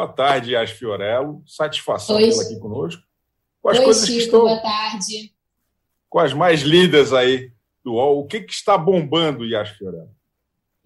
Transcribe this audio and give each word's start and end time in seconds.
Boa 0.00 0.08
tarde, 0.14 0.52
Yas 0.54 0.70
Fiorello. 0.70 1.42
Satisfação 1.46 2.16
Oi. 2.16 2.30
tê-la 2.30 2.42
aqui 2.42 2.58
conosco. 2.58 3.02
Com 3.60 3.68
as 3.68 3.78
Oi, 3.78 3.84
coisas 3.84 4.06
Chico, 4.06 4.16
que 4.18 4.24
estão 4.24 4.40
boa 4.40 4.56
tarde. 4.58 5.34
com 6.08 6.18
as 6.18 6.32
mais 6.32 6.62
lidas 6.62 7.12
aí 7.12 7.50
do 7.84 7.92
UOL. 7.96 8.20
O 8.20 8.26
que, 8.26 8.40
que 8.40 8.50
está 8.54 8.78
bombando, 8.78 9.44
Yas 9.44 9.68
Fiorello? 9.68 10.08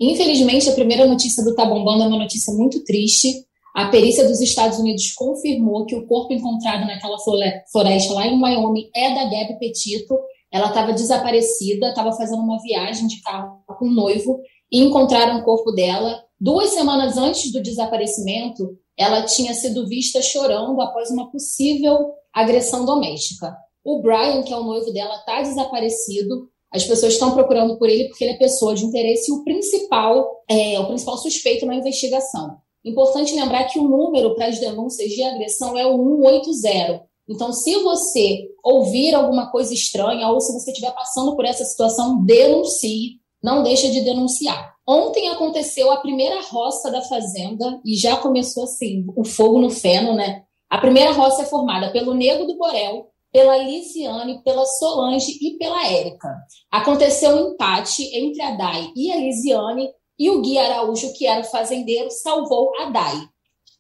Infelizmente, 0.01 0.69
a 0.69 0.73
primeira 0.75 1.07
notícia 1.07 1.45
do 1.45 1.55
Tá 1.55 1.65
Bombando 1.65 2.03
é 2.03 2.07
uma 2.09 2.19
notícia 2.19 2.53
muito 2.55 2.83
triste. 2.83 3.47
A 3.73 3.87
perícia 3.87 4.27
dos 4.27 4.41
Estados 4.41 4.81
Unidos 4.81 5.13
confirmou 5.13 5.87
que 5.87 5.95
o 5.95 6.05
corpo 6.09 6.33
encontrado 6.33 6.85
naquela 6.85 7.17
flore- 7.21 7.63
floresta 7.71 8.13
lá 8.15 8.27
em 8.27 8.43
Wyoming 8.43 8.91
é 8.97 9.15
da 9.15 9.23
Gabi 9.27 9.61
Petito. 9.61 10.19
Ela 10.51 10.67
estava 10.71 10.93
desaparecida, 10.93 11.91
estava 11.91 12.11
fazendo 12.15 12.43
uma 12.43 12.61
viagem 12.61 13.07
de 13.07 13.21
carro 13.23 13.63
com 13.79 13.87
um 13.87 13.93
noivo 13.95 14.41
e 14.73 14.81
encontraram 14.81 15.39
o 15.39 15.45
corpo 15.45 15.71
dela. 15.71 16.25
Duas 16.41 16.71
semanas 16.71 17.17
antes 17.17 17.53
do 17.53 17.63
desaparecimento, 17.63 18.77
ela 18.97 19.23
tinha 19.23 19.55
sido 19.55 19.87
vista 19.87 20.23
chorando 20.23 20.81
após 20.81 21.11
uma 21.11 21.31
possível 21.31 22.13
agressão 22.33 22.85
doméstica. 22.85 23.57
O 23.85 24.01
Brian, 24.01 24.43
que 24.43 24.53
é 24.53 24.57
o 24.57 24.65
noivo 24.65 24.93
dela, 24.93 25.17
está 25.17 25.43
desaparecido. 25.43 26.49
As 26.73 26.85
pessoas 26.85 27.13
estão 27.13 27.33
procurando 27.33 27.79
por 27.79 27.89
ele 27.89 28.09
porque 28.09 28.25
ele 28.25 28.33
é 28.33 28.39
pessoa 28.39 28.75
de 28.75 28.85
interesse 28.85 29.31
e 29.31 29.35
o 29.35 29.45
principal 29.45 30.43
é 30.49 30.79
o 30.81 30.87
principal 30.87 31.19
suspeito 31.19 31.67
na 31.67 31.77
investigação. 31.77 32.57
Importante 32.85 33.35
lembrar 33.35 33.65
que 33.65 33.79
o 33.79 33.89
número 33.89 34.35
para 34.35 34.47
as 34.47 34.59
denúncias 34.59 35.11
de 35.11 35.23
agressão 35.23 35.77
é 35.79 35.87
o 35.87 35.97
180. 35.97 37.03
Então, 37.29 37.53
se 37.53 37.77
você 37.83 38.49
ouvir 38.63 39.15
alguma 39.15 39.51
coisa 39.51 39.73
estranha 39.73 40.29
ou 40.29 40.41
se 40.41 40.53
você 40.53 40.71
estiver 40.71 40.95
passando 40.95 41.35
por 41.35 41.45
essa 41.45 41.65
situação, 41.65 42.23
denuncie, 42.25 43.21
não 43.43 43.63
deixa 43.63 43.91
de 43.91 44.03
denunciar. 44.03 44.74
Ontem 44.87 45.29
aconteceu 45.31 45.91
a 45.91 45.97
primeira 45.97 46.43
roça 46.43 46.91
da 46.91 47.01
fazenda 47.03 47.81
e 47.85 47.97
já 47.97 48.17
começou 48.17 48.65
assim, 48.65 49.07
o 49.17 49.25
fogo 49.25 49.59
no 49.59 49.71
feno, 49.71 50.15
né? 50.15 50.45
A 50.69 50.79
primeira 50.79 51.13
roça 51.13 51.43
é 51.43 51.47
formada 51.47 51.91
pelo 51.91 52.15
Nego 52.15 52.45
do 52.45 52.57
Borel, 52.57 53.09
pela 53.33 53.57
Lisiane, 53.57 54.43
pela 54.43 54.65
Solange 54.67 55.39
e 55.41 55.57
pela 55.57 55.87
Érica. 55.89 56.29
Aconteceu 56.71 57.31
um 57.31 57.53
empate 57.53 58.05
entre 58.17 58.43
a 58.43 58.53
Dai 58.53 58.93
e 58.95 59.11
a 59.11 59.17
Lisiane 59.17 59.91
e 60.19 60.31
o 60.31 60.41
Gui 60.41 60.59
Araújo, 60.59 61.13
que 61.15 61.27
era 61.27 61.41
o 61.41 61.45
fazendeiro, 61.45 62.11
salvou 62.11 62.71
a 62.81 62.91
Dai. 62.91 63.29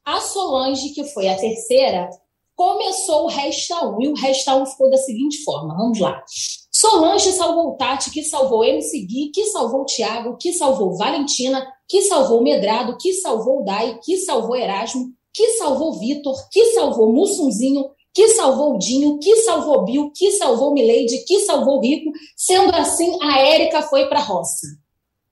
A 0.04 0.20
Solange, 0.20 0.90
que 0.90 1.04
foi 1.04 1.28
a 1.28 1.36
terceira, 1.36 2.08
começou 2.56 3.24
o 3.24 3.28
Resta 3.28 3.86
1 3.86 4.02
e 4.02 4.08
o 4.08 4.14
Resta 4.14 4.56
1 4.56 4.66
ficou 4.66 4.90
da 4.90 4.96
seguinte 4.96 5.42
forma, 5.44 5.74
vamos 5.76 6.00
lá. 6.00 6.22
Solange 6.84 7.32
salvou 7.32 7.78
Tati, 7.78 8.10
que 8.10 8.22
salvou 8.22 8.62
MC 8.62 9.06
Gui, 9.06 9.30
que 9.30 9.46
salvou 9.46 9.80
o 9.80 9.86
Thiago, 9.86 10.36
que 10.36 10.52
salvou 10.52 10.94
Valentina, 10.98 11.66
que 11.88 12.02
salvou 12.02 12.42
Medrado, 12.42 12.98
que 12.98 13.14
salvou 13.14 13.64
Dai, 13.64 13.98
que 14.04 14.18
salvou 14.18 14.54
Erasmo, 14.54 15.06
que 15.32 15.52
salvou 15.52 15.94
Vitor, 15.94 16.36
que 16.50 16.74
salvou 16.74 17.10
Mussunzinho, 17.10 17.86
que 18.12 18.28
salvou 18.28 18.76
Dinho, 18.76 19.18
que 19.18 19.34
salvou 19.36 19.82
Bill, 19.86 20.12
que 20.14 20.32
salvou 20.32 20.74
Mileide, 20.74 21.24
que 21.24 21.40
salvou 21.46 21.80
Rico. 21.80 22.12
Sendo 22.36 22.76
assim, 22.76 23.16
a 23.22 23.38
Érica 23.38 23.80
foi 23.80 24.06
para 24.06 24.18
a 24.18 24.22
roça. 24.22 24.66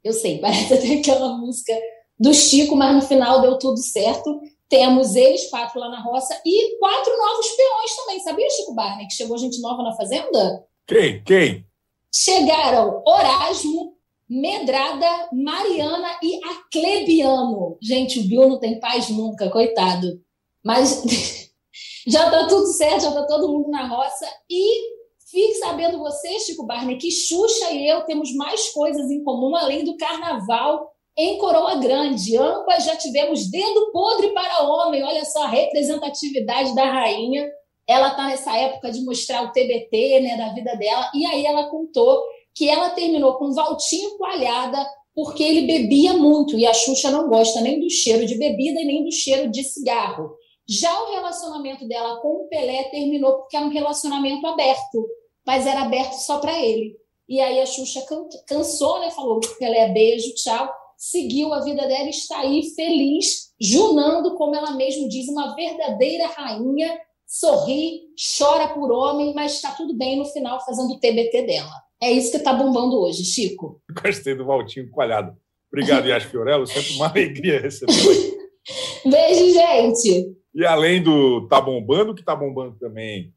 Eu 0.02 0.14
sei, 0.14 0.38
parece 0.40 0.72
até 0.72 0.94
aquela 0.94 1.36
música 1.36 1.78
do 2.18 2.32
Chico, 2.32 2.74
mas 2.74 2.94
no 2.94 3.02
final 3.02 3.42
deu 3.42 3.58
tudo 3.58 3.76
certo. 3.76 4.40
Temos 4.70 5.14
eles 5.14 5.50
quatro 5.50 5.78
lá 5.78 5.90
na 5.90 6.02
roça 6.02 6.34
e 6.46 6.78
quatro 6.78 7.12
novos 7.14 7.50
peões 7.50 7.96
também. 7.96 8.20
Sabia, 8.20 8.48
Chico 8.48 8.72
Barney, 8.72 9.06
que 9.06 9.12
chegou 9.12 9.36
gente 9.36 9.60
nova 9.60 9.82
na 9.82 9.94
fazenda? 9.94 10.71
Quem? 10.86 11.22
Quem? 11.24 11.66
Chegaram 12.14 13.02
Orasmo, 13.06 13.96
Medrada, 14.28 15.28
Mariana 15.32 16.18
e 16.22 16.40
Aclebiano. 16.44 17.78
Gente, 17.82 18.20
o 18.20 18.24
Bill 18.24 18.48
não 18.48 18.58
tem 18.58 18.80
paz 18.80 19.08
nunca, 19.10 19.50
coitado. 19.50 20.20
Mas 20.64 21.50
já 22.06 22.30
tá 22.30 22.46
tudo 22.46 22.66
certo, 22.66 23.02
já 23.02 23.12
tá 23.12 23.26
todo 23.26 23.52
mundo 23.52 23.70
na 23.70 23.86
roça. 23.86 24.26
E 24.50 24.92
fique 25.30 25.54
sabendo 25.54 25.98
você, 25.98 26.38
Chico 26.40 26.66
Barney, 26.66 26.98
que 26.98 27.10
Xuxa 27.10 27.70
e 27.72 27.86
eu 27.88 28.02
temos 28.02 28.34
mais 28.34 28.70
coisas 28.70 29.10
em 29.10 29.22
comum 29.22 29.54
além 29.56 29.84
do 29.84 29.96
carnaval 29.96 30.92
em 31.16 31.38
Coroa 31.38 31.76
Grande. 31.76 32.36
Ambas 32.36 32.84
já 32.84 32.96
tivemos 32.96 33.50
dedo 33.50 33.90
podre 33.92 34.28
para 34.32 34.62
homem. 34.62 35.02
Olha 35.02 35.24
só 35.24 35.44
a 35.44 35.48
representatividade 35.48 36.74
da 36.74 36.84
rainha. 36.84 37.50
Ela 37.86 38.08
está 38.08 38.26
nessa 38.26 38.56
época 38.56 38.90
de 38.90 39.04
mostrar 39.04 39.42
o 39.44 39.52
TBT 39.52 40.20
né, 40.20 40.36
da 40.36 40.52
vida 40.52 40.74
dela. 40.76 41.10
E 41.14 41.26
aí 41.26 41.44
ela 41.44 41.68
contou 41.68 42.22
que 42.54 42.68
ela 42.68 42.90
terminou 42.90 43.34
com 43.34 43.52
Valtinho 43.52 44.16
Coalhada 44.16 44.86
porque 45.14 45.42
ele 45.42 45.66
bebia 45.66 46.14
muito. 46.14 46.56
E 46.56 46.66
a 46.66 46.72
Xuxa 46.72 47.10
não 47.10 47.28
gosta 47.28 47.60
nem 47.60 47.80
do 47.80 47.90
cheiro 47.90 48.26
de 48.26 48.36
bebida 48.36 48.80
e 48.80 48.84
nem 48.84 49.04
do 49.04 49.12
cheiro 49.12 49.50
de 49.50 49.62
cigarro. 49.62 50.34
Já 50.68 51.02
o 51.02 51.12
relacionamento 51.12 51.86
dela 51.86 52.20
com 52.20 52.44
o 52.44 52.48
Pelé 52.48 52.84
terminou 52.84 53.38
porque 53.38 53.56
era 53.56 53.66
um 53.66 53.70
relacionamento 53.70 54.46
aberto, 54.46 55.06
mas 55.44 55.66
era 55.66 55.82
aberto 55.82 56.14
só 56.14 56.38
para 56.38 56.58
ele. 56.58 56.96
E 57.28 57.40
aí 57.40 57.60
a 57.60 57.66
Xuxa 57.66 58.02
can 58.02 58.28
cansou, 58.46 59.00
né? 59.00 59.10
Falou: 59.10 59.40
Pelé, 59.58 59.88
beijo, 59.88 60.34
tchau. 60.34 60.70
Seguiu 60.96 61.52
a 61.52 61.60
vida 61.60 61.86
dela 61.86 62.06
e 62.06 62.10
está 62.10 62.38
aí 62.38 62.62
feliz, 62.76 63.52
junando, 63.60 64.36
como 64.36 64.54
ela 64.54 64.70
mesma 64.72 65.08
diz, 65.08 65.28
uma 65.28 65.54
verdadeira 65.56 66.28
rainha. 66.28 66.96
Sorri, 67.32 68.10
chora 68.36 68.68
por 68.74 68.92
homem, 68.92 69.32
mas 69.34 69.54
está 69.54 69.70
tudo 69.70 69.96
bem 69.96 70.18
no 70.18 70.26
final 70.26 70.62
fazendo 70.66 70.92
o 70.92 71.00
TBT 71.00 71.46
dela. 71.46 71.72
É 72.02 72.12
isso 72.12 72.30
que 72.30 72.36
está 72.36 72.52
bombando 72.52 73.00
hoje, 73.00 73.24
Chico. 73.24 73.80
Gostei 74.04 74.34
do 74.34 74.44
Valtinho 74.44 74.90
Coalhado. 74.90 75.34
Obrigado, 75.72 76.06
Yas 76.06 76.24
Fiorello. 76.24 76.66
Sempre 76.66 76.92
uma 76.92 77.08
alegria 77.08 77.58
receber. 77.58 77.94
Beijo, 79.10 79.50
gente. 79.50 80.36
E 80.54 80.66
além 80.66 81.02
do 81.02 81.48
Tá 81.48 81.58
Bombando, 81.58 82.12
o 82.12 82.14
que 82.14 82.22
tá 82.22 82.36
bombando 82.36 82.76
também 82.78 83.32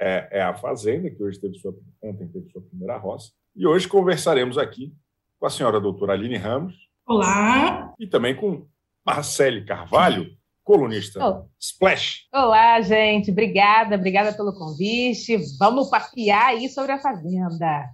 é, 0.00 0.40
é 0.40 0.42
a 0.42 0.56
Fazenda, 0.56 1.08
que 1.08 1.22
hoje 1.22 1.38
teve 1.38 1.54
sua, 1.54 1.72
ontem 2.02 2.26
teve 2.26 2.50
sua 2.50 2.62
primeira 2.62 2.98
roça. 2.98 3.30
E 3.54 3.64
hoje 3.64 3.86
conversaremos 3.86 4.58
aqui 4.58 4.92
com 5.38 5.46
a 5.46 5.50
senhora 5.50 5.80
doutora 5.80 6.14
Aline 6.14 6.36
Ramos 6.36 6.74
Olá! 7.06 7.94
e 7.96 8.08
também 8.08 8.34
com 8.34 8.66
Marcele 9.06 9.64
Carvalho, 9.64 10.36
colunista 10.70 11.18
Oh. 11.26 11.48
Splash. 11.58 12.28
Olá, 12.32 12.80
gente. 12.80 13.32
Obrigada, 13.32 13.96
obrigada 13.96 14.32
pelo 14.32 14.52
convite. 14.52 15.36
Vamos 15.58 15.90
papear 15.90 16.46
aí 16.46 16.68
sobre 16.68 16.92
a 16.92 16.98
Fazenda. 16.98 17.88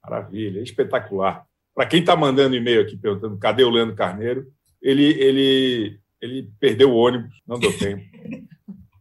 Maravilha, 0.00 0.60
espetacular. 0.60 1.44
Para 1.74 1.86
quem 1.86 2.00
está 2.00 2.14
mandando 2.14 2.54
e-mail 2.54 2.82
aqui 2.82 2.96
perguntando 2.96 3.36
cadê 3.36 3.64
o 3.64 3.70
Leandro 3.70 3.96
Carneiro, 3.96 4.46
ele, 4.80 5.12
ele, 5.20 6.00
ele 6.22 6.52
perdeu 6.60 6.92
o 6.92 6.96
ônibus, 6.96 7.34
não 7.46 7.58
deu 7.58 7.76
tempo. 7.76 8.02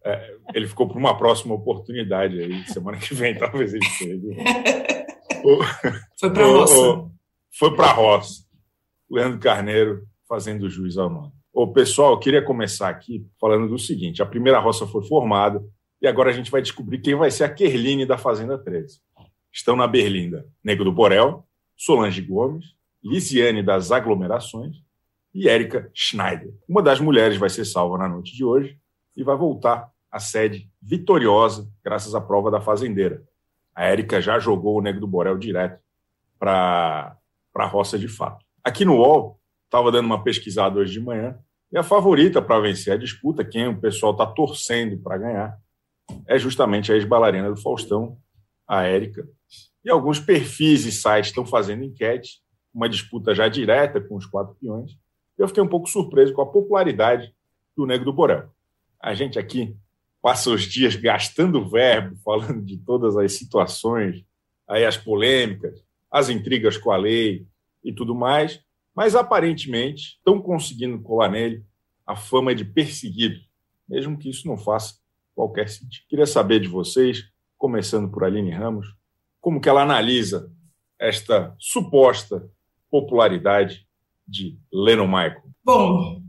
É, 0.05 0.35
ele 0.53 0.67
ficou 0.67 0.85
para 0.85 0.97
uma 0.97 1.17
próxima 1.17 1.55
oportunidade 1.55 2.37
aí, 2.37 2.67
semana 2.67 2.97
que 2.97 3.13
vem, 3.15 3.37
talvez 3.37 3.73
ele 3.73 3.85
esteja. 3.85 4.27
Foi 6.19 6.29
para 6.29 6.43
a 6.43 6.47
roça. 6.49 7.11
Foi 7.57 7.73
para 7.73 7.85
a 7.85 7.93
roça. 7.93 8.43
Leandro 9.09 9.39
Carneiro 9.39 10.05
fazendo 10.27 10.69
jus 10.69 10.97
ao 10.97 11.09
nome. 11.09 11.31
Ô, 11.53 11.67
pessoal, 11.67 12.13
eu 12.13 12.19
queria 12.19 12.41
começar 12.41 12.89
aqui 12.89 13.27
falando 13.39 13.69
do 13.69 13.77
seguinte: 13.77 14.23
a 14.23 14.25
primeira 14.25 14.57
roça 14.57 14.87
foi 14.87 15.05
formada 15.05 15.63
e 16.01 16.07
agora 16.07 16.31
a 16.31 16.33
gente 16.33 16.49
vai 16.49 16.63
descobrir 16.63 16.97
quem 16.97 17.13
vai 17.13 17.29
ser 17.29 17.43
a 17.43 17.49
Kerline 17.53 18.07
da 18.07 18.17
Fazenda 18.17 18.57
13. 18.57 18.99
Estão 19.51 19.75
na 19.75 19.85
Berlinda 19.85 20.47
Nego 20.63 20.83
do 20.83 20.91
Borel, 20.91 21.45
Solange 21.77 22.21
Gomes, 22.23 22.73
Lisiane 23.03 23.61
das 23.61 23.91
Aglomerações 23.91 24.77
e 25.31 25.47
Érica 25.47 25.91
Schneider. 25.93 26.51
Uma 26.67 26.81
das 26.81 26.99
mulheres 26.99 27.37
vai 27.37 27.51
ser 27.51 27.65
salva 27.65 27.99
na 27.99 28.09
noite 28.09 28.35
de 28.35 28.43
hoje 28.43 28.75
e 29.15 29.23
vai 29.23 29.37
voltar 29.37 29.91
à 30.11 30.19
sede 30.19 30.67
vitoriosa 30.81 31.69
graças 31.83 32.15
à 32.15 32.21
prova 32.21 32.49
da 32.49 32.61
fazendeira. 32.61 33.23
A 33.75 33.85
Érica 33.85 34.19
já 34.19 34.39
jogou 34.39 34.79
o 34.79 34.81
Nego 34.81 34.99
do 34.99 35.07
Borel 35.07 35.37
direto 35.37 35.79
para 36.39 37.15
a 37.53 37.65
roça 37.67 37.99
de 37.99 38.07
fato. 38.07 38.43
Aqui 38.63 38.83
no 38.83 38.97
UOL, 38.97 39.39
estava 39.73 39.91
dando 39.91 40.05
uma 40.05 40.23
pesquisada 40.23 40.79
hoje 40.79 40.93
de 40.93 40.99
manhã, 40.99 41.35
e 41.71 41.77
a 41.79 41.81
favorita 41.81 42.39
para 42.39 42.59
vencer 42.59 42.93
a 42.93 42.97
disputa, 42.97 43.43
quem 43.43 43.67
o 43.67 43.81
pessoal 43.81 44.11
está 44.11 44.23
torcendo 44.23 44.99
para 44.99 45.17
ganhar, 45.17 45.57
é 46.27 46.37
justamente 46.37 46.91
a 46.91 46.95
ex-bailarina 46.95 47.49
do 47.49 47.59
Faustão, 47.59 48.15
a 48.67 48.83
Érica. 48.83 49.27
E 49.83 49.89
alguns 49.89 50.19
perfis 50.19 50.85
e 50.85 50.91
sites 50.91 51.31
estão 51.31 51.43
fazendo 51.43 51.83
enquete, 51.83 52.39
uma 52.71 52.87
disputa 52.87 53.33
já 53.33 53.47
direta 53.47 53.99
com 53.99 54.15
os 54.15 54.27
quatro 54.27 54.55
peões. 54.61 54.91
Eu 55.35 55.47
fiquei 55.47 55.63
um 55.63 55.67
pouco 55.67 55.89
surpreso 55.89 56.33
com 56.33 56.43
a 56.43 56.51
popularidade 56.51 57.33
do 57.75 57.87
Nego 57.87 58.05
do 58.05 58.13
Borel. 58.13 58.51
A 59.01 59.15
gente 59.15 59.39
aqui 59.39 59.75
passa 60.21 60.51
os 60.51 60.61
dias 60.61 60.95
gastando 60.95 61.67
verbo, 61.67 62.15
falando 62.23 62.61
de 62.61 62.77
todas 62.77 63.17
as 63.17 63.33
situações, 63.33 64.23
aí 64.67 64.85
as 64.85 64.97
polêmicas, 64.97 65.83
as 66.11 66.29
intrigas 66.29 66.77
com 66.77 66.91
a 66.91 66.97
lei 66.97 67.47
e 67.83 67.91
tudo 67.91 68.13
mais, 68.13 68.63
mas 68.95 69.15
aparentemente 69.15 70.17
estão 70.17 70.41
conseguindo 70.41 71.01
colar 71.01 71.29
nele 71.29 71.63
a 72.05 72.15
fama 72.15 72.53
de 72.53 72.65
perseguido, 72.65 73.39
mesmo 73.87 74.17
que 74.17 74.29
isso 74.29 74.47
não 74.47 74.57
faça 74.57 74.95
qualquer 75.33 75.67
sentido. 75.69 76.05
Queria 76.07 76.25
saber 76.25 76.59
de 76.59 76.67
vocês, 76.67 77.23
começando 77.57 78.11
por 78.11 78.23
Aline 78.23 78.51
Ramos, 78.51 78.87
como 79.39 79.59
que 79.59 79.69
ela 79.69 79.83
analisa 79.83 80.51
esta 80.99 81.55
suposta 81.59 82.49
popularidade 82.89 83.87
de 84.27 84.57
Lennon 84.71 85.07
Michael. 85.07 85.43
Bom, 85.63 86.21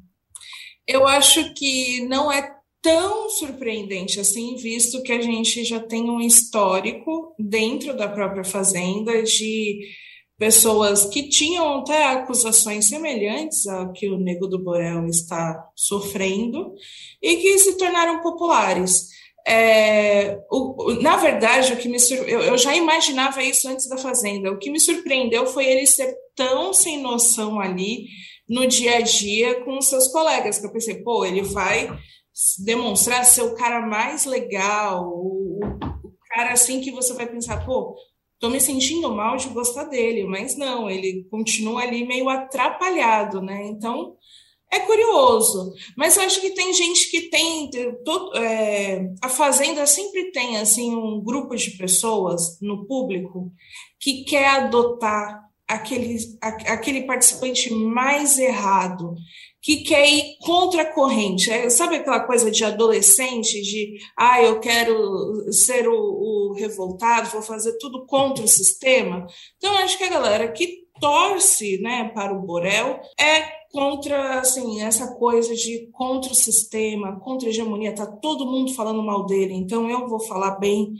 Eu 0.86 1.06
acho 1.06 1.54
que 1.54 2.06
não 2.06 2.30
é 2.30 2.54
tão 2.82 3.30
surpreendente 3.30 4.20
assim, 4.20 4.56
visto 4.56 5.02
que 5.02 5.12
a 5.12 5.20
gente 5.20 5.64
já 5.64 5.80
tem 5.80 6.10
um 6.10 6.20
histórico 6.20 7.34
dentro 7.38 7.96
da 7.96 8.06
própria 8.06 8.44
Fazenda 8.44 9.22
de 9.22 9.88
pessoas 10.38 11.06
que 11.06 11.28
tinham 11.28 11.80
até 11.80 12.06
acusações 12.06 12.88
semelhantes 12.88 13.66
ao 13.66 13.92
que 13.92 14.08
o 14.08 14.18
Nego 14.18 14.46
do 14.46 14.62
Borel 14.62 15.06
está 15.06 15.68
sofrendo 15.76 16.74
e 17.22 17.36
que 17.36 17.58
se 17.58 17.76
tornaram 17.76 18.20
populares. 18.20 19.08
É, 19.46 20.40
o, 20.50 20.94
na 21.02 21.16
verdade, 21.16 21.72
o 21.72 21.76
que 21.76 21.88
me 21.88 22.00
sur... 22.00 22.16
eu, 22.28 22.40
eu 22.40 22.58
já 22.58 22.74
imaginava 22.74 23.42
isso 23.42 23.68
antes 23.68 23.88
da 23.88 23.98
Fazenda. 23.98 24.50
O 24.50 24.58
que 24.58 24.70
me 24.70 24.80
surpreendeu 24.80 25.46
foi 25.46 25.66
ele 25.66 25.86
ser 25.86 26.14
tão 26.34 26.72
sem 26.72 27.00
noção 27.00 27.60
ali 27.60 28.06
no 28.48 28.66
dia 28.66 28.96
a 28.96 29.00
dia 29.00 29.62
com 29.64 29.78
os 29.78 29.88
seus 29.88 30.08
colegas, 30.08 30.58
que 30.58 30.66
eu 30.66 30.72
pensei, 30.72 31.02
pô, 31.02 31.24
ele 31.24 31.42
vai 31.42 31.88
demonstrar 32.64 33.24
ser 33.24 33.42
o 33.42 33.54
cara 33.54 33.86
mais 33.86 34.24
legal, 34.24 35.06
o, 35.06 35.60
o 35.62 36.12
cara 36.28 36.52
assim 36.52 36.80
que 36.80 36.90
você 36.90 37.14
vai 37.14 37.26
pensar, 37.26 37.64
pô, 37.64 37.94
tô 38.38 38.48
me 38.50 38.60
sentindo 38.60 39.14
mal 39.14 39.36
de 39.36 39.48
gostar 39.48 39.84
dele, 39.84 40.24
mas 40.24 40.56
não, 40.56 40.90
ele 40.90 41.26
continua 41.30 41.82
ali 41.82 42.06
meio 42.06 42.28
atrapalhado, 42.28 43.40
né? 43.40 43.66
Então 43.66 44.16
é 44.70 44.80
curioso, 44.80 45.72
mas 45.96 46.18
acho 46.18 46.40
que 46.40 46.50
tem 46.50 46.72
gente 46.72 47.10
que 47.10 47.30
tem 47.30 47.70
todo, 48.04 48.36
é, 48.36 49.08
a 49.22 49.28
fazenda 49.28 49.86
sempre 49.86 50.32
tem 50.32 50.56
assim 50.56 50.94
um 50.94 51.22
grupo 51.22 51.54
de 51.54 51.70
pessoas 51.72 52.58
no 52.60 52.84
público 52.86 53.52
que 54.00 54.24
quer 54.24 54.48
adotar 54.48 55.44
aquele, 55.66 56.16
aquele 56.40 57.02
participante 57.02 57.72
mais 57.72 58.38
errado, 58.38 59.14
que 59.64 59.78
quer 59.78 60.06
ir 60.06 60.36
contra 60.40 60.82
a 60.82 60.92
corrente. 60.92 61.50
É, 61.50 61.70
sabe 61.70 61.96
aquela 61.96 62.20
coisa 62.20 62.50
de 62.50 62.62
adolescente, 62.62 63.62
de 63.62 63.96
ah, 64.14 64.42
eu 64.42 64.60
quero 64.60 65.50
ser 65.50 65.88
o, 65.88 65.94
o 65.94 66.52
revoltado, 66.52 67.30
vou 67.30 67.40
fazer 67.40 67.78
tudo 67.78 68.04
contra 68.04 68.44
o 68.44 68.48
sistema? 68.48 69.26
Então, 69.56 69.74
acho 69.78 69.96
que 69.96 70.04
a 70.04 70.10
galera 70.10 70.52
que 70.52 70.84
torce 71.00 71.80
né, 71.80 72.10
para 72.14 72.34
o 72.34 72.42
Borel 72.42 73.00
é 73.18 73.64
contra 73.72 74.38
assim 74.38 74.82
essa 74.82 75.14
coisa 75.14 75.54
de 75.54 75.88
contra 75.92 76.30
o 76.30 76.36
sistema, 76.36 77.18
contra 77.20 77.48
a 77.48 77.50
hegemonia, 77.50 77.94
tá 77.94 78.06
todo 78.06 78.46
mundo 78.46 78.74
falando 78.74 79.02
mal 79.02 79.24
dele, 79.24 79.54
então 79.54 79.88
eu 79.90 80.06
vou 80.06 80.20
falar 80.20 80.58
bem, 80.60 80.92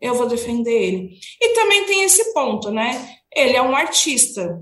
eu 0.00 0.14
vou 0.14 0.28
defender 0.28 0.70
ele. 0.70 1.18
E 1.40 1.54
também 1.54 1.84
tem 1.86 2.04
esse 2.04 2.32
ponto, 2.32 2.70
né? 2.70 3.16
Ele 3.34 3.56
é 3.56 3.62
um 3.62 3.74
artista, 3.74 4.58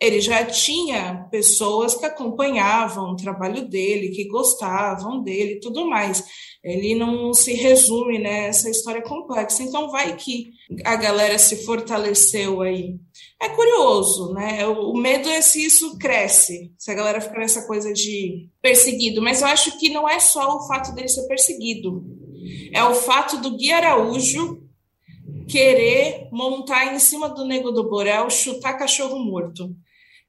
ele 0.00 0.20
já 0.20 0.44
tinha 0.44 1.26
pessoas 1.30 1.94
que 1.94 2.04
acompanhavam 2.04 3.12
o 3.12 3.16
trabalho 3.16 3.68
dele, 3.68 4.10
que 4.10 4.28
gostavam 4.28 5.22
dele 5.22 5.60
tudo 5.60 5.88
mais. 5.88 6.24
Ele 6.62 6.94
não 6.94 7.32
se 7.32 7.52
resume 7.54 8.18
nessa 8.18 8.64
né, 8.64 8.70
história 8.70 9.02
complexa. 9.02 9.62
Então, 9.62 9.90
vai 9.90 10.16
que 10.16 10.50
a 10.84 10.96
galera 10.96 11.38
se 11.38 11.64
fortaleceu 11.64 12.60
aí. 12.60 12.96
É 13.40 13.48
curioso, 13.50 14.32
né? 14.32 14.66
O 14.66 14.94
medo 14.94 15.28
é 15.28 15.40
se 15.42 15.64
isso 15.64 15.98
cresce, 15.98 16.72
se 16.78 16.90
a 16.90 16.94
galera 16.94 17.20
fica 17.20 17.38
nessa 17.38 17.66
coisa 17.66 17.92
de 17.92 18.48
perseguido. 18.62 19.22
Mas 19.22 19.42
eu 19.42 19.48
acho 19.48 19.78
que 19.78 19.90
não 19.90 20.08
é 20.08 20.18
só 20.18 20.56
o 20.56 20.66
fato 20.66 20.94
dele 20.94 21.08
ser 21.08 21.26
perseguido, 21.28 22.02
é 22.72 22.82
o 22.84 22.94
fato 22.94 23.40
do 23.40 23.56
Gui 23.56 23.72
Araújo 23.72 24.63
querer 25.48 26.28
montar 26.32 26.94
em 26.94 26.98
cima 26.98 27.28
do 27.28 27.44
Nego 27.44 27.70
do 27.70 27.88
Borel, 27.88 28.30
chutar 28.30 28.78
cachorro 28.78 29.18
morto 29.18 29.74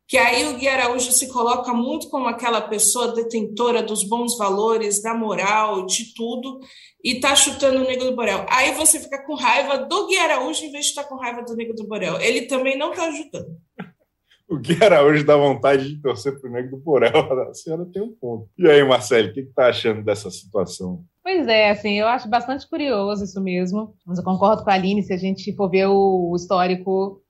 que 0.07 0.17
aí 0.17 0.45
o 0.45 0.57
Gui 0.57 0.67
Araújo 0.67 1.11
se 1.11 1.27
coloca 1.29 1.73
muito 1.73 2.09
como 2.09 2.27
aquela 2.27 2.61
pessoa 2.61 3.13
detentora 3.13 3.81
dos 3.81 4.03
bons 4.03 4.37
valores, 4.37 5.01
da 5.01 5.15
moral, 5.15 5.85
de 5.85 6.13
tudo, 6.13 6.59
e 7.03 7.19
tá 7.19 7.35
chutando 7.35 7.79
o 7.79 7.87
Nego 7.87 8.05
do 8.05 8.15
Borel. 8.15 8.45
Aí 8.49 8.71
você 8.73 8.99
fica 8.99 9.23
com 9.25 9.33
raiva 9.33 9.79
do 9.79 10.07
Gui 10.07 10.17
Araújo 10.17 10.63
em 10.63 10.71
vez 10.71 10.85
de 10.85 10.91
estar 10.91 11.03
tá 11.03 11.09
com 11.09 11.15
raiva 11.15 11.41
do 11.41 11.55
Nego 11.55 11.73
do 11.73 11.87
Borel. 11.87 12.19
Ele 12.21 12.43
também 12.43 12.77
não 12.77 12.91
tá 12.93 13.05
ajudando. 13.05 13.47
O 14.49 14.57
Gui 14.59 14.77
Araújo 14.83 15.25
dá 15.25 15.35
vontade 15.35 15.89
de 15.89 16.01
torcer 16.01 16.39
pro 16.39 16.51
Nego 16.51 16.77
do 16.77 16.77
Borel. 16.77 17.11
A 17.49 17.53
senhora 17.53 17.85
tem 17.85 18.01
um 18.01 18.13
ponto. 18.13 18.47
E 18.57 18.67
aí, 18.67 18.83
Marcelo, 18.83 19.29
o 19.29 19.33
que, 19.33 19.43
que 19.43 19.53
tá 19.53 19.69
achando 19.69 20.03
dessa 20.03 20.29
situação? 20.29 21.03
Pois 21.23 21.47
é, 21.47 21.71
assim, 21.71 21.93
eu 21.93 22.07
acho 22.07 22.29
bastante 22.29 22.69
curioso 22.69 23.23
isso 23.23 23.41
mesmo. 23.41 23.95
Mas 24.05 24.19
eu 24.19 24.23
concordo 24.23 24.63
com 24.63 24.69
a 24.69 24.73
Aline 24.73 25.01
se 25.01 25.11
a 25.11 25.17
gente 25.17 25.51
for 25.55 25.69
ver 25.69 25.87
o 25.87 26.33
histórico 26.35 27.23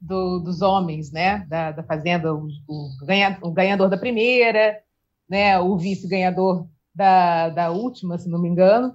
do, 0.00 0.40
dos 0.40 0.62
homens, 0.62 1.12
né, 1.12 1.46
da, 1.48 1.72
da 1.72 1.82
Fazenda, 1.82 2.34
o, 2.34 2.48
o, 2.68 3.06
ganha, 3.06 3.38
o, 3.40 3.50
ganhador 3.50 3.88
da 3.88 3.96
primeira, 3.96 4.78
né, 5.28 5.58
o 5.58 5.76
vice-ganhador 5.76 6.66
da, 6.94 7.48
da 7.50 7.70
última, 7.70 8.18
se 8.18 8.28
não 8.28 8.40
me 8.40 8.48
engano, 8.48 8.94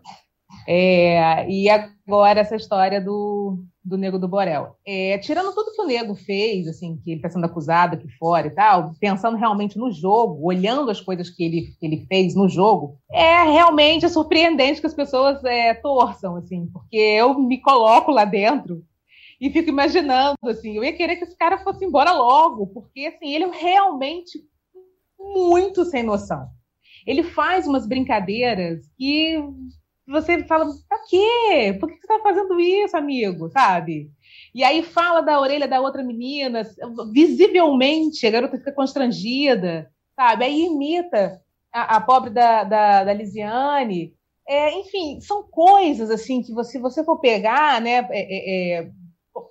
é, 0.67 1.49
e 1.49 1.69
agora 1.69 2.39
essa 2.39 2.55
história 2.55 2.99
do, 3.01 3.63
do 3.83 3.97
Nego 3.97 4.19
do 4.19 4.27
Borel. 4.27 4.75
É, 4.85 5.17
tirando 5.17 5.53
tudo 5.53 5.71
que 5.73 5.81
o 5.81 5.85
Nego 5.85 6.15
fez, 6.15 6.67
assim, 6.67 6.97
que 6.97 7.11
ele 7.11 7.17
está 7.17 7.29
sendo 7.29 7.45
acusado 7.45 7.95
aqui 7.95 8.07
fora 8.17 8.47
e 8.47 8.51
tal, 8.51 8.93
pensando 8.99 9.37
realmente 9.37 9.77
no 9.77 9.91
jogo, 9.91 10.45
olhando 10.45 10.91
as 10.91 11.01
coisas 11.01 11.29
que 11.29 11.43
ele, 11.43 11.61
que 11.79 11.85
ele 11.85 12.05
fez 12.07 12.35
no 12.35 12.47
jogo, 12.47 12.97
é 13.11 13.43
realmente 13.43 14.07
surpreendente 14.09 14.79
que 14.79 14.87
as 14.87 14.93
pessoas 14.93 15.43
é, 15.43 15.73
torçam, 15.73 16.35
assim, 16.35 16.67
porque 16.67 16.97
eu 16.97 17.37
me 17.39 17.59
coloco 17.59 18.11
lá 18.11 18.25
dentro 18.25 18.83
e 19.39 19.49
fico 19.49 19.69
imaginando, 19.69 20.37
assim, 20.45 20.77
eu 20.77 20.83
ia 20.83 20.93
querer 20.93 21.15
que 21.15 21.23
esse 21.23 21.35
cara 21.35 21.57
fosse 21.57 21.83
embora 21.83 22.11
logo, 22.11 22.67
porque, 22.67 23.07
assim, 23.07 23.33
ele 23.33 23.45
é 23.45 23.51
realmente 23.51 24.39
muito 25.19 25.83
sem 25.85 26.03
noção. 26.03 26.47
Ele 27.07 27.23
faz 27.23 27.65
umas 27.65 27.87
brincadeiras 27.87 28.81
que 28.95 29.43
você 30.11 30.43
fala, 30.43 30.65
pra 30.87 30.99
quê? 31.09 31.77
Por 31.79 31.89
que 31.89 31.99
você 31.99 32.07
tá 32.07 32.19
fazendo 32.21 32.59
isso, 32.59 32.95
amigo? 32.95 33.49
Sabe? 33.49 34.11
E 34.53 34.63
aí 34.63 34.83
fala 34.83 35.21
da 35.21 35.39
orelha 35.39 35.67
da 35.67 35.79
outra 35.79 36.03
menina, 36.03 36.63
visivelmente, 37.13 38.27
a 38.27 38.31
garota 38.31 38.57
fica 38.57 38.71
constrangida, 38.71 39.89
sabe? 40.15 40.45
Aí 40.45 40.65
imita 40.65 41.41
a, 41.71 41.97
a 41.97 42.01
pobre 42.01 42.29
da, 42.29 42.63
da, 42.63 43.03
da 43.05 43.13
Lisiane. 43.13 44.13
É, 44.47 44.77
enfim, 44.77 45.21
são 45.21 45.43
coisas 45.43 46.09
assim 46.11 46.41
que 46.41 46.53
você, 46.53 46.77
você 46.79 47.03
for 47.03 47.19
pegar, 47.19 47.79
né? 47.79 48.05
É, 48.11 48.79
é, 48.79 48.91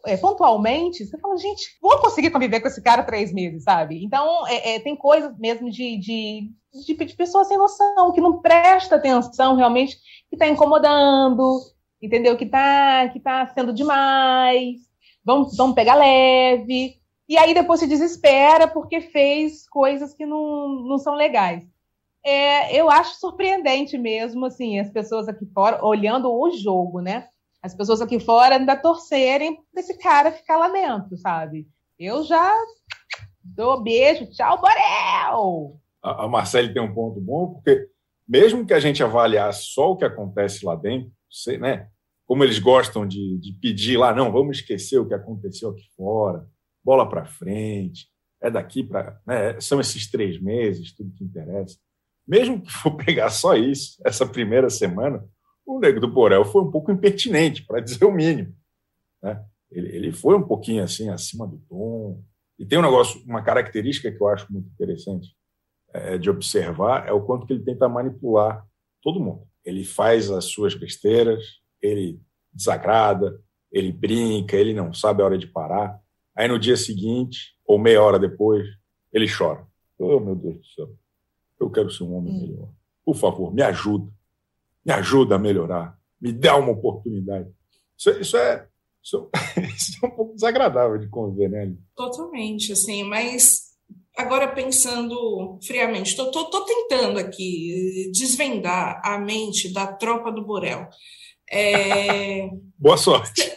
é, 0.06 0.16
pontualmente, 0.16 1.04
você 1.04 1.19
fala, 1.19 1.37
gente, 1.37 1.76
vou 1.81 1.98
conseguir 1.98 2.31
conviver 2.31 2.60
com 2.60 2.69
esse 2.69 2.82
cara 2.82 3.02
três 3.02 3.32
meses, 3.32 3.64
sabe? 3.64 4.04
Então, 4.04 4.46
é, 4.46 4.76
é, 4.76 4.81
tem 4.81 4.96
coisas 4.96 5.37
mesmo 5.38 5.70
de, 5.70 5.99
de, 5.99 6.50
de, 6.87 6.94
de 6.94 7.16
pessoa 7.16 7.44
sem 7.44 7.59
noção, 7.59 8.12
que 8.12 8.20
não 8.20 8.40
presta 8.40 8.97
atenção 8.97 9.56
realmente, 9.56 9.97
que 10.28 10.37
está 10.37 10.47
incomodando, 10.47 11.61
entendeu? 12.00 12.37
Que 12.37 12.44
está 12.44 13.09
que 13.09 13.20
tá 13.20 13.47
sendo 13.49 13.73
demais, 13.73 14.76
vamos, 15.25 15.56
vamos 15.56 15.75
pegar 15.75 15.94
leve, 15.94 17.00
e 17.30 17.38
aí 17.38 17.54
depois 17.54 17.78
se 17.78 17.87
desespera 17.87 18.66
porque 18.66 19.00
fez 19.00 19.68
coisas 19.68 20.12
que 20.12 20.26
não, 20.26 20.68
não 20.82 20.99
são 20.99 21.14
legais. 21.14 21.64
É, 22.25 22.76
eu 22.76 22.90
acho 22.90 23.20
surpreendente 23.20 23.97
mesmo, 23.97 24.47
assim, 24.47 24.80
as 24.80 24.90
pessoas 24.90 25.28
aqui 25.28 25.47
fora 25.47 25.85
olhando 25.85 26.28
o 26.28 26.50
jogo, 26.50 27.00
né? 27.00 27.28
As 27.62 27.75
pessoas 27.75 28.00
aqui 28.00 28.19
fora 28.19 28.57
ainda 28.57 28.76
torcerem 28.76 29.59
para 29.73 29.81
esse 29.81 29.99
cara 29.99 30.33
ficar 30.33 30.57
lá 30.57 30.69
dentro, 30.69 31.17
sabe? 31.17 31.69
Eu 31.99 32.25
já 32.25 32.52
dou 33.43 33.83
beijo, 33.83 34.31
tchau, 34.31 34.61
Borel! 34.61 35.81
A, 36.02 36.25
a 36.25 36.29
Marcele 36.29 36.73
tem 36.73 36.83
um 36.83 36.95
ponto 36.95 37.21
bom, 37.21 37.55
porque 37.55 37.88
mesmo 38.26 38.64
que 38.64 38.73
a 38.73 38.81
gente 38.81 39.02
avaliasse 39.02 39.64
só 39.64 39.90
o 39.90 39.97
que 39.97 40.05
acontece 40.05 40.64
lá 40.64 40.75
dentro, 40.75 41.12
sei, 41.31 41.59
né? 41.59 41.88
Como 42.26 42.45
eles 42.45 42.59
gostam 42.59 43.07
de, 43.07 43.38
de 43.38 43.52
pedir 43.55 43.97
lá, 43.97 44.14
não, 44.14 44.33
vamos 44.33 44.59
esquecer 44.59 44.99
o 44.99 45.07
que 45.07 45.14
aconteceu 45.14 45.71
aqui 45.71 45.85
fora, 45.97 46.47
bola 46.83 47.09
para 47.09 47.26
frente, 47.26 48.09
é 48.40 48.50
daqui 48.50 48.83
para. 48.83 49.21
Né, 49.26 49.61
são 49.61 49.81
esses 49.81 50.11
três 50.11 50.40
meses, 50.40 50.95
tudo 50.95 51.12
que 51.12 51.25
interessa. 51.25 51.76
Mesmo 52.26 52.62
que 52.62 52.73
for 52.73 52.97
pegar 53.05 53.31
só 53.31 53.55
isso, 53.55 54.00
essa 54.05 54.25
primeira 54.25 54.71
semana, 54.71 55.23
o 55.70 55.78
Nego 55.78 56.00
do 56.00 56.08
Borel 56.08 56.44
foi 56.44 56.62
um 56.62 56.70
pouco 56.70 56.90
impertinente, 56.90 57.64
para 57.64 57.80
dizer 57.80 58.04
o 58.04 58.12
mínimo. 58.12 58.54
Né? 59.22 59.44
Ele, 59.70 59.96
ele, 59.96 60.12
foi 60.12 60.36
um 60.36 60.42
pouquinho 60.42 60.82
assim 60.82 61.08
acima 61.08 61.46
do 61.46 61.58
tom. 61.68 62.22
E 62.58 62.66
tem 62.66 62.78
um 62.78 62.82
negócio, 62.82 63.22
uma 63.24 63.42
característica 63.42 64.10
que 64.10 64.20
eu 64.20 64.28
acho 64.28 64.52
muito 64.52 64.68
interessante 64.68 65.28
é, 65.92 66.18
de 66.18 66.28
observar 66.28 67.06
é 67.08 67.12
o 67.12 67.22
quanto 67.22 67.46
que 67.46 67.52
ele 67.52 67.64
tenta 67.64 67.88
manipular 67.88 68.66
todo 69.00 69.20
mundo. 69.20 69.46
Ele 69.64 69.84
faz 69.84 70.30
as 70.30 70.46
suas 70.46 70.74
besteiras, 70.74 71.42
ele 71.80 72.20
desagrada, 72.52 73.40
ele 73.70 73.92
brinca, 73.92 74.56
ele 74.56 74.74
não 74.74 74.92
sabe 74.92 75.22
a 75.22 75.24
hora 75.24 75.38
de 75.38 75.46
parar. 75.46 76.00
Aí 76.34 76.48
no 76.48 76.58
dia 76.58 76.76
seguinte, 76.76 77.54
ou 77.64 77.78
meia 77.78 78.02
hora 78.02 78.18
depois, 78.18 78.66
ele 79.12 79.26
chora. 79.28 79.64
Oh, 79.98 80.18
meu 80.18 80.34
Deus 80.34 80.56
do 80.56 80.66
céu, 80.66 80.94
eu 81.60 81.70
quero 81.70 81.90
ser 81.90 82.02
um 82.04 82.14
homem 82.14 82.32
hum. 82.32 82.40
melhor. 82.40 82.68
Por 83.04 83.14
favor, 83.14 83.54
me 83.54 83.62
ajuda 83.62 84.10
me 84.84 84.92
ajuda 84.92 85.37
a 85.37 85.38
melhorar, 85.38 85.96
me 86.20 86.32
dá 86.32 86.56
uma 86.56 86.72
oportunidade. 86.72 87.49
Isso, 87.99 88.10
isso, 88.20 88.37
é, 88.37 88.66
isso, 89.02 89.30
isso 89.76 89.99
é 90.04 90.08
um 90.08 90.10
pouco 90.10 90.34
desagradável 90.34 90.99
de 90.99 91.08
conviver, 91.08 91.50
né? 91.50 91.75
Totalmente, 91.94 92.72
assim, 92.72 93.04
mas 93.04 93.70
agora 94.16 94.49
pensando 94.49 95.58
friamente, 95.66 96.10
estou 96.10 96.64
tentando 96.64 97.18
aqui 97.18 98.10
desvendar 98.12 99.00
a 99.04 99.18
mente 99.18 99.72
da 99.72 99.87
tropa 99.87 100.30
do 100.30 100.44
Borel. 100.44 100.88
É... 101.50 102.49
Boa 102.78 102.96
sorte. 102.96 103.50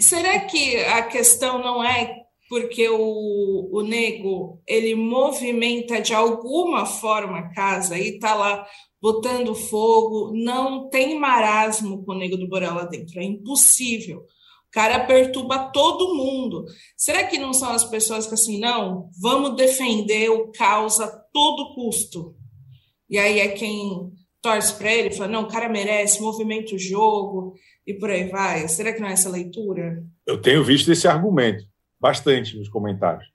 Será 0.00 0.40
que 0.40 0.76
a 0.78 1.04
questão 1.04 1.58
não 1.58 1.82
é 1.82 2.26
porque 2.48 2.88
o, 2.88 3.68
o 3.72 3.82
nego 3.82 4.60
ele 4.66 4.94
movimenta 4.94 6.00
de 6.00 6.14
alguma 6.14 6.86
forma 6.86 7.38
a 7.38 7.54
casa 7.54 7.98
e 7.98 8.14
está 8.14 8.34
lá 8.34 8.66
botando 9.00 9.54
fogo, 9.54 10.32
não 10.34 10.88
tem 10.88 11.18
marasmo 11.18 12.04
com 12.04 12.12
o 12.12 12.18
nego 12.18 12.36
do 12.36 12.48
Borel 12.48 12.74
lá 12.74 12.84
dentro, 12.84 13.20
é 13.20 13.24
impossível. 13.24 14.18
O 14.18 14.70
cara 14.72 15.06
perturba 15.06 15.70
todo 15.70 16.14
mundo. 16.14 16.64
Será 16.96 17.24
que 17.24 17.38
não 17.38 17.52
são 17.52 17.70
as 17.70 17.84
pessoas 17.84 18.26
que 18.26 18.34
assim, 18.34 18.58
não, 18.58 19.10
vamos 19.20 19.56
defender 19.56 20.28
o 20.30 20.50
caos 20.50 21.00
a 21.00 21.08
todo 21.32 21.74
custo? 21.74 22.34
E 23.08 23.18
aí 23.18 23.38
é 23.38 23.48
quem 23.48 24.12
torce 24.42 24.76
para 24.76 24.92
ele, 24.92 25.12
fala, 25.12 25.30
não, 25.30 25.42
o 25.44 25.48
cara 25.48 25.68
merece, 25.68 26.20
movimenta 26.20 26.74
o 26.74 26.78
jogo 26.78 27.54
e 27.86 27.94
por 27.94 28.10
aí 28.10 28.28
vai. 28.28 28.68
Será 28.68 28.92
que 28.92 29.00
não 29.00 29.08
é 29.08 29.12
essa 29.12 29.30
leitura? 29.30 30.04
Eu 30.26 30.40
tenho 30.40 30.62
visto 30.62 30.90
esse 30.90 31.08
argumento 31.08 31.64
bastante 32.00 32.56
nos 32.56 32.68
comentários. 32.68 33.26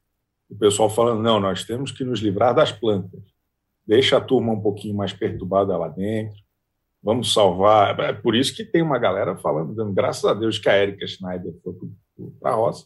O 0.49 0.55
pessoal 0.55 0.89
falando, 0.89 1.21
não, 1.21 1.39
nós 1.39 1.63
temos 1.63 1.91
que 1.91 2.03
nos 2.03 2.19
livrar 2.19 2.53
das 2.53 2.71
plantas. 2.71 3.30
Deixa 3.91 4.15
a 4.15 4.21
turma 4.21 4.53
um 4.53 4.61
pouquinho 4.61 4.95
mais 4.95 5.11
perturbada 5.11 5.75
lá 5.75 5.89
dentro. 5.89 6.41
Vamos 7.03 7.33
salvar. 7.33 7.99
É 7.99 8.13
por 8.13 8.37
isso 8.37 8.55
que 8.55 8.63
tem 8.63 8.81
uma 8.81 8.97
galera 8.97 9.35
falando, 9.35 9.75
dando 9.75 9.91
graças 9.91 10.23
a 10.23 10.33
Deus 10.33 10.57
que 10.57 10.69
a 10.69 10.81
Erika 10.81 11.05
Schneider 11.05 11.53
foi 11.61 11.73
para 12.39 12.51
a 12.51 12.55
roça, 12.55 12.85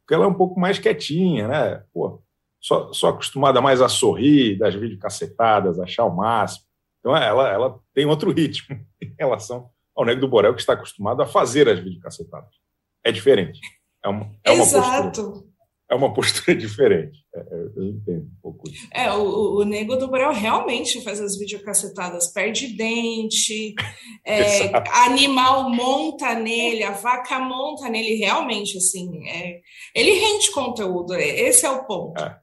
porque 0.00 0.12
ela 0.12 0.24
é 0.24 0.26
um 0.26 0.34
pouco 0.34 0.58
mais 0.58 0.76
quietinha, 0.76 1.46
né? 1.46 1.84
Pô, 1.94 2.20
só, 2.60 2.92
só 2.92 3.10
acostumada 3.10 3.60
mais 3.60 3.80
a 3.80 3.88
sorrir, 3.88 4.58
das 4.58 4.74
videocacetadas, 4.74 5.78
achar 5.78 6.04
o 6.04 6.16
máximo. 6.16 6.66
Então 6.98 7.16
ela, 7.16 7.48
ela 7.48 7.80
tem 7.94 8.04
outro 8.06 8.32
ritmo 8.34 8.76
em 9.00 9.14
relação 9.16 9.70
ao 9.94 10.04
Nego 10.04 10.20
do 10.20 10.26
Borel, 10.26 10.52
que 10.52 10.60
está 10.62 10.72
acostumado 10.72 11.22
a 11.22 11.26
fazer 11.26 11.68
as 11.68 11.78
videocacetadas. 11.78 12.56
É 13.04 13.12
diferente. 13.12 13.60
É 14.04 14.08
uma, 14.08 14.32
é 14.42 14.50
uma 14.50 14.64
Exato. 14.64 15.22
Postura, 15.22 15.46
é 15.88 15.94
uma 15.94 16.12
postura 16.12 16.56
diferente. 16.58 17.19
É, 17.34 17.38
é, 17.38 17.54
eu 17.76 17.84
entendo 17.84 18.24
um 18.24 18.40
pouco 18.42 18.68
isso. 18.68 18.88
É, 18.92 19.12
o, 19.12 19.58
o 19.58 19.64
Nego 19.64 19.96
do 19.96 20.08
Brau 20.08 20.32
realmente 20.32 21.00
faz 21.02 21.20
as 21.20 21.38
videocacetadas, 21.38 22.32
perde 22.32 22.76
dente, 22.76 23.74
é, 24.26 24.72
animal 25.04 25.70
monta 25.70 26.34
nele, 26.34 26.82
a 26.82 26.90
vaca 26.90 27.38
monta 27.38 27.88
nele, 27.88 28.16
realmente, 28.16 28.76
assim, 28.76 29.28
é, 29.28 29.60
ele 29.94 30.12
rende 30.12 30.50
conteúdo, 30.50 31.14
esse 31.14 31.64
é 31.64 31.70
o 31.70 31.84
ponto. 31.86 32.20
É. 32.20 32.36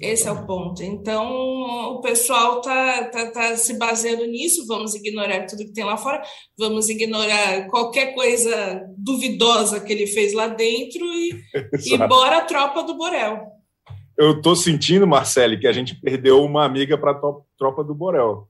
Esse 0.00 0.28
é 0.28 0.32
o 0.32 0.46
ponto. 0.46 0.82
Então, 0.84 1.28
o 1.94 2.00
pessoal 2.00 2.60
tá, 2.60 3.04
tá, 3.06 3.30
tá, 3.32 3.56
se 3.56 3.76
baseando 3.76 4.24
nisso. 4.24 4.64
Vamos 4.66 4.94
ignorar 4.94 5.46
tudo 5.46 5.64
que 5.64 5.72
tem 5.72 5.84
lá 5.84 5.96
fora, 5.96 6.22
vamos 6.56 6.88
ignorar 6.88 7.66
qualquer 7.68 8.14
coisa 8.14 8.86
duvidosa 8.96 9.80
que 9.80 9.92
ele 9.92 10.06
fez 10.06 10.32
lá 10.32 10.46
dentro 10.46 11.04
e, 11.04 11.42
e 11.92 11.98
bora 11.98 12.38
a 12.38 12.44
tropa 12.44 12.84
do 12.84 12.96
Borel. 12.96 13.59
Eu 14.20 14.32
estou 14.32 14.54
sentindo, 14.54 15.06
Marcele, 15.06 15.58
que 15.58 15.66
a 15.66 15.72
gente 15.72 15.94
perdeu 15.94 16.44
uma 16.44 16.66
amiga 16.66 16.98
para 16.98 17.12
a 17.12 17.20
tropa 17.56 17.82
do 17.82 17.94
Borel. 17.94 18.46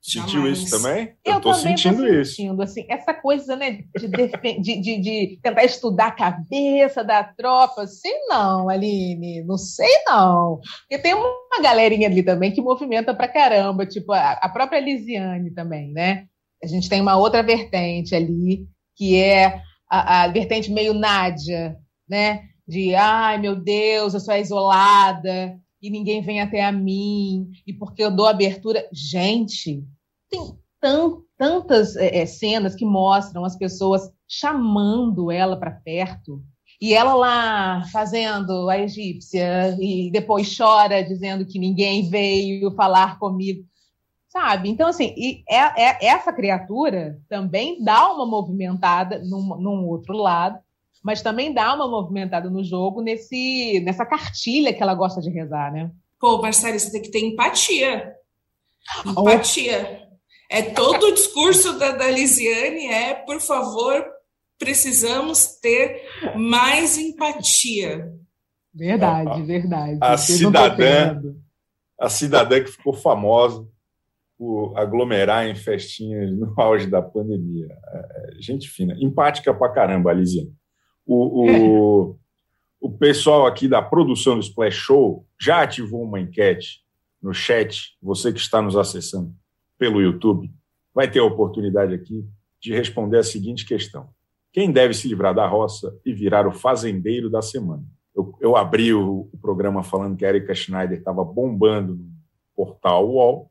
Sentiu 0.00 0.42
Jamais. 0.42 0.58
isso 0.60 0.70
também? 0.70 1.16
Eu, 1.24 1.34
eu 1.34 1.40
tô 1.40 1.50
também 1.50 1.76
sentindo, 1.76 1.96
tô 1.96 2.02
sentindo 2.02 2.20
isso. 2.20 2.62
Assim, 2.62 2.86
essa 2.88 3.12
coisa 3.12 3.56
né, 3.56 3.82
de, 3.98 4.06
de, 4.06 4.80
de, 4.80 5.00
de, 5.00 5.40
tentar 5.42 5.64
estudar 5.64 6.06
a 6.06 6.12
cabeça 6.12 7.02
da 7.02 7.24
tropa, 7.24 7.84
sei 7.88 8.12
não, 8.28 8.68
Aline, 8.68 9.42
não 9.42 9.58
sei 9.58 9.90
não. 10.06 10.60
Porque 10.82 11.02
tem 11.02 11.14
uma 11.14 11.60
galerinha 11.60 12.06
ali 12.06 12.22
também 12.22 12.52
que 12.52 12.62
movimenta 12.62 13.12
pra 13.12 13.26
caramba, 13.26 13.84
tipo 13.84 14.12
a, 14.12 14.34
a 14.34 14.48
própria 14.48 14.78
Lisiane 14.78 15.50
também, 15.50 15.90
né? 15.90 16.26
A 16.62 16.66
gente 16.68 16.88
tem 16.88 17.00
uma 17.00 17.16
outra 17.16 17.42
vertente 17.42 18.14
ali, 18.14 18.68
que 18.94 19.16
é 19.16 19.60
a, 19.90 20.22
a 20.22 20.28
vertente 20.28 20.70
meio 20.70 20.94
Nádia, 20.94 21.76
né? 22.08 22.47
De, 22.68 22.94
ai 22.94 23.38
meu 23.38 23.56
Deus, 23.56 24.12
eu 24.12 24.20
sou 24.20 24.34
isolada, 24.34 25.58
e 25.80 25.88
ninguém 25.88 26.20
vem 26.20 26.42
até 26.42 26.62
a 26.64 26.70
mim, 26.70 27.48
e 27.66 27.72
porque 27.72 28.04
eu 28.04 28.10
dou 28.10 28.26
abertura. 28.26 28.86
Gente, 28.92 29.82
tem 30.28 30.58
tant, 30.78 31.22
tantas 31.36 31.96
é, 31.96 32.26
cenas 32.26 32.74
que 32.74 32.84
mostram 32.84 33.44
as 33.44 33.56
pessoas 33.56 34.12
chamando 34.26 35.30
ela 35.30 35.56
para 35.56 35.70
perto. 35.70 36.42
E 36.80 36.94
ela 36.94 37.14
lá 37.14 37.84
fazendo 37.90 38.68
a 38.68 38.78
egípcia, 38.78 39.76
e 39.80 40.10
depois 40.12 40.54
chora 40.56 41.02
dizendo 41.02 41.46
que 41.46 41.58
ninguém 41.58 42.08
veio 42.08 42.70
falar 42.72 43.18
comigo. 43.18 43.64
Sabe? 44.28 44.68
Então, 44.68 44.88
assim, 44.88 45.14
e 45.16 45.42
é, 45.48 45.56
é, 45.56 46.06
essa 46.06 46.32
criatura 46.32 47.18
também 47.30 47.82
dá 47.82 48.12
uma 48.12 48.26
movimentada 48.26 49.18
num, 49.24 49.56
num 49.56 49.86
outro 49.86 50.14
lado, 50.14 50.58
mas 51.02 51.22
também 51.22 51.52
dá 51.52 51.74
uma 51.74 51.88
movimentada 51.88 52.50
no 52.50 52.62
jogo 52.64 53.00
nesse, 53.00 53.80
nessa 53.84 54.04
cartilha 54.04 54.72
que 54.72 54.82
ela 54.82 54.94
gosta 54.94 55.20
de 55.20 55.30
rezar, 55.30 55.72
né? 55.72 55.90
Pô, 56.20 56.40
Marcelo, 56.42 56.78
você 56.78 56.90
tem 56.90 57.02
que 57.02 57.10
ter 57.10 57.20
empatia. 57.20 58.12
Empatia. 59.06 60.08
É 60.50 60.62
todo 60.62 61.06
o 61.06 61.14
discurso 61.14 61.78
da, 61.78 61.92
da 61.92 62.10
Lisiane 62.10 62.86
é, 62.86 63.14
por 63.14 63.40
favor, 63.40 64.04
precisamos 64.58 65.58
ter 65.60 66.02
mais 66.34 66.96
empatia. 66.96 68.10
Verdade, 68.74 69.42
verdade. 69.42 69.98
A 70.00 70.16
cidadã, 70.16 71.20
a 72.00 72.08
cidadã 72.08 72.62
que 72.62 72.70
ficou 72.70 72.94
famosa 72.94 73.66
por 74.38 74.76
aglomerar 74.78 75.46
em 75.48 75.54
festinhas 75.54 76.30
no 76.32 76.54
auge 76.56 76.86
da 76.86 77.02
pandemia. 77.02 77.68
É, 77.92 77.98
é 77.98 78.40
gente 78.40 78.68
fina, 78.68 78.96
empática 79.00 79.52
pra 79.52 79.72
caramba, 79.72 80.10
a 80.10 80.14
Lisiane. 80.14 80.57
O, 81.10 82.10
o, 82.10 82.16
o 82.78 82.90
pessoal 82.90 83.46
aqui 83.46 83.66
da 83.66 83.80
produção 83.80 84.34
do 84.34 84.42
Splash 84.42 84.74
Show 84.74 85.26
já 85.40 85.62
ativou 85.62 86.02
uma 86.02 86.20
enquete 86.20 86.84
no 87.22 87.32
chat, 87.32 87.96
você 88.02 88.30
que 88.30 88.38
está 88.38 88.60
nos 88.60 88.76
acessando 88.76 89.34
pelo 89.78 90.02
YouTube, 90.02 90.52
vai 90.94 91.10
ter 91.10 91.20
a 91.20 91.24
oportunidade 91.24 91.94
aqui 91.94 92.28
de 92.60 92.74
responder 92.74 93.16
a 93.16 93.22
seguinte 93.22 93.64
questão: 93.64 94.10
Quem 94.52 94.70
deve 94.70 94.92
se 94.92 95.08
livrar 95.08 95.34
da 95.34 95.46
roça 95.46 95.98
e 96.04 96.12
virar 96.12 96.46
o 96.46 96.52
fazendeiro 96.52 97.30
da 97.30 97.40
semana? 97.40 97.82
Eu, 98.14 98.36
eu 98.38 98.54
abri 98.54 98.92
o, 98.92 99.30
o, 99.32 99.38
programa 99.38 99.82
falando 99.82 100.14
que 100.14 100.26
a 100.26 100.28
Erika 100.28 100.54
Schneider 100.54 100.98
estava 100.98 101.24
bombando 101.24 101.94
no 101.94 102.10
portal 102.54 103.08
UOL, 103.08 103.50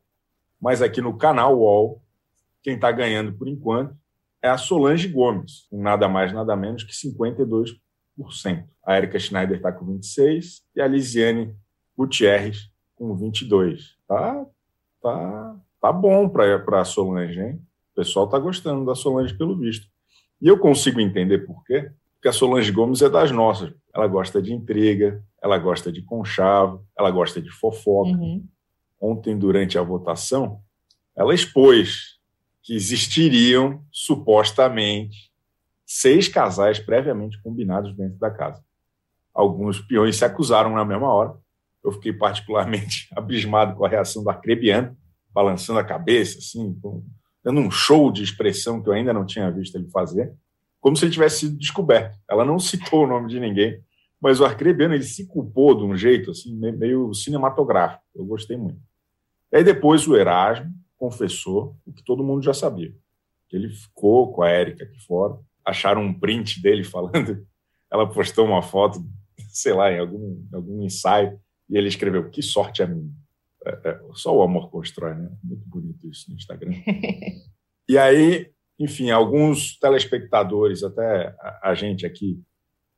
mas 0.60 0.80
aqui 0.80 1.00
no 1.00 1.16
canal 1.18 1.58
UOL, 1.58 2.00
quem 2.62 2.76
está 2.76 2.92
ganhando 2.92 3.32
por 3.32 3.48
enquanto 3.48 3.96
é 4.42 4.48
a 4.48 4.58
Solange 4.58 5.08
Gomes, 5.08 5.66
com 5.70 5.80
nada 5.82 6.08
mais, 6.08 6.32
nada 6.32 6.54
menos 6.56 6.84
que 6.84 6.92
52%. 6.92 7.78
A 8.84 8.96
Erika 8.96 9.18
Schneider 9.18 9.56
está 9.56 9.72
com 9.72 9.86
26% 9.86 10.62
e 10.74 10.80
a 10.80 10.86
Lisiane 10.86 11.54
Gutierrez 11.96 12.70
com 12.96 13.16
22%. 13.16 13.78
Tá, 14.06 14.46
tá 15.02 15.56
tá 15.80 15.92
bom 15.92 16.28
para 16.28 16.80
a 16.80 16.84
Solange, 16.84 17.40
hein? 17.40 17.60
O 17.92 17.96
pessoal 17.96 18.26
está 18.26 18.38
gostando 18.38 18.84
da 18.84 18.94
Solange 18.94 19.36
pelo 19.36 19.56
visto. 19.56 19.86
E 20.40 20.46
eu 20.46 20.58
consigo 20.58 21.00
entender 21.00 21.38
por 21.38 21.64
quê. 21.64 21.90
Porque 22.14 22.28
a 22.28 22.32
Solange 22.32 22.70
Gomes 22.72 23.00
é 23.02 23.08
das 23.08 23.30
nossas. 23.30 23.72
Ela 23.94 24.06
gosta 24.06 24.42
de 24.42 24.52
intriga, 24.52 25.22
ela 25.42 25.56
gosta 25.58 25.90
de 25.90 26.02
conchavo, 26.02 26.84
ela 26.96 27.10
gosta 27.10 27.40
de 27.40 27.50
fofoca. 27.50 28.10
Uhum. 28.10 28.44
Ontem, 29.00 29.38
durante 29.38 29.78
a 29.78 29.82
votação, 29.82 30.60
ela 31.16 31.34
expôs 31.34 32.17
que 32.68 32.74
existiriam, 32.74 33.82
supostamente, 33.90 35.32
seis 35.86 36.28
casais 36.28 36.78
previamente 36.78 37.40
combinados 37.40 37.96
dentro 37.96 38.18
da 38.18 38.30
casa. 38.30 38.62
Alguns 39.32 39.80
peões 39.80 40.16
se 40.16 40.24
acusaram 40.26 40.74
na 40.74 40.84
mesma 40.84 41.10
hora. 41.10 41.34
Eu 41.82 41.92
fiquei 41.92 42.12
particularmente 42.12 43.08
abismado 43.16 43.74
com 43.74 43.86
a 43.86 43.88
reação 43.88 44.22
do 44.22 44.28
Arcrebiano, 44.28 44.94
balançando 45.32 45.78
a 45.78 45.84
cabeça, 45.84 46.36
assim, 46.36 46.78
dando 47.42 47.58
um 47.58 47.70
show 47.70 48.12
de 48.12 48.22
expressão 48.22 48.82
que 48.82 48.90
eu 48.90 48.92
ainda 48.92 49.14
não 49.14 49.24
tinha 49.24 49.50
visto 49.50 49.74
ele 49.76 49.88
fazer, 49.88 50.30
como 50.78 50.94
se 50.94 51.06
ele 51.06 51.12
tivesse 51.12 51.46
sido 51.46 51.56
descoberto. 51.56 52.18
Ela 52.28 52.44
não 52.44 52.58
citou 52.60 53.04
o 53.04 53.06
nome 53.06 53.30
de 53.30 53.40
ninguém, 53.40 53.82
mas 54.20 54.40
o 54.40 54.44
Arcrebiano 54.44 54.92
ele 54.92 55.04
se 55.04 55.26
culpou 55.26 55.74
de 55.74 55.84
um 55.84 55.96
jeito 55.96 56.32
assim 56.32 56.54
meio 56.54 57.14
cinematográfico. 57.14 58.04
Eu 58.14 58.26
gostei 58.26 58.58
muito. 58.58 58.82
E 59.50 59.56
aí 59.56 59.64
depois 59.64 60.06
o 60.06 60.14
Erasmo 60.14 60.70
confessou 60.98 61.76
o 61.86 61.92
que 61.92 62.02
todo 62.02 62.24
mundo 62.24 62.42
já 62.42 62.52
sabia. 62.52 62.92
Que 63.48 63.56
ele 63.56 63.70
ficou 63.70 64.32
com 64.32 64.42
a 64.42 64.50
Érica 64.50 64.84
aqui 64.84 64.98
fora, 65.06 65.38
acharam 65.64 66.02
um 66.02 66.12
print 66.12 66.60
dele 66.60 66.84
falando, 66.84 67.46
ela 67.90 68.06
postou 68.06 68.44
uma 68.44 68.62
foto, 68.62 68.98
sei 69.48 69.72
lá, 69.72 69.90
em 69.90 69.98
algum, 69.98 70.46
algum 70.52 70.82
ensaio, 70.82 71.38
e 71.70 71.78
ele 71.78 71.88
escreveu: 71.88 72.28
"Que 72.28 72.42
sorte 72.42 72.82
a 72.82 72.86
minha". 72.86 73.10
É, 73.64 73.90
é, 73.90 74.00
só 74.14 74.36
o 74.36 74.42
amor 74.42 74.70
constrói, 74.70 75.14
né? 75.14 75.30
Muito 75.42 75.66
bonito 75.68 76.08
isso 76.08 76.30
no 76.30 76.36
Instagram. 76.36 76.72
e 77.88 77.96
aí, 77.96 78.50
enfim, 78.78 79.10
alguns 79.10 79.78
telespectadores, 79.78 80.82
até 80.82 81.34
a, 81.40 81.70
a 81.70 81.74
gente 81.74 82.06
aqui, 82.06 82.40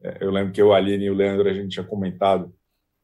é, 0.03 0.19
eu 0.25 0.31
lembro 0.31 0.53
que 0.53 0.61
eu, 0.61 0.73
a 0.73 0.77
Aline 0.77 1.05
e 1.05 1.11
o 1.11 1.15
Leandro, 1.15 1.49
a 1.49 1.53
gente 1.53 1.71
tinha 1.71 1.85
comentado 1.85 2.53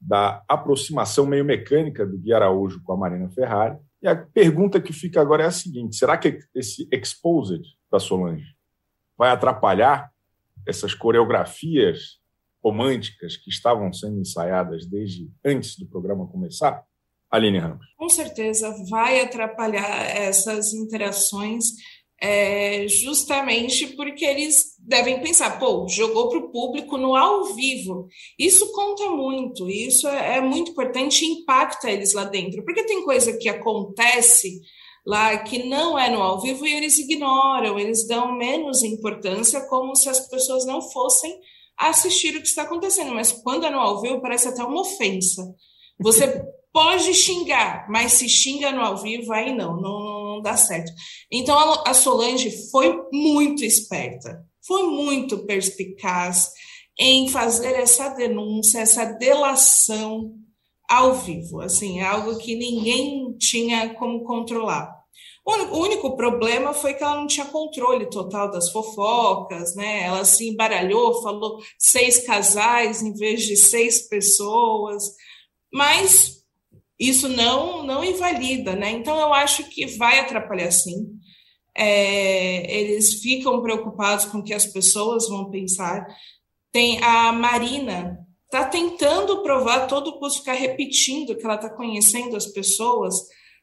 da 0.00 0.45
aproximação 0.49 1.26
meio 1.26 1.45
mecânica 1.45 2.07
do 2.07 2.19
Gui 2.19 2.33
Araújo 2.33 2.83
com 2.83 2.93
a 2.93 2.97
Marina 2.97 3.29
Ferrari. 3.31 3.76
E 4.07 4.09
a 4.09 4.15
pergunta 4.15 4.81
que 4.81 4.93
fica 4.93 5.21
agora 5.21 5.43
é 5.43 5.47
a 5.47 5.51
seguinte: 5.51 5.97
será 5.97 6.17
que 6.17 6.39
esse 6.55 6.89
exposed 6.93 7.65
da 7.91 7.99
Solange 7.99 8.55
vai 9.19 9.31
atrapalhar 9.31 10.13
essas 10.65 10.95
coreografias 10.95 12.21
românticas 12.63 13.37
que 13.37 13.51
estavam 13.51 13.93
sendo 13.93 14.21
ensaiadas 14.21 14.87
desde 14.87 15.29
antes 15.45 15.77
do 15.77 15.87
programa 15.87 16.29
começar? 16.29 16.85
Aline 17.29 17.59
Ramos. 17.59 17.85
Com 17.97 18.09
certeza 18.09 18.73
vai 18.89 19.21
atrapalhar 19.21 20.17
essas 20.17 20.73
interações 20.73 21.65
é, 22.21 22.87
justamente 22.89 23.89
porque 23.89 24.25
eles 24.25 24.77
devem 24.79 25.21
pensar, 25.21 25.59
pô, 25.59 25.87
jogou 25.89 26.29
para 26.29 26.39
o 26.39 26.51
público 26.51 26.97
no 26.97 27.15
ao 27.15 27.55
vivo. 27.55 28.09
Isso 28.39 28.73
conta 28.73 29.11
muito, 29.11 29.69
isso 29.69 30.09
é, 30.09 30.39
é 30.39 30.41
muito 30.41 30.71
importante 30.71 31.25
e 31.25 31.41
impacta 31.41 31.91
eles 31.91 32.15
lá 32.15 32.25
dentro, 32.25 32.65
porque 32.65 32.87
tem 32.87 33.05
coisa 33.05 33.37
que 33.37 33.49
acontece 33.49 34.61
lá 35.07 35.39
que 35.39 35.65
não 35.65 35.99
é 35.99 36.11
no 36.11 36.21
ao 36.21 36.41
vivo 36.41 36.67
e 36.67 36.75
eles 36.75 36.99
ignoram, 36.99 37.79
eles 37.79 38.07
dão 38.09 38.37
menos 38.37 38.83
importância, 38.83 39.61
como 39.69 39.95
se 39.95 40.09
as 40.09 40.29
pessoas 40.29 40.67
não 40.67 40.83
fossem 40.83 41.39
assistir 41.79 42.35
o 42.37 42.41
que 42.41 42.49
está 42.49 42.63
acontecendo. 42.63 43.15
Mas 43.15 43.31
quando 43.31 43.67
é 43.67 43.71
no 43.71 43.79
ao 43.79 44.01
vivo, 44.01 44.21
parece 44.21 44.49
até 44.49 44.65
uma 44.65 44.81
ofensa. 44.81 45.43
Você 46.01 46.45
pode 46.73 47.15
xingar, 47.15 47.87
mas 47.89 48.13
se 48.13 48.29
xinga 48.29 48.73
no 48.73 48.83
ao 48.83 48.97
vivo, 48.99 49.33
aí 49.33 49.55
não, 49.55 49.81
não, 49.81 50.16
não 50.37 50.43
dá 50.43 50.57
certo. 50.57 50.93
Então 51.31 51.57
a 51.85 51.93
Solange 51.93 52.50
foi 52.71 53.02
muito 53.12 53.64
esperta, 53.64 54.45
foi 54.64 54.85
muito 54.85 55.45
perspicaz 55.47 56.50
em 56.99 57.28
fazer 57.28 57.75
essa 57.75 58.09
denúncia, 58.09 58.81
essa 58.81 59.05
delação 59.05 60.33
ao 60.88 61.14
vivo, 61.14 61.61
assim, 61.61 62.00
algo 62.00 62.38
que 62.38 62.55
ninguém 62.55 63.37
tinha 63.38 63.95
como 63.95 64.25
controlar. 64.25 64.95
O 65.45 65.78
único 65.78 66.16
problema 66.16 66.73
foi 66.73 66.95
que 66.95 67.05
ela 67.05 67.16
não 67.16 67.26
tinha 67.28 67.47
controle 67.47 68.11
total 68.11 68.50
das 68.50 68.71
fofocas, 68.73 69.76
né? 69.76 70.02
Ela 70.02 70.25
se 70.25 70.49
embaralhou, 70.49 71.23
falou 71.23 71.61
seis 71.78 72.26
casais 72.26 73.00
em 73.00 73.12
vez 73.12 73.45
de 73.45 73.57
seis 73.57 74.09
pessoas, 74.09 75.05
mas 75.73 76.36
isso 76.99 77.29
não 77.29 77.83
não 77.83 78.05
invalida, 78.05 78.75
né? 78.75 78.91
Então 78.91 79.19
eu 79.19 79.33
acho 79.35 79.69
que 79.69 79.87
vai 79.97 80.19
atrapalhar 80.19 80.71
sim. 80.71 81.09
É, 81.76 82.75
eles 82.75 83.21
ficam 83.21 83.61
preocupados 83.62 84.25
com 84.25 84.38
o 84.38 84.43
que 84.43 84.55
as 84.55 84.67
pessoas 84.67 85.29
vão 85.29 85.50
pensar. 85.50 86.07
Tem 86.73 87.03
a 87.03 87.33
Marina 87.33 88.26
está 88.47 88.65
tentando 88.65 89.43
provar 89.43 89.87
todo 89.87 90.19
custo 90.19 90.38
ficar 90.38 90.55
repetindo 90.55 91.37
que 91.37 91.45
ela 91.45 91.57
está 91.57 91.69
conhecendo 91.69 92.37
as 92.37 92.47
pessoas 92.47 93.15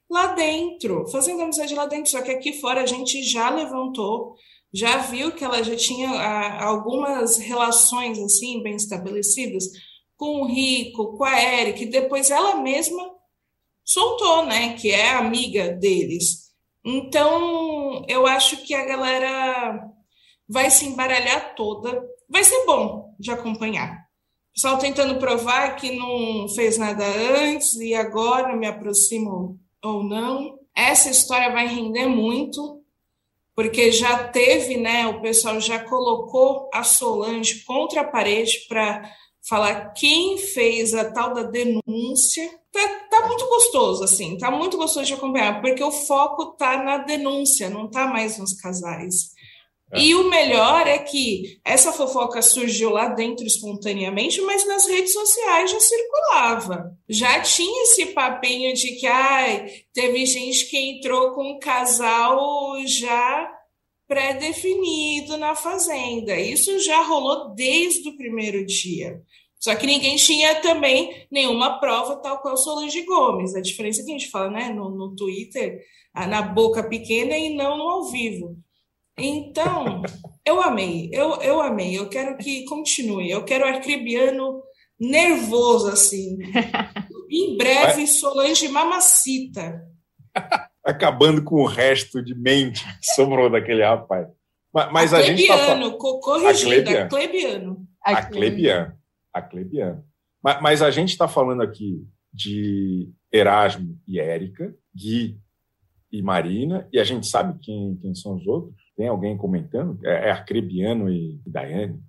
lá 0.10 0.34
dentro, 0.34 1.08
fazendo 1.08 1.42
amizade 1.42 1.74
lá 1.74 1.86
dentro. 1.86 2.12
Só 2.12 2.22
que 2.22 2.32
aqui 2.32 2.54
fora 2.54 2.82
a 2.82 2.86
gente 2.86 3.24
já 3.24 3.50
levantou, 3.50 4.36
já 4.72 4.98
viu 4.98 5.32
que 5.32 5.44
ela 5.44 5.64
já 5.64 5.76
tinha 5.76 6.10
a, 6.10 6.66
algumas 6.66 7.38
relações 7.38 8.20
assim 8.20 8.62
bem 8.62 8.76
estabelecidas 8.76 9.66
com 10.16 10.42
o 10.42 10.46
Rico, 10.46 11.18
com 11.18 11.24
a 11.24 11.42
Eric, 11.42 11.86
depois 11.88 12.30
ela 12.30 12.58
mesma 12.58 13.13
soltou, 13.84 14.46
né? 14.46 14.74
Que 14.74 14.92
é 14.92 15.12
amiga 15.12 15.70
deles. 15.70 16.52
Então, 16.86 18.04
eu 18.08 18.28
acho 18.28 18.58
que 18.58 18.74
a 18.74 18.86
galera 18.86 19.90
vai 20.48 20.70
se 20.70 20.86
embaralhar 20.86 21.56
toda. 21.56 22.04
Vai 22.30 22.44
ser 22.44 22.66
bom 22.66 23.16
de 23.20 23.32
acompanhar. 23.32 24.04
O 24.50 24.54
pessoal 24.54 24.78
tentando 24.78 25.18
provar 25.18 25.76
que 25.76 25.96
não 25.96 26.48
fez 26.50 26.78
nada 26.78 27.04
antes 27.06 27.74
e 27.76 27.96
agora 27.96 28.56
me 28.56 28.68
aproximo 28.68 29.60
ou 29.84 30.04
não. 30.04 30.60
Essa 30.76 31.10
história 31.10 31.52
vai 31.52 31.68
render 31.68 32.06
muito, 32.06 32.82
porque 33.56 33.92
já 33.92 34.28
teve, 34.28 34.78
né? 34.78 35.08
O 35.08 35.22
pessoal 35.22 35.60
já 35.60 35.80
colocou 35.80 36.70
a 36.74 36.84
Solange 36.84 37.64
contra 37.64 38.02
a 38.02 38.08
parede 38.08 38.66
para 38.68 39.10
falar 39.48 39.94
quem 39.94 40.38
fez 40.38 40.94
a 40.94 41.12
tal 41.12 41.34
da 41.34 41.44
denúncia. 41.44 42.50
Tá, 42.72 42.90
tá, 43.10 43.28
muito 43.28 43.46
gostoso, 43.48 44.04
assim, 44.04 44.38
tá 44.38 44.50
muito 44.50 44.78
gostoso 44.78 45.06
de 45.06 45.14
acompanhar, 45.14 45.62
porque 45.62 45.84
o 45.84 45.92
foco 45.92 46.56
tá 46.58 46.82
na 46.84 46.98
denúncia, 46.98 47.70
não 47.70 47.88
tá 47.88 48.08
mais 48.08 48.38
nos 48.40 48.54
casais. 48.54 49.32
É. 49.92 50.00
E 50.00 50.16
o 50.16 50.28
melhor 50.28 50.88
é 50.88 50.98
que 50.98 51.60
essa 51.64 51.92
fofoca 51.92 52.42
surgiu 52.42 52.90
lá 52.90 53.10
dentro 53.10 53.46
espontaneamente, 53.46 54.42
mas 54.42 54.66
nas 54.66 54.88
redes 54.88 55.14
sociais 55.14 55.70
já 55.70 55.80
circulava. 55.80 56.98
Já 57.08 57.40
tinha 57.42 57.84
esse 57.84 58.08
papinho 58.08 58.74
de 58.74 58.96
que 58.96 59.06
ai, 59.06 59.68
teve 59.94 60.26
gente 60.26 60.66
que 60.66 60.78
entrou 60.78 61.34
com 61.34 61.44
um 61.44 61.60
casal 61.60 62.76
já 62.88 63.52
pré-definido 64.14 65.38
na 65.38 65.56
fazenda. 65.56 66.36
Isso 66.36 66.80
já 66.80 67.02
rolou 67.02 67.50
desde 67.56 68.08
o 68.10 68.16
primeiro 68.16 68.64
dia. 68.64 69.20
Só 69.60 69.74
que 69.76 69.88
ninguém 69.88 70.18
tinha 70.18 70.62
também 70.62 71.26
nenhuma 71.32 71.80
prova, 71.80 72.18
tal 72.18 72.40
qual 72.40 72.56
Solange 72.56 73.02
Gomes. 73.06 73.56
A 73.56 73.62
diferença 73.62 74.02
é 74.02 74.06
que 74.06 74.12
a 74.12 74.14
gente 74.14 74.30
fala 74.30 74.52
né, 74.52 74.70
no, 74.70 74.92
no 74.92 75.16
Twitter, 75.16 75.82
na 76.14 76.44
boca 76.44 76.84
pequena 76.84 77.36
e 77.36 77.56
não 77.56 77.76
no 77.76 77.90
ao 77.90 78.12
vivo. 78.12 78.56
Então, 79.18 80.04
eu 80.46 80.62
amei, 80.62 81.10
eu, 81.12 81.42
eu 81.42 81.60
amei, 81.60 81.98
eu 81.98 82.08
quero 82.08 82.38
que 82.38 82.66
continue, 82.66 83.32
eu 83.32 83.44
quero 83.44 83.66
arcrebiano 83.66 84.62
nervoso, 85.00 85.88
assim. 85.88 86.38
Em 87.32 87.58
breve, 87.58 88.06
Solange 88.06 88.68
Mamacita. 88.68 89.82
Acabando 90.86 91.44
com 91.44 91.62
o 91.62 91.66
resto 91.66 92.22
de 92.22 92.36
mente 92.36 92.84
que 93.00 93.14
sobrou 93.14 93.50
daquele 93.50 93.84
rapaz. 93.84 94.28
Mas, 94.74 94.92
mas 94.92 95.14
a, 95.14 95.18
a 95.18 95.22
gente 95.22 95.48
tá... 95.48 95.80
corrigido, 96.00 96.90
a 96.90 97.06
Clebiano. 97.08 97.88
A 98.04 98.26
Clebiano 98.26 98.94
a 99.34 99.42
Clebiano. 99.42 100.06
Mas, 100.42 100.62
mas 100.62 100.82
a 100.82 100.92
gente 100.92 101.10
está 101.10 101.28
falando 101.28 101.64
aqui 101.64 102.06
de 102.32 103.10
Erasmo 103.32 103.98
e 104.08 104.20
Érica, 104.20 104.74
Gui 104.96 105.40
e 106.12 106.22
Marina, 106.22 106.88
e 106.94 107.00
a 107.00 107.04
gente 107.04 107.26
sabe 107.26 107.58
quem, 107.60 107.98
quem 107.98 108.14
são 108.14 108.36
os 108.36 108.46
outros? 108.46 108.76
Tem 108.96 109.08
alguém 109.08 109.36
comentando? 109.36 110.00
É, 110.06 110.28
é 110.28 110.32
Arcrebiano 110.32 111.10
e 111.10 111.40
Daiane? 111.46 112.00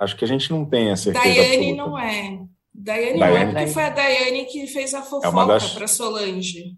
Acho 0.00 0.16
que 0.16 0.24
a 0.24 0.28
gente 0.28 0.50
não 0.50 0.64
tem 0.64 0.90
a 0.92 0.96
certeza 0.96 1.24
Daiane 1.24 1.72
absoluta. 1.72 1.76
não 1.76 1.98
é. 1.98 2.46
Daiane, 2.72 3.18
Daiane 3.18 3.18
não 3.18 3.36
é, 3.36 3.46
porque 3.46 3.66
foi 3.74 3.82
a 3.82 3.90
Daiane 3.90 4.44
que 4.44 4.66
fez 4.68 4.94
a 4.94 4.98
é 4.98 5.02
fofoca 5.02 5.42
é 5.42 5.46
das... 5.46 5.74
para 5.74 5.88
Solange. 5.88 6.76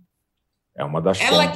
É 0.76 0.84
uma 0.84 1.00
das 1.00 1.20
ela, 1.20 1.52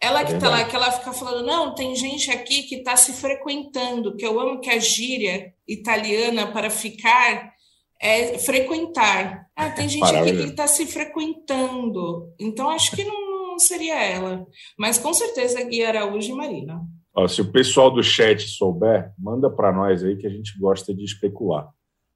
ela 0.00 0.24
que 0.24 0.32
está 0.32 0.48
lá, 0.48 0.64
que 0.64 0.74
ela 0.74 0.90
fica 0.90 1.12
falando, 1.12 1.46
não, 1.46 1.74
tem 1.74 1.94
gente 1.94 2.30
aqui 2.30 2.64
que 2.64 2.76
está 2.76 2.96
se 2.96 3.12
frequentando, 3.12 4.16
que 4.16 4.26
eu 4.26 4.38
amo 4.38 4.60
que 4.60 4.70
a 4.70 4.78
gíria 4.78 5.52
italiana 5.66 6.50
para 6.50 6.70
ficar 6.70 7.52
é 8.00 8.36
frequentar. 8.38 9.46
Ah, 9.54 9.70
tem 9.70 9.86
gente 9.88 10.04
aqui 10.04 10.32
que 10.32 10.42
está 10.42 10.66
se 10.66 10.86
frequentando. 10.86 12.32
Então, 12.38 12.68
acho 12.68 12.94
que 12.96 13.04
não, 13.04 13.58
seria 13.58 14.02
ela. 14.02 14.46
Mas 14.76 14.98
com 14.98 15.14
certeza 15.14 15.62
Gui 15.62 15.84
Araújo 15.84 16.32
e 16.32 16.36
Marina. 16.36 16.80
Ó, 17.14 17.28
se 17.28 17.40
o 17.40 17.52
pessoal 17.52 17.90
do 17.90 18.02
chat 18.02 18.42
souber, 18.48 19.12
manda 19.18 19.50
para 19.50 19.72
nós 19.72 20.02
aí 20.02 20.16
que 20.16 20.26
a 20.26 20.30
gente 20.30 20.58
gosta 20.58 20.94
de 20.94 21.04
especular. 21.04 21.68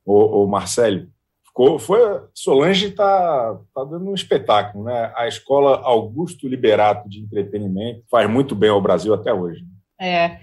Ô, 0.04 0.42
ô 0.42 0.46
Marcelo, 0.46 1.08
ficou, 1.56 1.78
foi, 1.78 1.98
Solange 2.34 2.88
está 2.88 3.58
tá 3.74 3.84
dando 3.84 4.10
um 4.10 4.14
espetáculo, 4.14 4.84
né? 4.84 5.10
A 5.16 5.26
escola 5.26 5.80
Augusto 5.80 6.46
Liberato 6.46 7.08
de 7.08 7.20
entretenimento 7.20 8.04
faz 8.10 8.28
muito 8.28 8.54
bem 8.54 8.68
ao 8.68 8.80
Brasil 8.80 9.14
até 9.14 9.32
hoje. 9.32 9.64
É, 9.98 10.38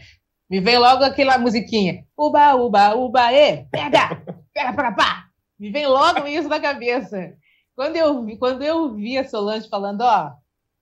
me 0.49 0.59
vem 0.59 0.79
logo 0.79 1.03
aquela 1.03 1.37
musiquinha. 1.37 2.03
Uba, 2.17 2.55
uba, 2.55 2.95
uba, 2.95 3.31
e, 3.31 3.63
pega, 3.65 4.23
pega 4.51 4.73
pra 4.73 4.91
pá. 4.91 5.25
Me 5.59 5.69
vem 5.69 5.85
logo 5.85 6.25
isso 6.25 6.49
na 6.49 6.59
cabeça. 6.59 7.33
Quando 7.75 7.95
eu, 7.95 8.25
vi, 8.25 8.37
quando 8.37 8.63
eu 8.63 8.95
vi 8.95 9.17
a 9.17 9.27
Solange 9.27 9.69
falando, 9.69 10.01
ó, 10.01 10.31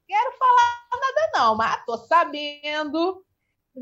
quero 0.08 0.32
falar 0.38 0.82
nada 0.94 1.32
não, 1.34 1.58
mas 1.58 1.86
tô 1.86 1.98
sabendo 1.98 3.22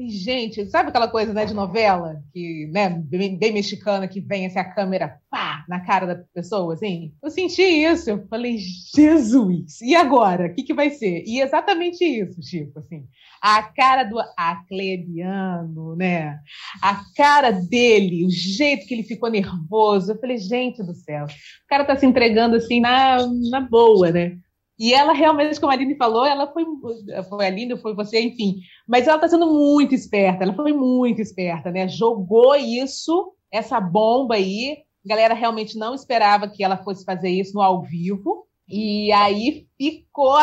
gente, 0.08 0.70
sabe 0.70 0.90
aquela 0.90 1.08
coisa 1.08 1.34
né, 1.34 1.46
de 1.46 1.54
novela, 1.54 2.22
que, 2.32 2.68
né, 2.72 2.90
bem, 2.90 3.38
bem, 3.38 3.54
mexicana, 3.54 4.08
que 4.08 4.22
vem 4.22 4.46
assim, 4.46 4.60
a 4.60 4.64
câmera 4.64 5.20
pá, 5.30 5.66
na 5.68 5.80
cara 5.80 6.06
da 6.06 6.16
pessoa, 6.34 6.74
assim? 6.74 7.14
Eu 7.22 7.32
senti 7.32 7.62
isso, 7.62 8.10
eu 8.10 8.28
falei, 8.28 8.58
Jesus, 8.58 9.82
e 9.82 9.96
agora? 9.96 10.48
O 10.48 10.54
que, 10.54 10.64
que 10.64 10.74
vai 10.74 10.92
ser? 10.92 11.24
E 11.26 11.42
exatamente 11.42 12.04
isso, 12.06 12.42
Chico, 12.42 12.80
assim, 12.80 13.06
a 13.42 13.64
cara 13.64 14.04
do 14.04 14.20
Aclebiano, 14.38 15.96
né, 15.96 16.40
a 16.82 17.02
cara 17.16 17.52
dele, 17.52 18.26
o 18.26 18.30
jeito 18.30 18.86
que 18.86 18.94
ele 18.94 19.04
ficou 19.04 19.30
nervoso, 19.30 20.12
eu 20.12 20.20
falei, 20.20 20.38
gente 20.38 20.84
do 20.84 20.94
céu, 20.94 21.26
o 21.26 21.68
cara 21.68 21.84
tá 21.84 21.96
se 21.96 22.06
entregando 22.06 22.56
assim 22.56 22.80
na, 22.80 23.18
na 23.50 23.62
boa, 23.62 24.12
né? 24.12 24.38
E 24.80 24.94
ela 24.94 25.12
realmente, 25.12 25.60
como 25.60 25.72
a 25.72 25.76
Aline 25.76 25.96
falou, 25.96 26.26
ela 26.26 26.48
foi, 26.54 26.64
foi 27.28 27.46
a 27.46 27.48
Aline, 27.48 27.78
foi 27.78 27.94
você, 27.94 28.22
enfim. 28.22 28.62
Mas 28.88 29.06
ela 29.06 29.18
está 29.18 29.28
sendo 29.28 29.46
muito 29.46 29.94
esperta, 29.94 30.44
ela 30.44 30.54
foi 30.54 30.72
muito 30.72 31.22
esperta, 31.22 31.70
né? 31.70 31.86
Jogou 31.90 32.56
isso, 32.56 33.34
essa 33.52 33.80
bomba 33.82 34.36
aí, 34.36 34.78
galera 35.06 35.34
realmente 35.34 35.78
não 35.78 35.94
esperava 35.94 36.48
que 36.48 36.64
ela 36.64 36.78
fosse 36.78 37.04
fazer 37.04 37.30
isso 37.30 37.54
no 37.56 37.62
ao 37.62 37.82
vivo. 37.82 38.48
E 38.68 39.12
aí 39.12 39.68
ficou 39.78 40.38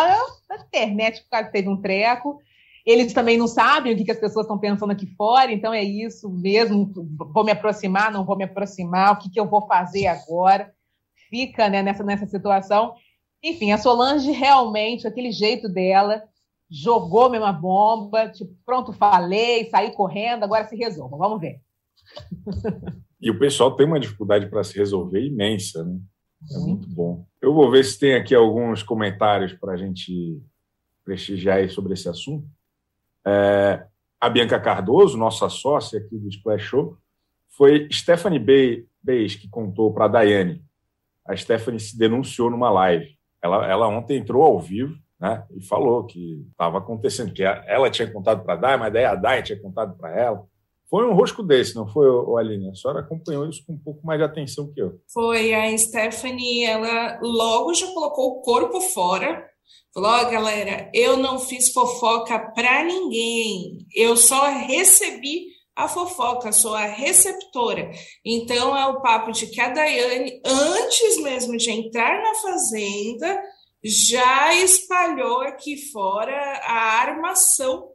na 0.48 0.56
internet, 0.64 1.24
causa 1.30 1.50
teve 1.50 1.68
um 1.68 1.80
treco. 1.80 2.38
Eles 2.84 3.12
também 3.12 3.38
não 3.38 3.46
sabem 3.46 3.92
o 3.92 3.96
que, 3.96 4.04
que 4.04 4.12
as 4.12 4.18
pessoas 4.18 4.44
estão 4.44 4.58
pensando 4.58 4.92
aqui 4.92 5.06
fora, 5.16 5.52
então 5.52 5.72
é 5.72 5.82
isso 5.82 6.28
mesmo. 6.28 6.92
Vou 7.32 7.44
me 7.44 7.52
aproximar, 7.52 8.12
não 8.12 8.24
vou 8.24 8.36
me 8.36 8.44
aproximar, 8.44 9.12
o 9.12 9.18
que, 9.18 9.30
que 9.30 9.40
eu 9.40 9.48
vou 9.48 9.66
fazer 9.66 10.06
agora? 10.06 10.72
Fica 11.30 11.68
né, 11.68 11.82
nessa, 11.82 12.04
nessa 12.04 12.26
situação. 12.26 12.94
Enfim, 13.42 13.72
a 13.72 13.78
Solange 13.78 14.30
realmente, 14.30 15.06
aquele 15.06 15.30
jeito 15.30 15.68
dela, 15.68 16.22
jogou 16.70 17.30
mesmo 17.30 17.46
a 17.46 17.52
bomba, 17.52 18.28
tipo, 18.28 18.54
pronto, 18.64 18.92
falei, 18.92 19.68
saí 19.70 19.92
correndo, 19.92 20.42
agora 20.44 20.66
se 20.66 20.76
resolva, 20.76 21.16
vamos 21.16 21.40
ver. 21.40 21.60
E 23.20 23.30
o 23.30 23.38
pessoal 23.38 23.74
tem 23.74 23.86
uma 23.86 23.98
dificuldade 23.98 24.48
para 24.48 24.62
se 24.62 24.76
resolver 24.76 25.24
imensa, 25.24 25.82
né? 25.84 25.98
É 26.52 26.58
muito 26.58 26.88
bom. 26.88 27.26
Eu 27.40 27.54
vou 27.54 27.70
ver 27.70 27.84
se 27.84 27.98
tem 27.98 28.14
aqui 28.14 28.34
alguns 28.34 28.82
comentários 28.82 29.52
para 29.54 29.72
a 29.72 29.76
gente 29.76 30.40
prestigiar 31.04 31.68
sobre 31.70 31.94
esse 31.94 32.08
assunto. 32.08 32.46
É, 33.26 33.86
a 34.20 34.28
Bianca 34.28 34.60
Cardoso, 34.60 35.16
nossa 35.16 35.48
sócia 35.48 35.98
aqui 35.98 36.16
do 36.16 36.28
Splash 36.28 36.62
Show, 36.62 36.98
foi 37.48 37.88
Stephanie 37.90 38.38
Beis 39.02 39.34
que 39.34 39.48
contou 39.48 39.92
para 39.92 40.04
a 40.04 40.08
Daiane. 40.08 40.62
A 41.26 41.34
Stephanie 41.36 41.80
se 41.80 41.98
denunciou 41.98 42.50
numa 42.50 42.70
live. 42.70 43.15
Ela, 43.46 43.70
ela 43.70 43.88
ontem 43.88 44.18
entrou 44.18 44.42
ao 44.42 44.58
vivo 44.58 44.94
né, 45.20 45.44
e 45.56 45.64
falou 45.64 46.04
que 46.04 46.44
estava 46.50 46.78
acontecendo, 46.78 47.32
que 47.32 47.42
ela 47.42 47.90
tinha 47.90 48.10
contado 48.12 48.44
para 48.44 48.54
a 48.54 48.56
Dai, 48.56 48.76
mas 48.76 48.92
daí 48.92 49.04
a 49.04 49.14
Dai 49.14 49.42
tinha 49.42 49.60
contado 49.60 49.96
para 49.96 50.14
ela. 50.14 50.44
Foi 50.88 51.08
um 51.08 51.14
rosco 51.14 51.42
desse, 51.42 51.74
não 51.74 51.88
foi, 51.88 52.06
Aline? 52.38 52.70
A 52.70 52.74
senhora 52.74 53.00
acompanhou 53.00 53.48
isso 53.48 53.64
com 53.66 53.72
um 53.72 53.78
pouco 53.78 54.06
mais 54.06 54.20
de 54.20 54.24
atenção 54.24 54.70
que 54.72 54.80
eu. 54.80 55.00
Foi. 55.12 55.52
A 55.52 55.76
Stephanie, 55.76 56.64
ela 56.64 57.18
logo 57.20 57.74
já 57.74 57.86
colocou 57.88 58.30
o 58.30 58.40
corpo 58.40 58.80
fora. 58.80 59.44
Falou, 59.92 60.10
oh, 60.10 60.30
galera, 60.30 60.88
eu 60.94 61.16
não 61.16 61.40
fiz 61.40 61.72
fofoca 61.72 62.38
para 62.54 62.84
ninguém. 62.84 63.84
Eu 63.94 64.16
só 64.16 64.48
recebi 64.48 65.55
a 65.76 65.86
fofoca, 65.86 66.50
sou 66.52 66.74
a 66.74 66.86
receptora. 66.86 67.90
Então, 68.24 68.74
é 68.74 68.86
o 68.86 69.02
papo 69.02 69.30
de 69.30 69.46
que 69.46 69.60
a 69.60 69.68
Daiane, 69.68 70.40
antes 70.44 71.18
mesmo 71.18 71.56
de 71.58 71.70
entrar 71.70 72.22
na 72.22 72.34
fazenda, 72.36 73.42
já 73.84 74.54
espalhou 74.54 75.42
aqui 75.42 75.76
fora 75.92 76.34
a 76.64 77.02
armação 77.02 77.90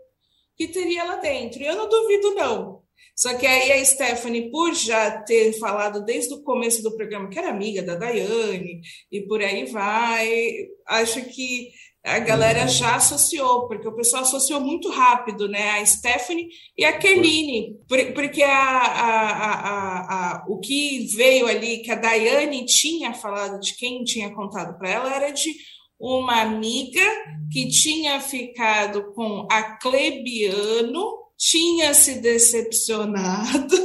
que 0.56 0.68
teria 0.68 1.04
lá 1.04 1.16
dentro. 1.16 1.64
Eu 1.64 1.76
não 1.76 1.90
duvido, 1.90 2.36
não. 2.36 2.82
Só 3.16 3.36
que 3.36 3.46
aí 3.46 3.72
a 3.72 3.84
Stephanie, 3.86 4.50
por 4.52 4.74
já 4.74 5.20
ter 5.24 5.54
falado 5.60 6.06
desde 6.06 6.34
o 6.34 6.44
começo 6.44 6.82
do 6.82 6.96
programa 6.96 7.30
que 7.30 7.38
era 7.38 7.50
amiga 7.50 7.82
da 7.82 7.96
Daiane 7.96 8.82
e 9.12 9.22
por 9.22 9.42
aí 9.42 9.66
vai, 9.66 10.68
acho 10.88 11.24
que 11.26 11.72
a 12.04 12.18
galera 12.20 12.68
já 12.68 12.96
associou, 12.96 13.68
porque 13.68 13.88
o 13.88 13.96
pessoal 13.96 14.24
associou 14.24 14.60
muito 14.60 14.90
rápido, 14.90 15.48
né? 15.48 15.80
A 15.80 15.86
Stephanie 15.86 16.50
e 16.76 16.84
a 16.84 16.98
Keline, 16.98 17.78
porque 17.88 18.42
a, 18.42 18.78
a, 18.78 20.00
a, 20.34 20.46
o 20.48 20.60
que 20.60 21.08
veio 21.16 21.46
ali, 21.46 21.84
que 21.84 21.92
a 21.92 21.96
Daiane 21.96 22.66
tinha 22.66 23.14
falado 23.14 23.60
de 23.60 23.76
quem 23.76 24.04
tinha 24.04 24.34
contado 24.34 24.78
para 24.80 24.90
ela, 24.90 25.16
era 25.16 25.30
de 25.32 25.54
uma 26.00 26.42
amiga 26.42 27.06
que 27.52 27.68
tinha 27.68 28.20
ficado 28.20 29.14
com 29.14 29.48
a 29.52 29.78
Clebiano, 29.78 31.20
tinha 31.38 31.94
se 31.94 32.16
decepcionado 32.16 33.76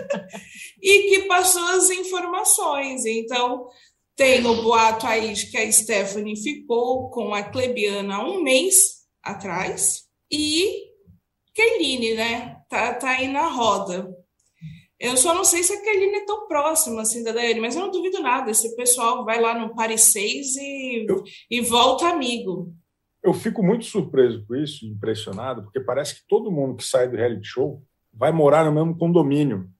e 0.82 1.10
que 1.10 1.26
passou 1.26 1.64
as 1.64 1.90
informações. 1.90 3.04
Então, 3.04 3.68
tem 4.18 4.44
o 4.44 4.62
boato 4.62 5.06
aí 5.06 5.32
de 5.32 5.46
que 5.46 5.56
a 5.56 5.70
Stephanie 5.70 6.36
ficou 6.36 7.08
com 7.08 7.32
a 7.32 7.40
Clebiana 7.40 8.16
há 8.16 8.28
um 8.28 8.42
mês 8.42 9.06
atrás 9.22 10.08
e 10.28 10.88
Keline, 11.54 12.14
né? 12.14 12.56
Tá, 12.68 12.94
tá 12.94 13.10
aí 13.10 13.28
na 13.28 13.46
roda. 13.46 14.12
Eu 14.98 15.16
só 15.16 15.32
não 15.32 15.44
sei 15.44 15.62
se 15.62 15.72
a 15.72 15.80
Kelly 15.80 16.16
é 16.16 16.26
tão 16.26 16.48
próxima 16.48 17.02
assim 17.02 17.22
da 17.22 17.30
Daiane, 17.30 17.60
mas 17.60 17.76
eu 17.76 17.82
não 17.82 17.92
duvido 17.92 18.18
nada. 18.18 18.50
Esse 18.50 18.74
pessoal 18.74 19.24
vai 19.24 19.40
lá 19.40 19.56
no 19.56 19.72
Paris 19.72 20.00
6 20.12 20.56
e, 20.56 21.06
eu, 21.08 21.22
e 21.48 21.60
volta 21.60 22.08
amigo. 22.08 22.74
Eu 23.22 23.32
fico 23.32 23.62
muito 23.62 23.84
surpreso 23.84 24.44
com 24.48 24.56
isso, 24.56 24.84
impressionado, 24.84 25.62
porque 25.62 25.78
parece 25.78 26.16
que 26.16 26.26
todo 26.26 26.50
mundo 26.50 26.74
que 26.74 26.84
sai 26.84 27.08
do 27.08 27.16
reality 27.16 27.46
show 27.46 27.80
vai 28.12 28.32
morar 28.32 28.64
no 28.64 28.72
mesmo 28.72 28.98
condomínio. 28.98 29.70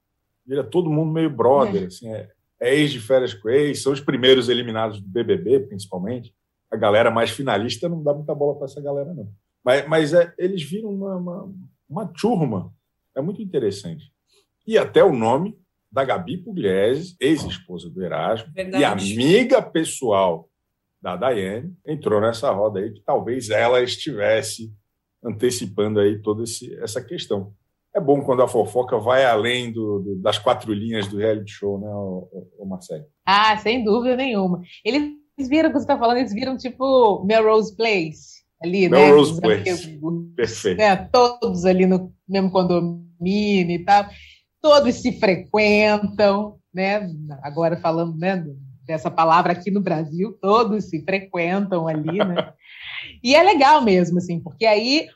Vira 0.47 0.63
todo 0.63 0.91
mundo 0.91 1.13
meio 1.13 1.29
brother, 1.29 1.83
é. 1.83 1.87
assim, 1.87 2.09
é, 2.09 2.31
é 2.61 2.75
ex 2.75 2.93
de 2.93 3.01
férias 3.01 3.35
com 3.35 3.49
ex, 3.49 3.83
são 3.83 3.93
os 3.93 4.01
primeiros 4.01 4.49
eliminados 4.49 5.01
do 5.01 5.09
BBB, 5.09 5.61
principalmente. 5.61 6.35
A 6.71 6.77
galera 6.77 7.11
mais 7.11 7.31
finalista 7.31 7.89
não 7.89 8.03
dá 8.03 8.13
muita 8.13 8.35
bola 8.35 8.57
para 8.57 8.67
essa 8.67 8.81
galera, 8.81 9.15
não. 9.15 9.29
Mas, 9.65 9.89
mas 9.89 10.15
é, 10.15 10.33
eles 10.39 10.63
viram 10.63 10.91
uma, 10.91 11.17
uma, 11.17 11.55
uma 11.89 12.07
turma. 12.07 12.73
É 13.15 13.21
muito 13.21 13.41
interessante 13.41 14.13
e 14.69 14.77
até 14.77 15.03
o 15.03 15.15
nome 15.15 15.59
da 15.91 16.05
Gabi 16.05 16.37
Pugliese, 16.37 17.17
ex-esposa 17.19 17.89
do 17.89 18.05
Erasmo, 18.05 18.53
Verdade. 18.53 18.83
e 18.83 18.85
amiga 18.85 19.63
pessoal 19.63 20.51
da 21.01 21.17
Daiane, 21.17 21.75
entrou 21.87 22.21
nessa 22.21 22.51
roda 22.51 22.79
aí 22.79 22.93
que 22.93 23.01
talvez 23.01 23.49
ela 23.49 23.81
estivesse 23.81 24.71
antecipando 25.25 25.99
aí 25.99 26.21
toda 26.21 26.45
esse, 26.45 26.75
essa 26.83 27.03
questão. 27.03 27.55
É 27.95 28.01
bom 28.01 28.23
quando 28.23 28.43
a 28.43 28.49
fofoca 28.49 28.99
vai 28.99 29.25
além 29.25 29.73
do, 29.73 30.01
do, 30.01 30.17
das 30.17 30.39
quatro 30.39 30.73
linhas 30.73 31.09
do 31.09 31.17
reality 31.17 31.51
show, 31.51 31.81
né, 31.81 31.89
o, 31.89 32.29
o, 32.59 32.67
Marcelo? 32.67 33.05
Ah, 33.27 33.57
sem 33.57 33.83
dúvida 33.83 34.17
nenhuma. 34.17 34.61
Eles 34.85 35.11
viram 35.49 35.71
o 35.71 35.73
que 35.73 35.79
você 35.79 35.85
está 35.85 35.99
falando, 35.99 36.19
eles 36.19 36.33
viram 36.33 36.57
tipo 36.57 37.25
Melrose 37.25 37.75
Place 37.77 38.39
ali, 38.63 38.89
Melrose 38.89 39.41
né? 39.41 39.49
Melrose 39.49 39.99
Place, 39.99 40.01
perfeito. 40.37 40.79
Né? 40.79 40.97
Todos 41.11 41.65
ali 41.65 41.87
no 41.87 42.13
mesmo 42.29 42.51
condomínio 42.51 43.75
e 43.75 43.85
tal 43.85 44.07
todos 44.61 44.97
se 44.97 45.13
frequentam, 45.19 46.59
né? 46.73 47.09
Agora 47.43 47.77
falando 47.77 48.17
né, 48.17 48.45
dessa 48.85 49.11
palavra 49.11 49.53
aqui 49.53 49.71
no 49.71 49.81
Brasil, 49.81 50.37
todos 50.41 50.89
se 50.89 51.05
frequentam 51.05 51.87
ali, 51.87 52.19
né? 52.19 52.53
e 53.23 53.35
é 53.35 53.43
legal 53.43 53.83
mesmo, 53.83 54.19
assim, 54.19 54.41
porque 54.41 54.67
aí 54.67 55.07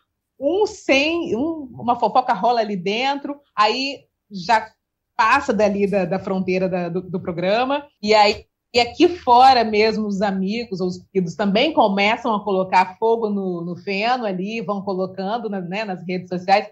um 0.42 0.66
sem, 0.66 1.36
um, 1.36 1.68
uma 1.72 1.98
fofoca 1.98 2.32
rola 2.32 2.60
ali 2.60 2.76
dentro, 2.76 3.40
aí 3.56 4.00
já 4.30 4.68
passa 5.16 5.52
dali 5.52 5.86
da, 5.86 6.04
da 6.04 6.18
fronteira 6.18 6.68
da, 6.68 6.88
do, 6.88 7.02
do 7.02 7.20
programa, 7.20 7.86
e 8.02 8.12
aí 8.12 8.44
e 8.74 8.80
aqui 8.80 9.06
fora 9.06 9.64
mesmo, 9.64 10.06
os 10.06 10.22
amigos 10.22 10.80
ou 10.80 10.88
os 10.88 11.06
filhos 11.12 11.34
também 11.34 11.74
começam 11.74 12.34
a 12.34 12.42
colocar 12.42 12.96
fogo 12.98 13.28
no, 13.28 13.60
no 13.60 13.76
feno 13.76 14.24
ali, 14.24 14.62
vão 14.62 14.80
colocando 14.80 15.50
né, 15.50 15.84
nas 15.84 16.02
redes 16.08 16.30
sociais. 16.30 16.68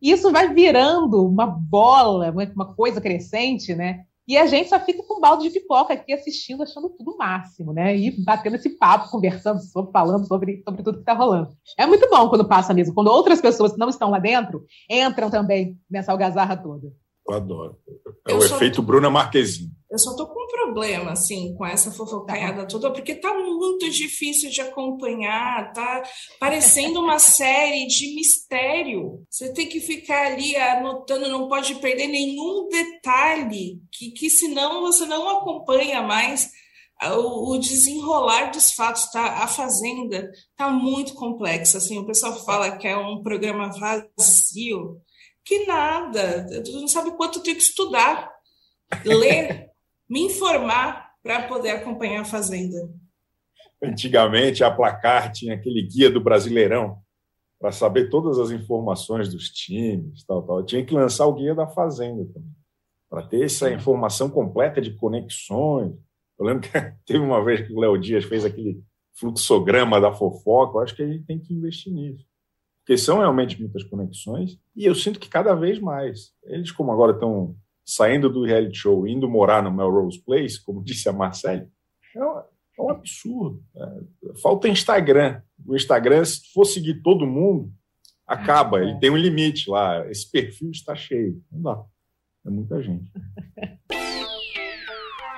E 0.00 0.10
isso 0.10 0.30
vai 0.30 0.52
virando 0.52 1.26
uma 1.26 1.46
bola, 1.46 2.30
uma 2.54 2.74
coisa 2.74 3.00
crescente, 3.00 3.74
né? 3.74 4.04
E 4.28 4.36
a 4.36 4.46
gente 4.46 4.68
só 4.68 4.78
fica 4.78 5.02
com 5.02 5.16
um 5.16 5.20
balde 5.20 5.44
de 5.44 5.58
pipoca 5.58 5.94
aqui 5.94 6.12
assistindo, 6.12 6.62
achando 6.62 6.90
tudo 6.90 7.12
o 7.12 7.16
máximo, 7.16 7.72
né? 7.72 7.96
E 7.96 8.10
batendo 8.22 8.56
esse 8.56 8.68
papo, 8.68 9.10
conversando 9.10 9.58
sobre, 9.62 9.90
falando 9.90 10.26
sobre, 10.26 10.62
sobre 10.62 10.82
tudo 10.82 10.96
que 10.96 11.02
está 11.02 11.14
rolando. 11.14 11.56
É 11.78 11.86
muito 11.86 12.06
bom 12.10 12.28
quando 12.28 12.46
passa 12.46 12.74
mesmo, 12.74 12.92
quando 12.92 13.08
outras 13.08 13.40
pessoas 13.40 13.72
que 13.72 13.78
não 13.78 13.88
estão 13.88 14.10
lá 14.10 14.18
dentro 14.18 14.66
entram 14.90 15.30
também 15.30 15.78
nessa 15.90 16.12
algazarra 16.12 16.58
toda. 16.58 16.92
Eu 17.26 17.36
adoro. 17.36 17.78
É 18.28 18.32
eu 18.32 18.38
o 18.38 18.44
efeito 18.44 18.76
tô... 18.76 18.82
Bruna 18.82 19.08
Marquezine. 19.08 19.72
Eu 19.90 19.98
só 19.98 20.14
tô 20.14 20.26
com 20.26 20.44
um 20.44 20.46
problema, 20.46 21.12
assim, 21.12 21.54
com 21.54 21.64
essa 21.64 21.90
fofocaiada 21.90 22.66
toda, 22.66 22.92
porque 22.92 23.14
tá 23.14 23.32
muito 23.32 23.88
difícil 23.90 24.50
de 24.50 24.60
acompanhar, 24.60 25.72
tá 25.72 26.02
parecendo 26.38 27.00
uma 27.00 27.18
série 27.20 27.86
de 27.86 28.14
mistério. 28.14 29.24
Você 29.30 29.52
tem 29.52 29.66
que 29.66 29.80
ficar 29.80 30.26
ali 30.26 30.54
anotando, 30.56 31.28
não 31.28 31.48
pode 31.48 31.74
perder 31.76 32.06
nenhum 32.06 32.68
detalhe, 32.68 33.80
que, 33.90 34.10
que 34.10 34.28
senão 34.28 34.82
você 34.82 35.06
não 35.06 35.26
acompanha 35.38 36.02
mais 36.02 36.50
o, 37.06 37.56
desenrolar 37.58 38.50
dos 38.50 38.72
fatos, 38.72 39.10
tá? 39.10 39.44
A 39.44 39.46
Fazenda 39.46 40.30
tá 40.56 40.68
muito 40.68 41.14
complexa, 41.14 41.78
assim, 41.78 41.98
o 41.98 42.06
pessoal 42.06 42.44
fala 42.44 42.76
que 42.76 42.88
é 42.88 42.96
um 42.96 43.22
programa 43.22 43.70
vazio, 43.70 45.00
que 45.44 45.64
nada, 45.64 46.46
não 46.72 46.88
sabe 46.88 47.16
quanto 47.16 47.38
eu 47.38 47.42
tenho 47.42 47.56
que 47.56 47.62
estudar, 47.62 48.30
ler, 49.04 49.70
me 50.08 50.22
informar 50.22 51.12
para 51.22 51.42
poder 51.46 51.70
acompanhar 51.70 52.22
a 52.22 52.24
Fazenda. 52.24 52.88
Antigamente, 53.82 54.64
a 54.64 54.70
Placar 54.70 55.32
tinha 55.32 55.54
aquele 55.54 55.82
guia 55.82 56.10
do 56.10 56.20
Brasileirão 56.20 56.98
para 57.60 57.72
saber 57.72 58.08
todas 58.08 58.38
as 58.38 58.50
informações 58.50 59.28
dos 59.28 59.50
times, 59.50 60.24
tal, 60.24 60.42
tal. 60.42 60.60
Eu 60.60 60.66
tinha 60.66 60.84
que 60.84 60.94
lançar 60.94 61.26
o 61.26 61.34
guia 61.34 61.54
da 61.54 61.66
Fazenda 61.66 62.24
também, 62.26 62.54
para 63.10 63.22
ter 63.22 63.44
essa 63.44 63.70
informação 63.70 64.30
completa 64.30 64.80
de 64.80 64.92
conexões. 64.94 65.92
Eu 66.38 66.46
lembro 66.46 66.62
que 66.62 66.70
teve 67.04 67.18
uma 67.18 67.44
vez 67.44 67.66
que 67.66 67.72
o 67.72 67.80
Léo 67.80 67.98
Dias 67.98 68.24
fez 68.24 68.44
aquele 68.44 68.82
fluxograma 69.14 70.00
da 70.00 70.12
fofoca. 70.12 70.78
Eu 70.78 70.82
acho 70.82 70.94
que 70.94 71.02
a 71.02 71.06
gente 71.06 71.24
tem 71.24 71.38
que 71.38 71.52
investir 71.52 71.92
nisso 71.92 72.28
porque 72.88 72.96
são 72.96 73.18
realmente 73.18 73.60
muitas 73.60 73.84
conexões, 73.84 74.58
e 74.74 74.86
eu 74.86 74.94
sinto 74.94 75.20
que 75.20 75.28
cada 75.28 75.54
vez 75.54 75.78
mais. 75.78 76.32
Eles, 76.44 76.72
como 76.72 76.90
agora 76.90 77.12
estão 77.12 77.54
saindo 77.88 78.28
do 78.28 78.44
reality 78.44 78.76
show, 78.76 79.08
indo 79.08 79.26
morar 79.26 79.62
no 79.62 79.72
Melrose 79.72 80.22
Place, 80.22 80.62
como 80.62 80.84
disse 80.84 81.08
a 81.08 81.12
Marcele, 81.12 81.66
é 82.14 82.22
um, 82.22 82.38
é 82.38 82.82
um 82.82 82.90
absurdo. 82.90 83.62
É, 83.74 84.38
falta 84.42 84.68
Instagram. 84.68 85.40
O 85.66 85.74
Instagram, 85.74 86.22
se 86.24 86.52
for 86.52 86.66
seguir 86.66 87.00
todo 87.02 87.26
mundo, 87.26 87.72
acaba. 88.26 88.82
Ele 88.82 88.98
tem 88.98 89.08
um 89.10 89.16
limite 89.16 89.70
lá. 89.70 90.06
Esse 90.10 90.30
perfil 90.30 90.70
está 90.70 90.94
cheio. 90.94 91.42
Não 91.50 91.62
dá. 91.62 91.82
É 92.46 92.50
muita 92.50 92.82
gente. 92.82 93.10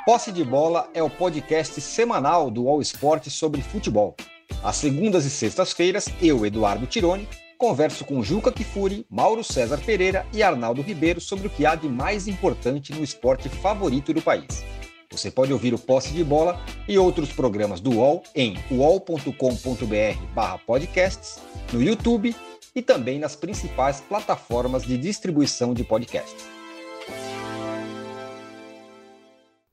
Posse 0.05 0.33
de 0.33 0.43
Bola 0.43 0.91
é 0.93 1.03
o 1.03 1.11
podcast 1.11 1.81
semanal 1.81 2.51
do 2.51 2.69
All 2.69 2.81
Sport 2.81 3.29
sobre 3.29 3.63
futebol. 3.63 4.17
Às 4.63 4.77
segundas 4.77 5.25
e 5.25 5.31
sextas-feiras, 5.31 6.09
eu, 6.21 6.45
Eduardo 6.45 6.87
Tironi, 6.87 7.29
converso 7.61 8.05
com 8.07 8.23
Juca 8.23 8.51
Kifuri, 8.51 9.05
Mauro 9.11 9.45
César 9.45 9.79
Pereira 9.85 10.25
e 10.33 10.43
Arnaldo 10.43 10.81
Ribeiro 10.81 11.21
sobre 11.21 11.47
o 11.47 11.51
que 11.51 11.67
há 11.67 11.75
de 11.75 11.91
mais 11.91 12.27
importante 12.27 12.95
no 12.95 13.05
esporte 13.05 13.51
favorito 13.51 14.15
do 14.15 14.23
país. 14.23 14.65
Você 15.11 15.31
pode 15.31 15.53
ouvir 15.53 15.75
o 15.75 15.79
Posse 15.79 16.15
de 16.15 16.25
Bola 16.25 16.59
e 16.89 16.97
outros 16.97 17.31
programas 17.31 17.79
do 17.79 17.99
UOL 17.99 18.23
em 18.35 18.57
uol.com.br/podcasts, 18.71 21.43
no 21.71 21.83
YouTube 21.83 22.35
e 22.75 22.81
também 22.81 23.19
nas 23.19 23.37
principais 23.37 24.01
plataformas 24.01 24.83
de 24.83 24.97
distribuição 24.97 25.75
de 25.75 25.85
podcasts. 25.85 26.49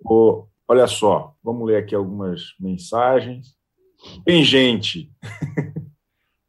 Oh, 0.04 0.44
olha 0.68 0.88
só, 0.88 1.34
vamos 1.42 1.66
ler 1.66 1.78
aqui 1.78 1.96
algumas 1.96 2.54
mensagens. 2.60 3.56
Tem 4.26 4.44
gente. 4.44 5.10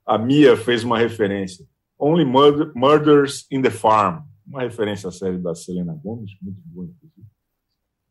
A 0.08 0.16
Mia 0.16 0.56
fez 0.56 0.82
uma 0.84 0.96
referência. 0.96 1.66
Only 1.98 2.24
Murder, 2.24 2.72
Murders 2.74 3.46
in 3.50 3.60
the 3.60 3.68
Farm. 3.68 4.22
Uma 4.46 4.62
referência 4.62 5.10
à 5.10 5.12
série 5.12 5.36
da 5.36 5.54
Selena 5.54 5.92
Gomez, 6.02 6.30
muito 6.40 6.62
boa, 6.64 6.86
inclusive. 6.86 7.26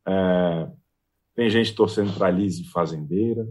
É, 0.06 0.68
tem 1.34 1.50
gente 1.50 1.74
torcendo 1.74 2.16
para 2.16 2.30
Lizzie 2.30 2.70
Fazendeira. 2.70 3.48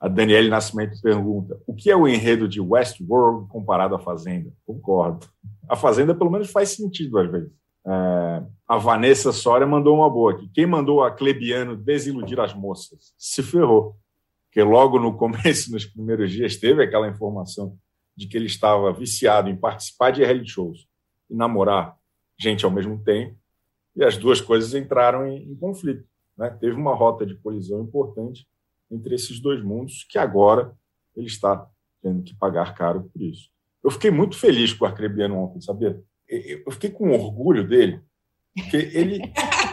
A 0.00 0.08
Daniele 0.08 0.48
Nascimento 0.48 0.98
pergunta: 1.02 1.60
o 1.66 1.74
que 1.74 1.90
é 1.90 1.96
o 1.96 2.08
enredo 2.08 2.48
de 2.48 2.62
Westworld 2.62 3.46
comparado 3.48 3.94
à 3.94 3.98
Fazenda? 3.98 4.50
Concordo. 4.64 5.26
A 5.68 5.76
Fazenda, 5.76 6.14
pelo 6.14 6.30
menos, 6.30 6.50
faz 6.50 6.70
sentido 6.70 7.18
às 7.18 7.30
vezes. 7.30 7.52
É, 7.86 8.42
a 8.66 8.78
Vanessa 8.78 9.32
Soria 9.32 9.66
mandou 9.66 9.94
uma 9.96 10.08
boa 10.08 10.32
aqui. 10.32 10.48
Quem 10.54 10.64
mandou 10.64 11.04
a 11.04 11.10
Clebiano 11.10 11.76
desiludir 11.76 12.40
as 12.40 12.54
moças? 12.54 13.12
Se 13.18 13.42
ferrou. 13.42 13.96
Porque 14.50 14.62
logo 14.64 14.98
no 14.98 15.16
começo, 15.16 15.70
nos 15.72 15.86
primeiros 15.86 16.32
dias, 16.32 16.56
teve 16.56 16.82
aquela 16.82 17.08
informação 17.08 17.78
de 18.16 18.26
que 18.26 18.36
ele 18.36 18.46
estava 18.46 18.92
viciado 18.92 19.48
em 19.48 19.56
participar 19.56 20.10
de 20.10 20.24
reality 20.24 20.50
shows 20.50 20.88
e 21.30 21.34
namorar 21.34 21.96
gente 22.38 22.64
ao 22.64 22.70
mesmo 22.70 23.02
tempo. 23.02 23.38
E 23.94 24.04
as 24.04 24.16
duas 24.16 24.40
coisas 24.40 24.74
entraram 24.74 25.26
em, 25.26 25.50
em 25.50 25.56
conflito. 25.56 26.04
Né? 26.36 26.50
Teve 26.60 26.74
uma 26.74 26.94
rota 26.94 27.24
de 27.24 27.36
colisão 27.36 27.82
importante 27.82 28.46
entre 28.90 29.14
esses 29.14 29.40
dois 29.40 29.62
mundos, 29.62 30.04
que 30.08 30.18
agora 30.18 30.74
ele 31.16 31.26
está 31.26 31.66
tendo 32.02 32.22
que 32.22 32.34
pagar 32.34 32.74
caro 32.74 33.08
por 33.12 33.22
isso. 33.22 33.48
Eu 33.84 33.90
fiquei 33.90 34.10
muito 34.10 34.36
feliz 34.36 34.72
com 34.72 34.84
o 34.84 34.88
Arcrebiano 34.88 35.36
ontem, 35.36 35.60
sabia? 35.60 36.02
Eu 36.28 36.70
fiquei 36.72 36.90
com 36.90 37.10
orgulho 37.10 37.66
dele, 37.66 38.00
porque 38.54 38.76
ele, 38.76 39.20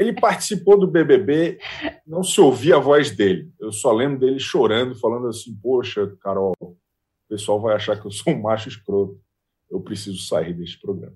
ele 0.00 0.14
participou 0.14 0.80
do 0.80 0.86
BBB, 0.86 1.58
não 2.06 2.22
se 2.22 2.40
ouvia 2.40 2.76
a 2.76 2.80
voz 2.80 3.14
dele. 3.14 3.52
Eu 3.60 3.70
só 3.70 3.92
lembro 3.92 4.18
dele 4.18 4.40
chorando, 4.40 4.94
falando 4.94 5.28
assim: 5.28 5.54
Poxa, 5.62 6.16
Carol, 6.22 6.54
o 6.58 6.74
pessoal 7.28 7.60
vai 7.60 7.76
achar 7.76 8.00
que 8.00 8.06
eu 8.06 8.10
sou 8.10 8.32
um 8.32 8.40
macho 8.40 8.70
escroto. 8.70 9.20
Eu 9.70 9.78
preciso 9.80 10.18
sair 10.26 10.54
deste 10.54 10.80
programa. 10.80 11.14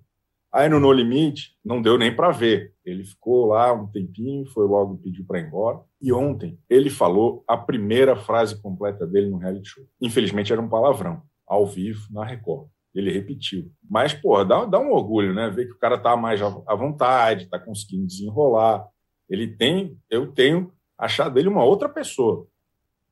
Aí 0.52 0.68
no 0.68 0.78
No 0.78 0.92
Limite, 0.92 1.56
não 1.64 1.80
deu 1.80 1.96
nem 1.98 2.14
para 2.14 2.30
ver. 2.30 2.74
Ele 2.84 3.02
ficou 3.04 3.46
lá 3.46 3.72
um 3.72 3.86
tempinho, 3.86 4.46
foi 4.46 4.66
logo 4.66 4.98
pedir 4.98 5.24
para 5.24 5.40
ir 5.40 5.46
embora. 5.46 5.80
E 6.00 6.12
ontem 6.12 6.58
ele 6.68 6.90
falou 6.90 7.42
a 7.48 7.56
primeira 7.56 8.14
frase 8.14 8.60
completa 8.60 9.06
dele 9.06 9.30
no 9.30 9.38
reality 9.38 9.66
show. 9.66 9.84
Infelizmente 10.00 10.52
era 10.52 10.60
um 10.60 10.68
palavrão, 10.68 11.22
ao 11.46 11.66
vivo, 11.66 12.06
na 12.12 12.24
Record. 12.24 12.68
Ele 12.94 13.10
repetiu. 13.10 13.70
Mas, 13.90 14.12
pô, 14.12 14.44
dá, 14.44 14.64
dá 14.64 14.78
um 14.78 14.92
orgulho, 14.92 15.34
né? 15.34 15.50
Ver 15.50 15.66
que 15.66 15.72
o 15.72 15.78
cara 15.78 15.98
tá 15.98 16.16
mais 16.16 16.40
à 16.40 16.74
vontade, 16.74 17.48
tá 17.48 17.58
conseguindo 17.58 18.06
desenrolar. 18.06 18.86
Ele 19.28 19.48
tem, 19.48 19.98
eu 20.08 20.32
tenho 20.32 20.72
achado 20.96 21.34
dele 21.34 21.48
uma 21.48 21.64
outra 21.64 21.88
pessoa 21.88 22.46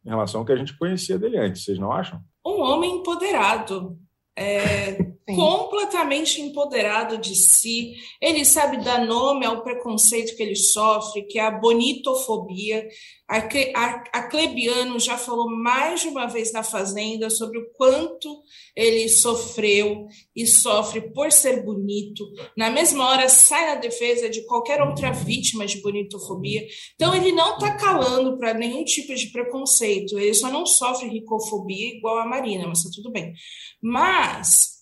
em 0.04 0.08
relação 0.08 0.40
ao 0.40 0.46
que 0.46 0.52
a 0.52 0.56
gente 0.56 0.76
conhecia 0.76 1.18
dele 1.18 1.38
antes. 1.38 1.64
Vocês 1.64 1.78
não 1.78 1.92
acham? 1.92 2.20
Um 2.46 2.60
homem 2.60 2.98
empoderado. 2.98 3.98
É, 4.36 5.12
Completamente 5.34 6.40
empoderado 6.40 7.18
de 7.18 7.34
si, 7.34 7.94
ele 8.20 8.44
sabe 8.44 8.82
dar 8.82 9.04
nome 9.06 9.46
ao 9.46 9.62
preconceito 9.62 10.36
que 10.36 10.42
ele 10.42 10.56
sofre, 10.56 11.22
que 11.22 11.38
é 11.38 11.42
a 11.42 11.50
bonitofobia. 11.50 12.88
A, 13.28 13.38
a, 13.38 14.04
a 14.12 14.22
Clebiano 14.28 15.00
já 15.00 15.16
falou 15.16 15.50
mais 15.50 16.02
de 16.02 16.08
uma 16.08 16.26
vez 16.26 16.52
na 16.52 16.62
Fazenda 16.62 17.30
sobre 17.30 17.58
o 17.58 17.70
quanto 17.72 18.42
ele 18.76 19.08
sofreu 19.08 20.06
e 20.36 20.46
sofre 20.46 21.00
por 21.12 21.32
ser 21.32 21.64
bonito. 21.64 22.24
Na 22.56 22.68
mesma 22.70 23.08
hora, 23.08 23.28
sai 23.28 23.66
na 23.66 23.76
defesa 23.76 24.28
de 24.28 24.44
qualquer 24.44 24.82
outra 24.82 25.12
vítima 25.12 25.64
de 25.64 25.80
bonitofobia. 25.80 26.66
Então, 26.94 27.14
ele 27.14 27.32
não 27.32 27.54
está 27.54 27.74
calando 27.76 28.36
para 28.38 28.54
nenhum 28.54 28.84
tipo 28.84 29.14
de 29.14 29.28
preconceito, 29.28 30.18
ele 30.18 30.34
só 30.34 30.50
não 30.50 30.66
sofre 30.66 31.08
ricofobia 31.08 31.96
igual 31.96 32.18
a 32.18 32.26
Marina, 32.26 32.66
mas 32.66 32.78
está 32.78 32.90
tudo 32.94 33.10
bem. 33.10 33.32
Mas 33.80 34.81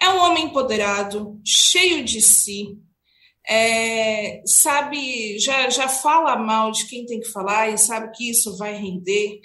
é 0.00 0.08
um 0.10 0.18
homem 0.18 0.44
empoderado, 0.44 1.40
cheio 1.44 2.04
de 2.04 2.20
si, 2.20 2.78
é, 3.48 4.42
sabe, 4.44 5.38
já, 5.38 5.70
já 5.70 5.88
fala 5.88 6.36
mal 6.36 6.70
de 6.70 6.86
quem 6.86 7.06
tem 7.06 7.20
que 7.20 7.30
falar 7.30 7.70
e 7.70 7.78
sabe 7.78 8.12
que 8.14 8.30
isso 8.30 8.56
vai 8.58 8.74
render. 8.74 9.40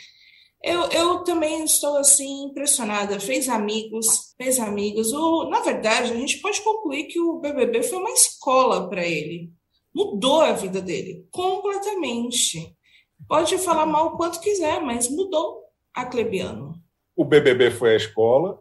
Eu, 0.61 0.83
eu 0.91 1.23
também 1.23 1.63
estou 1.63 1.97
assim 1.97 2.45
impressionada. 2.45 3.19
Fez 3.19 3.49
amigos, 3.49 4.33
fez 4.37 4.59
amigos. 4.59 5.11
O, 5.13 5.49
na 5.49 5.61
verdade, 5.61 6.11
a 6.11 6.15
gente 6.15 6.39
pode 6.39 6.61
concluir 6.61 7.05
que 7.05 7.19
o 7.19 7.39
BBB 7.39 7.83
foi 7.83 7.97
uma 7.97 8.11
escola 8.11 8.89
para 8.89 9.05
ele. 9.05 9.51
Mudou 9.93 10.41
a 10.41 10.53
vida 10.53 10.81
dele 10.81 11.25
completamente. 11.31 12.75
Pode 13.27 13.57
falar 13.57 13.85
mal 13.85 14.07
o 14.07 14.17
quanto 14.17 14.39
quiser, 14.39 14.81
mas 14.81 15.09
mudou 15.09 15.63
a 15.93 16.05
Clebiano. 16.05 16.73
O 17.15 17.23
BBB 17.23 17.71
foi 17.71 17.93
a 17.93 17.97
escola, 17.97 18.59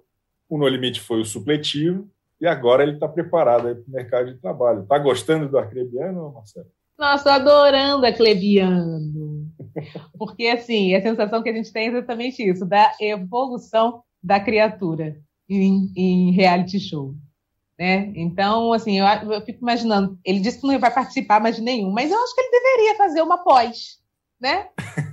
o 0.52 0.58
No 0.58 0.68
Limite 0.68 1.00
foi 1.00 1.18
o 1.18 1.24
supletivo, 1.24 2.06
e 2.38 2.46
agora 2.46 2.82
ele 2.82 2.92
está 2.92 3.08
preparado 3.08 3.62
para 3.62 3.72
o 3.72 3.90
mercado 3.90 4.34
de 4.34 4.38
trabalho. 4.38 4.82
Está 4.82 4.98
gostando 4.98 5.48
do 5.48 5.56
Arcrebiano, 5.56 6.30
Marcelo? 6.30 6.66
Nossa, 6.98 7.32
adorando 7.32 8.04
Arcrebiano. 8.04 9.48
Porque, 10.18 10.48
assim, 10.48 10.94
a 10.94 11.00
sensação 11.00 11.42
que 11.42 11.48
a 11.48 11.54
gente 11.54 11.72
tem 11.72 11.86
é 11.86 11.90
exatamente 11.92 12.42
isso, 12.42 12.66
da 12.66 12.92
evolução 13.00 14.02
da 14.22 14.38
criatura 14.38 15.16
em, 15.48 15.90
em 15.96 16.32
reality 16.32 16.78
show. 16.78 17.14
Né? 17.78 18.12
Então, 18.14 18.74
assim, 18.74 18.98
eu, 18.98 19.06
eu, 19.06 19.40
fico 19.40 19.60
imaginando, 19.62 20.18
ele 20.22 20.40
disse 20.40 20.60
que 20.60 20.66
não 20.66 20.78
vai 20.78 20.92
participar 20.92 21.40
mais 21.40 21.56
de 21.56 21.62
nenhum, 21.62 21.90
mas 21.90 22.10
eu 22.10 22.22
acho 22.22 22.34
que 22.34 22.40
ele 22.42 22.50
deveria 22.50 22.96
fazer 22.98 23.22
uma 23.22 23.38
pós, 23.38 24.01
né? 24.42 24.68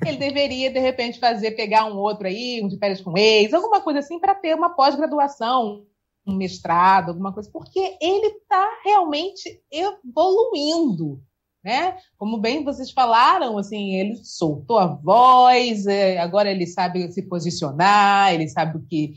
Ele 0.06 0.18
deveria, 0.18 0.72
de 0.72 0.80
repente, 0.80 1.20
fazer, 1.20 1.52
pegar 1.52 1.86
um 1.86 1.98
outro 1.98 2.26
aí, 2.26 2.62
um 2.64 2.68
de 2.68 2.80
férias 2.80 3.00
com 3.00 3.16
ex, 3.16 3.54
alguma 3.54 3.80
coisa 3.80 4.00
assim, 4.00 4.20
para 4.20 4.34
ter 4.34 4.56
uma 4.56 4.72
pós-graduação, 4.72 5.86
um 6.26 6.36
mestrado, 6.36 7.10
alguma 7.10 7.32
coisa, 7.32 7.50
porque 7.54 7.96
ele 8.02 8.28
está 8.28 8.68
realmente 8.84 9.62
evoluindo. 9.72 11.22
Né? 11.64 11.98
Como 12.18 12.38
bem 12.38 12.64
vocês 12.64 12.90
falaram, 12.90 13.58
assim, 13.58 13.96
ele 13.96 14.16
soltou 14.24 14.80
a 14.80 14.88
voz, 14.88 15.86
é, 15.86 16.18
agora 16.18 16.50
ele 16.50 16.66
sabe 16.66 17.12
se 17.12 17.22
posicionar, 17.22 18.34
ele 18.34 18.48
sabe 18.48 18.78
o 18.78 18.82
que, 18.88 19.14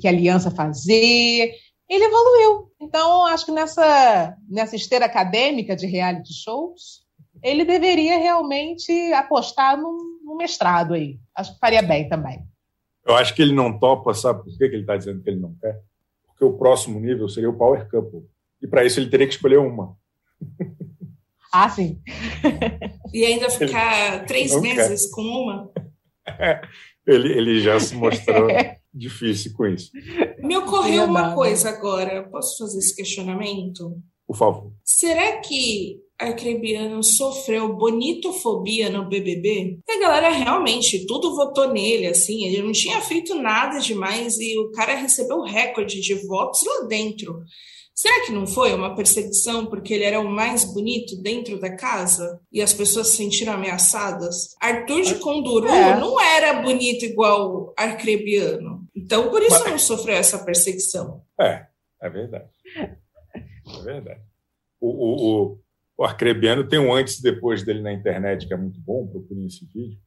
que 0.00 0.08
aliança 0.08 0.50
fazer, 0.50 1.54
ele 1.88 2.04
evoluiu. 2.04 2.70
Então, 2.80 3.24
acho 3.26 3.46
que 3.46 3.52
nessa, 3.52 4.36
nessa 4.48 4.76
esteira 4.76 5.06
acadêmica 5.06 5.76
de 5.76 5.86
reality 5.86 6.34
shows, 6.34 7.03
ele 7.44 7.64
deveria 7.64 8.16
realmente 8.18 8.90
apostar 9.12 9.76
no, 9.76 10.18
no 10.24 10.34
mestrado 10.36 10.94
aí. 10.94 11.20
Acho 11.36 11.52
que 11.52 11.60
faria 11.60 11.82
bem 11.82 12.08
também. 12.08 12.42
Eu 13.06 13.14
acho 13.14 13.34
que 13.34 13.42
ele 13.42 13.52
não 13.52 13.78
topa, 13.78 14.14
sabe 14.14 14.42
por 14.42 14.56
que 14.56 14.64
ele 14.64 14.80
está 14.80 14.96
dizendo 14.96 15.22
que 15.22 15.28
ele 15.28 15.38
não 15.38 15.54
quer? 15.60 15.78
Porque 16.26 16.42
o 16.42 16.56
próximo 16.56 16.98
nível 16.98 17.28
seria 17.28 17.50
o 17.50 17.56
Power 17.56 17.86
Couple. 17.90 18.22
E 18.62 18.66
para 18.66 18.82
isso 18.82 18.98
ele 18.98 19.10
teria 19.10 19.26
que 19.26 19.34
escolher 19.34 19.58
uma. 19.58 19.94
Ah, 21.56 21.68
sim. 21.68 22.02
e 23.12 23.24
ainda 23.24 23.48
ficar 23.48 24.26
três 24.26 24.60
meses 24.60 25.08
com 25.12 25.22
uma? 25.22 25.70
ele, 27.06 27.32
ele 27.32 27.60
já 27.60 27.78
se 27.78 27.94
mostrou 27.94 28.48
difícil 28.92 29.52
com 29.52 29.64
isso. 29.64 29.92
Me 30.40 30.56
ocorreu 30.56 31.04
uma 31.04 31.32
coisa 31.32 31.68
agora. 31.68 32.28
Posso 32.28 32.58
fazer 32.58 32.78
esse 32.78 32.96
questionamento? 32.96 34.02
Por 34.26 34.36
favor. 34.36 34.72
Será 34.82 35.36
que 35.36 36.00
Arcrebiano 36.24 37.02
sofreu 37.02 37.76
bonitofobia 37.76 38.90
no 38.90 39.08
BBB, 39.08 39.78
a 39.88 40.00
galera 40.00 40.28
realmente 40.30 41.06
tudo 41.06 41.34
votou 41.34 41.72
nele, 41.72 42.06
assim, 42.06 42.44
ele 42.44 42.62
não 42.62 42.72
tinha 42.72 43.00
feito 43.00 43.34
nada 43.34 43.78
demais 43.78 44.38
e 44.38 44.58
o 44.58 44.70
cara 44.72 44.94
recebeu 44.94 45.42
recorde 45.42 46.00
de 46.00 46.14
votos 46.26 46.60
lá 46.64 46.86
dentro. 46.86 47.42
Será 47.94 48.26
que 48.26 48.32
não 48.32 48.44
foi 48.44 48.74
uma 48.74 48.96
perseguição 48.96 49.66
porque 49.66 49.94
ele 49.94 50.02
era 50.02 50.18
o 50.18 50.28
mais 50.28 50.64
bonito 50.64 51.16
dentro 51.22 51.60
da 51.60 51.76
casa 51.76 52.40
e 52.50 52.60
as 52.60 52.74
pessoas 52.74 53.10
se 53.10 53.18
sentiram 53.18 53.52
ameaçadas? 53.52 54.56
Arthur 54.60 55.02
de 55.02 55.14
Conduru 55.16 55.68
é. 55.68 56.00
não 56.00 56.20
era 56.20 56.60
bonito 56.60 57.04
igual 57.04 57.72
Arcrebiano. 57.76 58.84
Então, 58.96 59.30
por 59.30 59.40
isso 59.42 59.60
Mas... 59.60 59.70
não 59.70 59.78
sofreu 59.78 60.16
essa 60.16 60.44
perseguição. 60.44 61.22
É, 61.40 61.66
é 62.02 62.10
verdade. 62.10 62.48
É 62.76 63.82
verdade. 63.82 64.20
O, 64.80 64.88
o, 64.88 65.52
o, 65.52 65.58
o 65.96 66.04
Arcrebiano 66.04 66.66
tem 66.66 66.78
um 66.78 66.92
antes 66.92 67.18
e 67.18 67.22
depois 67.22 67.62
dele 67.62 67.80
na 67.80 67.92
internet 67.92 68.46
que 68.46 68.54
é 68.54 68.56
muito 68.56 68.80
bom, 68.80 69.06
procurem 69.06 69.46
esse 69.46 69.64
vídeo. 69.66 69.98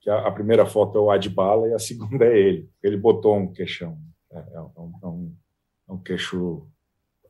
Que 0.00 0.08
a, 0.08 0.26
a, 0.26 0.30
primeira 0.30 0.66
foto 0.66 0.98
é 0.98 1.00
o 1.00 1.10
Adbala 1.10 1.68
e 1.68 1.74
a 1.74 1.78
segunda 1.78 2.24
é 2.24 2.38
ele. 2.38 2.68
Ele 2.82 2.96
botou 2.96 3.36
um 3.36 3.52
queixão. 3.52 3.98
É, 4.30 4.38
é, 4.38 4.60
um, 4.60 4.92
é 5.02 5.06
um, 5.06 5.36
é 5.88 5.92
um 5.92 5.98
queixo 5.98 6.66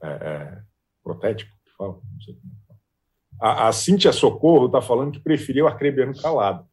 é, 0.03 0.09
é, 0.09 0.59
protético, 1.03 1.51
que 1.65 1.73
fala, 1.77 1.93
não 1.93 2.21
sei 2.21 2.35
como 2.35 2.53
fala. 2.67 2.79
A, 3.41 3.69
a 3.69 3.73
Cíntia 3.73 4.13
Socorro 4.13 4.67
está 4.67 4.81
falando 4.81 5.13
que 5.13 5.21
preferia 5.21 5.65
o 5.65 5.67
arcrebiano 5.67 6.19
calado. 6.21 6.67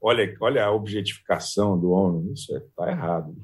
Olha, 0.00 0.36
olha 0.40 0.64
a 0.64 0.72
objetificação 0.72 1.78
do 1.78 1.90
homem, 1.90 2.32
isso 2.32 2.56
está 2.56 2.88
é, 2.88 2.92
errado. 2.92 3.34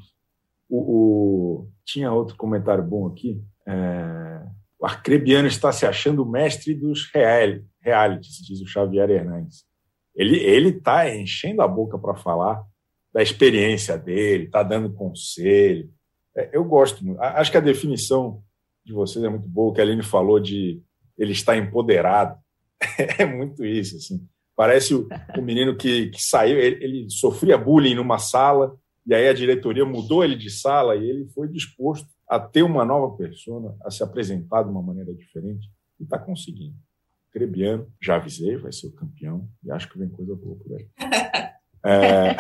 O, 0.69 0.79
o, 0.79 1.69
tinha 1.85 2.13
outro 2.13 2.37
comentário 2.37 2.85
bom 2.85 3.07
aqui. 3.07 3.43
É, 3.67 4.47
o 4.81 4.87
arcrebiano 4.87 5.47
está 5.47 5.71
se 5.71 5.85
achando 5.85 6.23
o 6.23 6.29
mestre 6.29 6.75
dos 6.75 7.11
real, 7.13 7.61
realities, 7.81 8.39
diz 8.39 8.63
o 8.63 8.67
Xavier 8.67 9.11
Hernandes. 9.11 9.65
Ele 10.15 10.71
está 10.71 11.09
enchendo 11.15 11.61
a 11.61 11.69
boca 11.69 11.99
para 11.99 12.17
falar 12.17 12.65
da 13.13 13.23
experiência 13.23 13.99
dele, 13.99 14.45
está 14.45 14.63
dando 14.63 14.93
conselho. 14.93 15.91
É, 16.37 16.51
eu 16.53 16.65
gosto 16.65 17.05
muito. 17.05 17.21
Acho 17.21 17.51
que 17.51 17.59
a 17.59 17.61
definição 17.61 18.43
de 18.85 18.93
vocês 18.93 19.23
é 19.25 19.29
muito 19.29 19.49
boa. 19.49 19.71
O 19.71 19.75
que 19.75 19.81
a 19.81 19.85
Aline 19.85 20.03
falou 20.03 20.41
de 20.41 20.81
ele 21.19 21.33
estar 21.33 21.57
empoderado. 21.57 22.39
É 23.19 23.27
muito 23.27 23.65
isso. 23.65 23.97
Assim. 23.97 24.27
Parece 24.57 24.95
o, 24.95 25.07
o 25.37 25.43
menino 25.43 25.77
que, 25.77 26.09
que 26.09 26.23
saiu, 26.23 26.59
ele, 26.59 26.83
ele, 26.83 27.11
sofria 27.11 27.59
bullying 27.59 27.95
numa 27.95 28.19
sala, 28.19 28.75
e 29.07 29.15
aí 29.15 29.29
a 29.29 29.35
diretoria 29.35 29.85
mudou 29.85 30.25
ele 30.25 30.37
de 30.37 30.51
sala 30.51 30.97
e 30.97 31.09
ele 31.09 31.29
foi 31.35 31.47
disposto 31.49 32.09
a 32.31 32.39
ter 32.39 32.63
uma 32.63 32.85
nova 32.85 33.17
persona, 33.17 33.77
a 33.85 33.91
se 33.91 34.05
apresentar 34.05 34.63
de 34.63 34.71
uma 34.71 34.81
maneira 34.81 35.13
diferente, 35.13 35.69
e 35.99 36.05
está 36.05 36.17
conseguindo. 36.17 36.77
Crebiano, 37.33 37.93
já 38.01 38.17
avisei, 38.17 38.57
vai 38.57 38.73
ser 38.73 38.87
o 38.87 38.93
campeão, 38.93 39.49
e 39.65 39.71
acho 39.73 39.89
que 39.91 39.99
vem 39.99 40.09
coisa 40.09 40.37
boa 40.37 40.57
por 40.57 40.77
aí. 40.77 40.89
É... 41.83 42.37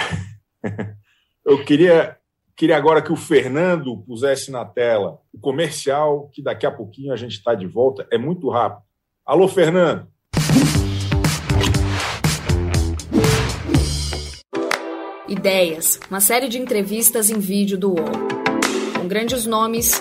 Eu 1.47 1.65
queria 1.65 2.19
Queria 2.55 2.77
agora 2.77 3.01
que 3.01 3.11
o 3.11 3.17
Fernando 3.17 3.97
pusesse 4.07 4.51
na 4.51 4.67
tela 4.67 5.19
o 5.33 5.41
comercial, 5.41 6.29
que 6.31 6.43
daqui 6.43 6.67
a 6.67 6.71
pouquinho 6.71 7.11
a 7.11 7.17
gente 7.17 7.33
está 7.33 7.55
de 7.55 7.67
volta. 7.67 8.07
É 8.13 8.19
muito 8.19 8.51
rápido. 8.51 8.83
Alô, 9.25 9.49
Fernando. 9.49 10.07
Ideias, 15.27 15.99
uma 16.11 16.21
série 16.21 16.49
de 16.49 16.59
entrevistas 16.59 17.31
em 17.31 17.39
vídeo 17.39 17.79
do 17.79 17.95
UOL. 17.95 18.40
Com 19.01 19.09
grandes 19.09 19.47
nomes, 19.47 19.95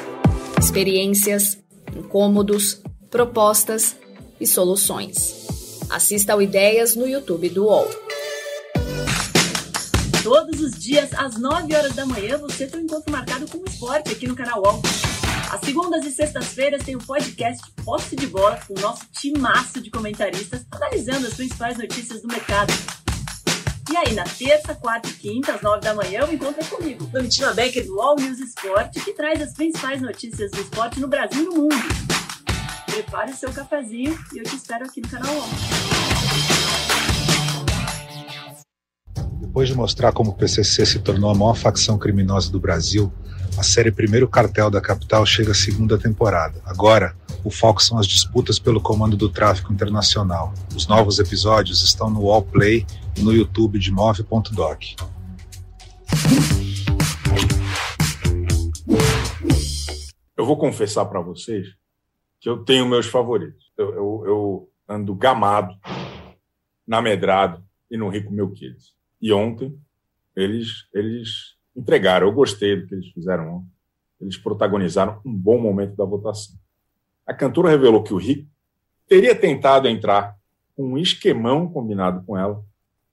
experiências, 0.60 1.58
incômodos, 1.96 2.82
propostas 3.10 3.96
e 4.42 4.46
soluções. 4.46 5.48
Assista 5.90 6.34
ao 6.34 6.42
Ideias 6.42 6.98
no 6.98 7.08
YouTube 7.08 7.48
do 7.48 7.64
UOL. 7.64 7.90
Todos 10.22 10.60
os 10.60 10.78
dias, 10.78 11.14
às 11.14 11.40
9 11.40 11.74
horas 11.74 11.96
da 11.96 12.06
manhã, 12.06 12.40
você 12.40 12.68
tem 12.68 12.82
um 12.82 12.84
encontro 12.84 13.10
marcado 13.10 13.48
com 13.48 13.60
o 13.60 13.66
esporte 13.66 14.12
aqui 14.12 14.28
no 14.28 14.36
canal 14.36 14.62
UOL. 14.62 14.82
Às 15.50 15.62
segundas 15.62 16.06
e 16.06 16.12
sextas-feiras 16.12 16.84
tem 16.84 16.98
o 16.98 17.00
podcast 17.00 17.72
Posse 17.86 18.18
de 18.18 18.28
Bola 18.28 18.60
com 18.68 18.78
o 18.78 18.82
nosso 18.82 19.06
timaço 19.14 19.80
de 19.80 19.90
comentaristas 19.90 20.66
analisando 20.70 21.26
as 21.26 21.36
principais 21.36 21.78
notícias 21.78 22.22
do 22.22 22.28
mercado. 22.28 22.74
E 23.92 23.98
aí, 23.98 24.14
na 24.14 24.24
terça, 24.24 24.76
quarta 24.76 25.10
e 25.10 25.14
quinta, 25.14 25.54
às 25.54 25.62
nove 25.64 25.82
da 25.82 25.96
manhã, 25.96 26.24
o 26.24 26.32
encontro 26.32 26.62
é 26.62 26.66
comigo, 26.66 27.06
Domitila 27.06 27.54
Becker 27.56 27.86
do 27.88 28.00
All 28.00 28.16
News 28.16 28.40
Esporte, 28.40 29.00
que 29.00 29.14
traz 29.14 29.42
as 29.42 29.54
principais 29.54 30.00
notícias 30.00 30.52
do 30.52 30.62
esporte 30.62 31.00
no 31.00 31.08
Brasil 31.08 31.42
e 31.42 31.46
no 31.46 31.56
mundo. 31.56 31.76
Prepare 32.86 33.32
o 33.32 33.36
seu 33.36 33.52
cafezinho 33.52 34.16
e 34.32 34.38
eu 34.38 34.44
te 34.44 34.56
espero 34.56 34.86
aqui 34.86 35.02
no 35.02 35.10
canal 35.10 35.34
UOL. 35.34 35.99
Depois 39.50 39.68
de 39.68 39.74
mostrar 39.74 40.12
como 40.12 40.30
o 40.30 40.36
PCC 40.36 40.86
se 40.86 41.00
tornou 41.00 41.32
a 41.32 41.34
maior 41.34 41.56
facção 41.56 41.98
criminosa 41.98 42.52
do 42.52 42.60
Brasil, 42.60 43.12
a 43.58 43.64
série 43.64 43.92
Primeiro 43.92 44.28
Cartel 44.28 44.70
da 44.70 44.80
Capital 44.80 45.26
chega 45.26 45.54
à 45.54 45.56
segunda 45.56 45.98
temporada. 45.98 46.62
Agora, 46.64 47.16
o 47.44 47.50
foco 47.50 47.82
são 47.82 47.98
as 47.98 48.06
disputas 48.06 48.60
pelo 48.60 48.80
comando 48.80 49.18
do 49.18 49.28
tráfico 49.28 49.74
internacional. 49.74 50.54
Os 50.76 50.88
novos 50.88 51.18
episódios 51.18 51.82
estão 51.82 52.12
no 52.12 52.26
Wallplay 52.26 52.86
e 53.18 53.22
no 53.22 53.34
YouTube 53.34 53.80
de 53.80 53.92
Move.doc. 53.92 54.84
Eu 60.38 60.46
vou 60.46 60.60
confessar 60.60 61.06
para 61.06 61.22
vocês 61.22 61.70
que 62.40 62.48
eu 62.48 62.64
tenho 62.64 62.88
meus 62.88 63.08
favoritos. 63.08 63.72
Eu, 63.76 63.90
eu, 63.96 64.24
eu 64.28 64.70
ando 64.88 65.16
gamado, 65.16 65.74
namedrado 66.88 67.64
e 67.90 67.98
no 67.98 68.10
Rico 68.10 68.32
Meu 68.32 68.52
Kids. 68.52 68.99
E 69.22 69.34
ontem 69.34 69.78
eles, 70.36 70.86
eles 70.94 71.56
entregaram. 71.76 72.28
Eu 72.28 72.34
gostei 72.34 72.76
do 72.76 72.88
que 72.88 72.96
eles 72.96 73.08
fizeram 73.10 73.58
ontem. 73.58 73.70
Eles 74.22 74.38
protagonizaram 74.38 75.22
um 75.26 75.34
bom 75.34 75.60
momento 75.60 75.96
da 75.96 76.06
votação. 76.06 76.56
A 77.26 77.34
cantora 77.34 77.70
revelou 77.70 78.04
que 78.04 78.14
o 78.14 78.18
Rick 78.18 78.48
teria 79.08 79.36
tentado 79.36 79.88
entrar 79.88 80.36
com 80.76 80.94
um 80.94 80.98
esquemão 80.98 81.68
combinado 81.68 82.24
com 82.26 82.38
ela 82.38 82.64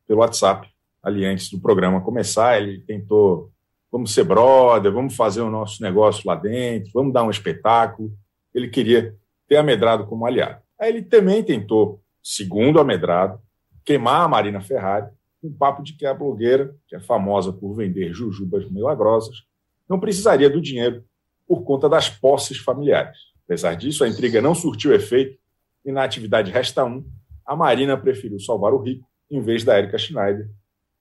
pelo 0.06 0.20
WhatsApp, 0.20 0.68
ali 1.02 1.24
antes 1.24 1.50
do 1.50 1.60
programa 1.60 2.00
começar. 2.00 2.60
Ele 2.60 2.80
tentou, 2.80 3.50
vamos 3.90 4.12
ser 4.12 4.24
brother, 4.24 4.92
vamos 4.92 5.14
fazer 5.14 5.42
o 5.42 5.50
nosso 5.50 5.82
negócio 5.82 6.22
lá 6.26 6.34
dentro, 6.34 6.90
vamos 6.92 7.12
dar 7.12 7.24
um 7.24 7.30
espetáculo. 7.30 8.12
Ele 8.54 8.68
queria 8.68 9.14
ter 9.48 9.56
Amedrado 9.56 10.06
como 10.06 10.26
aliado. 10.26 10.60
Aí 10.78 10.90
ele 10.90 11.02
também 11.02 11.42
tentou, 11.42 12.00
segundo 12.22 12.80
Amedrado, 12.80 13.40
queimar 13.84 14.22
a 14.22 14.28
Marina 14.28 14.60
Ferrari 14.60 15.06
um 15.46 15.52
papo 15.52 15.82
de 15.82 15.94
que 15.94 16.04
a 16.04 16.14
blogueira, 16.14 16.74
que 16.88 16.96
é 16.96 17.00
famosa 17.00 17.52
por 17.52 17.74
vender 17.74 18.12
jujubas 18.12 18.70
milagrosas, 18.70 19.44
não 19.88 20.00
precisaria 20.00 20.50
do 20.50 20.60
dinheiro 20.60 21.04
por 21.46 21.62
conta 21.62 21.88
das 21.88 22.08
posses 22.08 22.58
familiares. 22.58 23.16
Apesar 23.44 23.74
disso, 23.74 24.02
a 24.04 24.08
intriga 24.08 24.42
não 24.42 24.54
surtiu 24.54 24.92
efeito 24.92 25.38
e 25.84 25.92
na 25.92 26.02
atividade 26.02 26.50
Resta 26.50 26.84
Um, 26.84 27.04
a 27.44 27.54
Marina 27.54 27.96
preferiu 27.96 28.40
salvar 28.40 28.74
o 28.74 28.82
rico 28.82 29.06
em 29.30 29.40
vez 29.40 29.62
da 29.62 29.78
Erika 29.78 29.98
Schneider, 29.98 30.48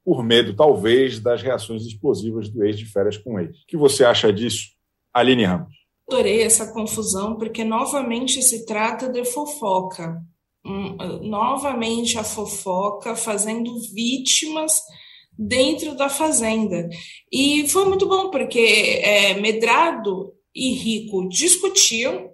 por 0.03 0.23
medo, 0.23 0.55
talvez, 0.55 1.19
das 1.19 1.41
reações 1.41 1.83
explosivas 1.83 2.49
do 2.49 2.63
ex 2.63 2.77
de 2.77 2.85
férias 2.85 3.17
com 3.17 3.39
ele. 3.39 3.49
O 3.49 3.67
que 3.67 3.75
você 3.75 4.05
acha 4.05 4.31
disso, 4.31 4.69
Aline 5.11 5.45
Ramos? 5.45 5.73
Adorei 6.07 6.43
essa 6.43 6.71
confusão, 6.71 7.35
porque 7.35 7.63
novamente 7.63 8.41
se 8.43 8.65
trata 8.65 9.09
de 9.09 9.25
fofoca 9.25 10.21
novamente 11.21 12.17
a 12.17 12.23
fofoca, 12.23 13.15
fazendo 13.15 13.79
vítimas 13.93 14.81
dentro 15.37 15.95
da 15.95 16.09
fazenda. 16.09 16.89
E 17.31 17.67
foi 17.67 17.85
muito 17.85 18.07
bom, 18.07 18.29
porque 18.29 19.01
é, 19.03 19.35
Medrado 19.35 20.33
e 20.53 20.71
Rico 20.71 21.27
discutiam 21.29 22.31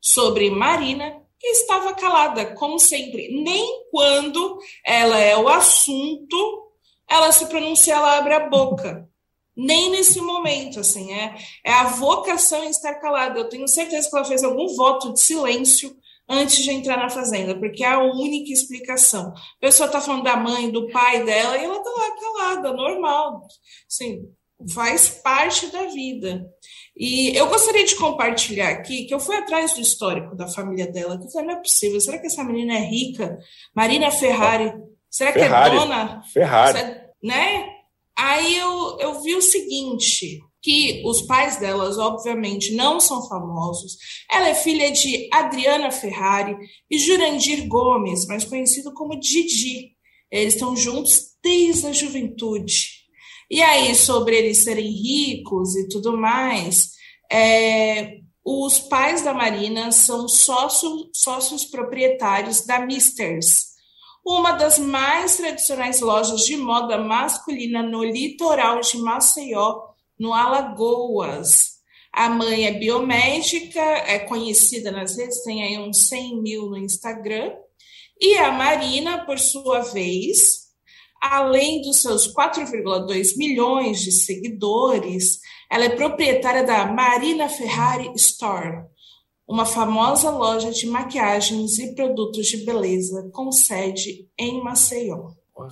sobre 0.00 0.50
Marina 0.50 1.20
e 1.42 1.52
estava 1.52 1.92
calada, 1.94 2.54
como 2.54 2.78
sempre. 2.78 3.28
Nem 3.42 3.84
quando 3.90 4.58
ela 4.84 5.18
é 5.18 5.36
o 5.36 5.48
assunto, 5.48 6.72
ela 7.08 7.32
se 7.32 7.46
pronuncia, 7.46 7.94
ela 7.94 8.18
abre 8.18 8.34
a 8.34 8.48
boca. 8.48 9.08
Nem 9.56 9.90
nesse 9.90 10.20
momento, 10.20 10.78
assim, 10.78 11.12
é, 11.12 11.36
é 11.64 11.72
a 11.72 11.88
vocação 11.88 12.64
em 12.64 12.70
estar 12.70 12.94
calada. 12.94 13.40
Eu 13.40 13.48
tenho 13.48 13.66
certeza 13.66 14.08
que 14.08 14.16
ela 14.16 14.24
fez 14.24 14.44
algum 14.44 14.68
voto 14.76 15.12
de 15.12 15.20
silêncio 15.20 15.96
antes 16.28 16.62
de 16.62 16.70
entrar 16.70 16.98
na 16.98 17.08
fazenda, 17.08 17.58
porque 17.58 17.82
é 17.82 17.88
a 17.88 18.02
única 18.02 18.52
explicação. 18.52 19.32
A 19.32 19.60
pessoa 19.60 19.86
está 19.86 20.00
falando 20.00 20.24
da 20.24 20.36
mãe, 20.36 20.70
do 20.70 20.88
pai 20.90 21.24
dela, 21.24 21.56
e 21.56 21.64
ela 21.64 21.78
está 21.78 21.90
lá 21.90 22.16
calada, 22.20 22.72
normal. 22.72 23.42
Assim, 23.90 24.28
faz 24.74 25.08
parte 25.08 25.68
da 25.68 25.84
vida. 25.86 26.44
E 26.96 27.36
eu 27.36 27.48
gostaria 27.48 27.84
de 27.84 27.96
compartilhar 27.96 28.68
aqui 28.70 29.04
que 29.04 29.14
eu 29.14 29.20
fui 29.20 29.36
atrás 29.36 29.74
do 29.74 29.80
histórico 29.80 30.34
da 30.34 30.48
família 30.48 30.90
dela, 30.90 31.16
que 31.16 31.26
eu 31.26 31.30
falei, 31.30 31.48
não 31.48 31.54
é 31.54 31.62
possível, 31.62 32.00
será 32.00 32.18
que 32.18 32.26
essa 32.26 32.42
menina 32.42 32.74
é 32.74 32.80
rica? 32.80 33.38
Marina 33.74 34.10
Ferrari, 34.10 34.72
será 35.08 35.32
que 35.32 35.38
é 35.38 35.42
Ferrari. 35.42 35.76
é 35.76 35.78
dona? 35.78 36.22
Ferrari. 36.32 36.78
Né? 37.22 37.68
Aí 38.16 38.56
eu, 38.56 38.98
eu 38.98 39.22
vi 39.22 39.36
o 39.36 39.42
seguinte, 39.42 40.40
que 40.62 41.02
os 41.04 41.22
pais 41.22 41.56
delas, 41.58 41.98
obviamente, 41.98 42.74
não 42.74 42.98
são 42.98 43.26
famosos. 43.28 43.96
Ela 44.30 44.48
é 44.48 44.54
filha 44.54 44.90
de 44.90 45.28
Adriana 45.32 45.90
Ferrari 45.90 46.56
e 46.90 46.98
Jurandir 46.98 47.66
Gomes, 47.68 48.26
mais 48.26 48.44
conhecido 48.44 48.92
como 48.92 49.18
Didi. 49.18 49.92
Eles 50.30 50.54
estão 50.54 50.76
juntos 50.76 51.28
desde 51.42 51.86
a 51.86 51.92
juventude. 51.92 52.98
E 53.50 53.62
aí, 53.62 53.94
sobre 53.94 54.36
eles 54.36 54.64
serem 54.64 54.90
ricos 54.90 55.74
e 55.74 55.88
tudo 55.88 56.16
mais, 56.16 56.90
é, 57.32 58.18
os 58.44 58.78
pais 58.78 59.22
da 59.22 59.32
Marina 59.32 59.92
são 59.92 60.28
sócios, 60.28 61.08
sócios 61.14 61.64
proprietários 61.64 62.66
da 62.66 62.80
Misters, 62.80 63.68
uma 64.24 64.52
das 64.52 64.78
mais 64.78 65.36
tradicionais 65.36 66.00
lojas 66.00 66.42
de 66.42 66.56
moda 66.56 66.98
masculina 66.98 67.82
no 67.82 68.04
litoral 68.04 68.80
de 68.80 68.98
Maceió, 68.98 69.87
no 70.18 70.32
Alagoas. 70.32 71.78
A 72.12 72.28
mãe 72.28 72.66
é 72.66 72.72
biomédica, 72.72 73.80
é 73.80 74.18
conhecida 74.18 74.90
nas 74.90 75.16
redes, 75.16 75.42
tem 75.44 75.62
aí 75.62 75.78
uns 75.78 76.08
100 76.08 76.42
mil 76.42 76.70
no 76.70 76.76
Instagram. 76.76 77.52
E 78.20 78.36
a 78.38 78.50
Marina, 78.50 79.24
por 79.24 79.38
sua 79.38 79.80
vez, 79.80 80.68
além 81.20 81.80
dos 81.82 82.00
seus 82.02 82.32
4,2 82.34 83.36
milhões 83.36 84.00
de 84.00 84.10
seguidores, 84.10 85.38
ela 85.70 85.84
é 85.84 85.90
proprietária 85.90 86.64
da 86.64 86.86
Marina 86.86 87.48
Ferrari 87.48 88.10
Store, 88.16 88.84
uma 89.46 89.64
famosa 89.64 90.30
loja 90.30 90.70
de 90.70 90.86
maquiagens 90.86 91.78
e 91.78 91.94
produtos 91.94 92.46
de 92.48 92.64
beleza 92.64 93.30
com 93.32 93.52
sede 93.52 94.28
em 94.38 94.62
Maceió. 94.62 95.30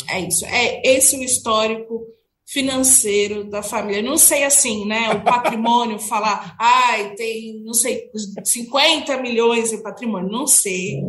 É 0.08 0.20
isso. 0.20 0.44
É 0.46 0.82
esse 0.84 1.16
o 1.16 1.22
histórico 1.22 2.06
financeiro 2.46 3.44
da 3.44 3.62
família. 3.62 4.02
Não 4.02 4.16
sei 4.16 4.44
assim, 4.44 4.86
né? 4.86 5.10
O 5.10 5.24
patrimônio 5.24 5.98
falar, 6.08 6.54
ai, 6.58 7.14
tem, 7.14 7.60
não 7.64 7.74
sei, 7.74 8.10
50 8.44 9.20
milhões 9.20 9.70
de 9.70 9.78
patrimônio. 9.78 10.30
Não 10.30 10.46
sei. 10.46 11.02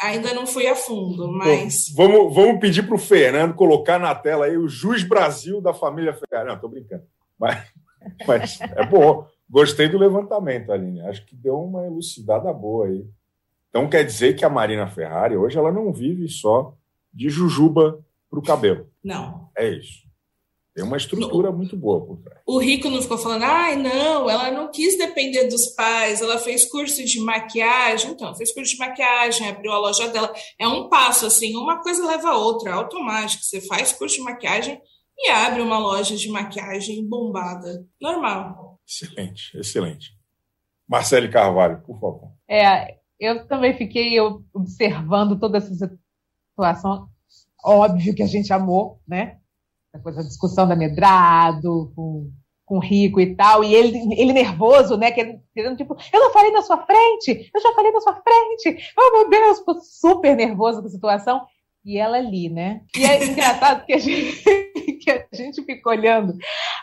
Ainda 0.00 0.32
não 0.32 0.46
fui 0.46 0.66
a 0.66 0.74
fundo, 0.74 1.30
mas. 1.30 1.92
Bom, 1.94 2.08
vamos, 2.08 2.34
vamos 2.34 2.60
pedir 2.60 2.86
para 2.86 2.94
o 2.94 2.98
Fernando 2.98 3.54
colocar 3.54 3.98
na 3.98 4.14
tela 4.14 4.46
aí 4.46 4.56
o 4.56 4.68
Jus 4.68 5.02
Brasil 5.02 5.60
da 5.60 5.74
família 5.74 6.14
Ferrari. 6.14 6.48
Não, 6.48 6.54
estou 6.54 6.70
brincando. 6.70 7.02
Mas, 7.38 7.66
mas 8.26 8.60
é 8.60 8.86
bom. 8.86 9.26
Gostei 9.48 9.88
do 9.88 9.98
levantamento, 9.98 10.72
Aline. 10.72 11.02
Acho 11.02 11.26
que 11.26 11.34
deu 11.34 11.60
uma 11.60 11.84
elucidada 11.84 12.50
boa 12.52 12.86
aí. 12.86 13.04
Então 13.68 13.88
quer 13.90 14.04
dizer 14.04 14.34
que 14.34 14.44
a 14.44 14.48
Marina 14.48 14.86
Ferrari 14.86 15.36
hoje 15.36 15.58
ela 15.58 15.72
não 15.72 15.92
vive 15.92 16.28
só 16.28 16.74
de 17.12 17.28
jujuba 17.28 18.00
para 18.30 18.38
o 18.38 18.42
cabelo. 18.42 18.88
Não. 19.02 19.50
É 19.56 19.68
isso. 19.68 20.09
Tem 20.80 20.88
uma 20.88 20.96
estrutura 20.96 21.52
muito 21.52 21.76
boa 21.76 22.06
por 22.06 22.16
trás. 22.22 22.40
O 22.46 22.58
Rico 22.58 22.88
não 22.88 23.02
ficou 23.02 23.18
falando, 23.18 23.42
ai, 23.42 23.76
não, 23.76 24.30
ela 24.30 24.50
não 24.50 24.70
quis 24.70 24.96
depender 24.96 25.44
dos 25.44 25.66
pais, 25.74 26.22
ela 26.22 26.38
fez 26.38 26.64
curso 26.64 27.04
de 27.04 27.20
maquiagem, 27.20 28.12
então, 28.12 28.34
fez 28.34 28.50
curso 28.50 28.72
de 28.72 28.78
maquiagem, 28.78 29.46
abriu 29.46 29.72
a 29.72 29.78
loja 29.78 30.08
dela. 30.08 30.32
É 30.58 30.66
um 30.66 30.88
passo, 30.88 31.26
assim, 31.26 31.54
uma 31.54 31.82
coisa 31.82 32.06
leva 32.06 32.30
a 32.30 32.38
outra, 32.38 32.70
é 32.70 32.72
automático. 32.72 33.44
Você 33.44 33.60
faz 33.60 33.92
curso 33.92 34.16
de 34.16 34.22
maquiagem 34.22 34.80
e 35.18 35.30
abre 35.30 35.60
uma 35.60 35.78
loja 35.78 36.16
de 36.16 36.30
maquiagem 36.30 37.06
bombada. 37.06 37.86
Normal. 38.00 38.80
Excelente, 38.88 39.54
excelente. 39.58 40.12
Marcele 40.88 41.28
Carvalho, 41.28 41.82
por 41.82 42.00
favor. 42.00 42.32
É, 42.48 42.96
eu 43.18 43.46
também 43.46 43.76
fiquei 43.76 44.18
observando 44.54 45.38
toda 45.38 45.58
essa 45.58 45.74
situação. 45.74 47.06
Óbvio 47.62 48.14
que 48.14 48.22
a 48.22 48.26
gente 48.26 48.50
amou, 48.50 48.98
né? 49.06 49.39
Depois 49.92 50.16
a 50.18 50.22
discussão 50.22 50.68
da 50.68 50.76
Medrado, 50.76 51.92
com, 51.94 52.30
com 52.64 52.78
Rico 52.78 53.20
e 53.20 53.34
tal, 53.34 53.64
e 53.64 53.74
ele, 53.74 53.98
ele 54.14 54.32
nervoso, 54.32 54.96
né? 54.96 55.10
Querendo, 55.10 55.76
tipo, 55.76 55.96
eu 56.12 56.20
não 56.20 56.32
falei 56.32 56.52
na 56.52 56.62
sua 56.62 56.78
frente, 56.78 57.50
eu 57.52 57.60
já 57.60 57.72
falei 57.74 57.90
na 57.90 58.00
sua 58.00 58.14
frente, 58.14 58.92
oh 58.96 59.12
meu 59.12 59.30
Deus, 59.30 59.62
super 59.82 60.36
nervoso 60.36 60.80
com 60.80 60.86
a 60.86 60.90
situação. 60.90 61.40
E 61.84 61.96
ela 61.96 62.18
ali, 62.18 62.50
né? 62.50 62.82
E 62.94 63.04
é 63.04 63.24
engraçado 63.24 63.86
que 63.86 63.94
a 63.94 63.98
gente, 63.98 64.44
que 65.00 65.10
a 65.10 65.26
gente 65.34 65.62
fica 65.62 65.88
olhando 65.88 66.34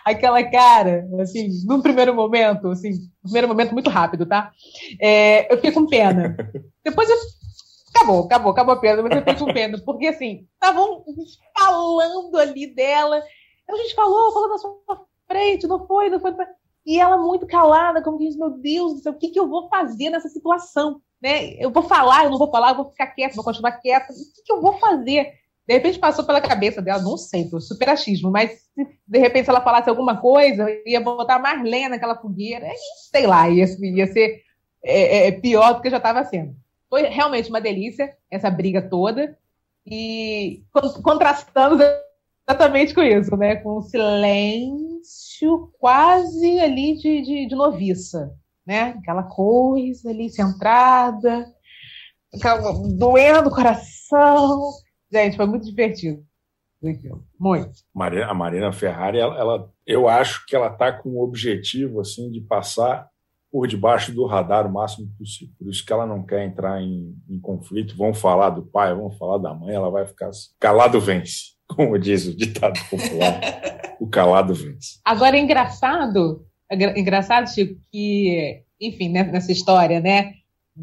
aquela 0.04 0.44
cara, 0.44 1.08
assim, 1.22 1.50
num 1.66 1.82
primeiro 1.82 2.16
momento, 2.16 2.70
assim, 2.70 2.92
primeiro 3.22 3.48
momento 3.48 3.74
muito 3.74 3.90
rápido, 3.90 4.26
tá? 4.26 4.52
É, 5.00 5.52
eu 5.52 5.58
fiquei 5.58 5.72
com 5.72 5.86
pena. 5.86 6.36
Depois 6.84 7.10
eu 7.10 7.18
acabou, 7.98 8.26
acabou, 8.26 8.52
acabou 8.52 8.74
a 8.76 8.80
pena, 8.80 9.02
mas 9.02 9.40
eu 9.40 9.46
com 9.46 9.54
pena, 9.54 9.78
porque 9.86 10.08
assim, 10.08 10.48
estavam 10.54 11.04
falando 11.58 12.38
ali 12.38 12.68
dela. 12.68 13.22
A 13.70 13.76
gente 13.76 13.96
falou, 13.96 14.32
falou 14.32 14.50
na 14.50 14.58
sua 14.58 15.06
frente, 15.28 15.68
não 15.68 15.86
foi, 15.86 16.10
não 16.10 16.20
foi. 16.20 16.34
E 16.86 17.00
ela 17.00 17.18
muito 17.18 17.46
calada, 17.46 18.02
como 18.02 18.18
diz, 18.18 18.36
meu 18.38 18.50
Deus 18.50 18.94
do 18.94 19.00
céu, 19.00 19.12
o 19.12 19.18
que, 19.18 19.30
que 19.30 19.40
eu 19.40 19.50
vou 19.50 19.68
fazer 19.68 20.10
nessa 20.10 20.30
situação? 20.30 21.02
né? 21.22 21.54
Eu 21.56 21.72
vou 21.72 21.84
falar, 21.84 22.26
eu 22.26 22.32
não 22.32 22.38
vou 22.38 22.50
falar, 22.50 22.72
eu 22.72 22.76
vou 22.76 22.90
ficar 22.90 23.08
quieta, 23.08 23.36
vou 23.36 23.44
continuar 23.44 23.74
quieta. 23.74 24.12
O 24.12 24.16
que, 24.16 24.44
que 24.46 24.52
eu 24.52 24.62
vou 24.62 24.78
fazer? 24.78 25.34
De 25.68 25.74
repente 25.74 26.00
passou 26.00 26.24
pela 26.24 26.40
cabeça 26.40 26.82
dela, 26.82 27.02
não 27.02 27.18
sei, 27.18 27.50
foi 27.50 27.60
super 27.60 27.90
achismo, 27.90 28.32
mas 28.32 28.52
se 28.74 28.88
de 29.06 29.20
repente 29.20 29.50
ela 29.50 29.60
falasse 29.60 29.90
alguma 29.90 30.16
coisa, 30.16 30.66
ia 30.86 31.02
botar 31.02 31.40
mais 31.40 31.62
lenha 31.62 31.90
naquela 31.90 32.18
fogueira, 32.18 32.66
sei 33.12 33.28
lá, 33.28 33.50
ia, 33.50 33.66
ia 33.66 34.08
ser 34.08 34.44
é, 34.82 35.02
é, 35.02 35.28
é 35.28 35.32
pior 35.32 35.74
do 35.74 35.82
que 35.82 35.90
já 35.90 35.98
estava 35.98 36.24
sendo. 36.24 36.56
Foi 36.90 37.04
realmente 37.04 37.50
uma 37.50 37.62
delícia 37.62 38.16
essa 38.30 38.50
briga 38.50 38.82
toda, 38.82 39.38
e 39.86 40.64
contrastando 41.04 41.82
exatamente 42.48 42.94
com 42.94 43.02
isso, 43.02 43.36
né? 43.38 43.58
Com 43.58 43.78
o 43.78 43.82
silêncio 43.82 45.72
quase 45.80 46.60
ali 46.60 46.96
de, 46.98 47.22
de, 47.22 47.48
de 47.48 47.56
noviça 47.56 48.36
né? 48.68 48.96
Aquela 49.00 49.24
coisa 49.24 50.10
ali 50.10 50.30
centrada, 50.30 51.46
doendo 52.98 53.48
o 53.48 53.56
coração. 53.56 54.74
Gente, 55.10 55.38
foi 55.38 55.46
muito 55.46 55.66
divertido. 55.66 56.22
Muito. 57.40 57.80
A 57.96 58.34
Marina 58.34 58.74
Ferrari, 58.74 59.18
ela, 59.18 59.40
ela, 59.40 59.74
eu 59.86 60.10
acho 60.10 60.46
que 60.46 60.56
ela 60.56 60.68
está 60.68 60.92
com 60.92 61.12
o 61.12 61.24
objetivo 61.24 62.02
assim 62.02 62.30
de 62.30 62.42
passar 62.42 63.10
por 63.52 63.68
debaixo 63.68 64.14
do 64.14 64.26
radar 64.26 64.68
o 64.68 64.74
máximo 64.74 65.10
possível. 65.18 65.54
Por 65.58 65.70
isso 65.70 65.86
que 65.86 65.94
ela 65.94 66.06
não 66.06 66.24
quer 66.24 66.46
entrar 66.46 66.82
em, 66.82 67.16
em 67.30 67.40
conflito. 67.40 67.96
Vão 67.96 68.14
falar 68.14 68.50
do 68.52 68.64
pai, 68.64 68.94
vão 68.94 69.12
falar 69.12 69.38
da 69.38 69.54
mãe, 69.54 69.74
ela 69.74 69.90
vai 69.90 70.06
ficar 70.06 70.28
assim. 70.28 70.50
calado 70.60 71.00
vence, 71.00 71.54
como 71.68 71.98
diz 71.98 72.28
o 72.28 72.36
ditado 72.36 72.80
popular. 72.90 73.42
o 74.00 74.08
calado 74.08 74.54
vence. 74.54 75.00
Agora 75.06 75.38
é 75.38 75.40
engraçado 75.40 76.48
é 76.70 77.00
engraçado, 77.00 77.50
Chico, 77.50 77.80
que, 77.92 78.62
enfim, 78.80 79.10
né, 79.10 79.24
nessa 79.24 79.52
história, 79.52 80.00
né? 80.00 80.34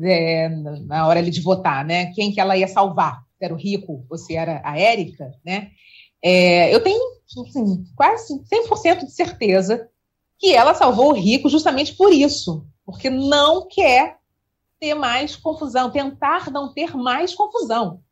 É, 0.02 0.48
na 0.48 1.06
hora 1.06 1.20
ali 1.20 1.30
de 1.30 1.40
votar, 1.40 1.84
né? 1.84 2.06
Quem 2.14 2.32
que 2.32 2.40
ela 2.40 2.56
ia 2.56 2.66
salvar? 2.66 3.22
Se 3.38 3.44
era 3.44 3.54
o 3.54 3.56
Rico 3.56 4.04
ou 4.10 4.16
se 4.16 4.34
era 4.34 4.60
a 4.64 4.78
Érica, 4.78 5.30
né? 5.44 5.70
É, 6.22 6.74
eu 6.74 6.82
tenho 6.82 6.98
assim, 7.46 7.84
quase 7.94 8.34
100% 8.42 9.00
de 9.04 9.12
certeza 9.12 9.88
que 10.44 10.54
ela 10.54 10.74
salvou 10.74 11.08
o 11.08 11.14
Rico 11.14 11.48
justamente 11.48 11.94
por 11.94 12.12
isso, 12.12 12.66
porque 12.84 13.08
não 13.08 13.66
quer 13.66 14.18
ter 14.78 14.92
mais 14.92 15.34
confusão, 15.34 15.90
tentar 15.90 16.50
não 16.50 16.70
ter 16.70 16.94
mais 16.94 17.34
confusão. 17.34 18.02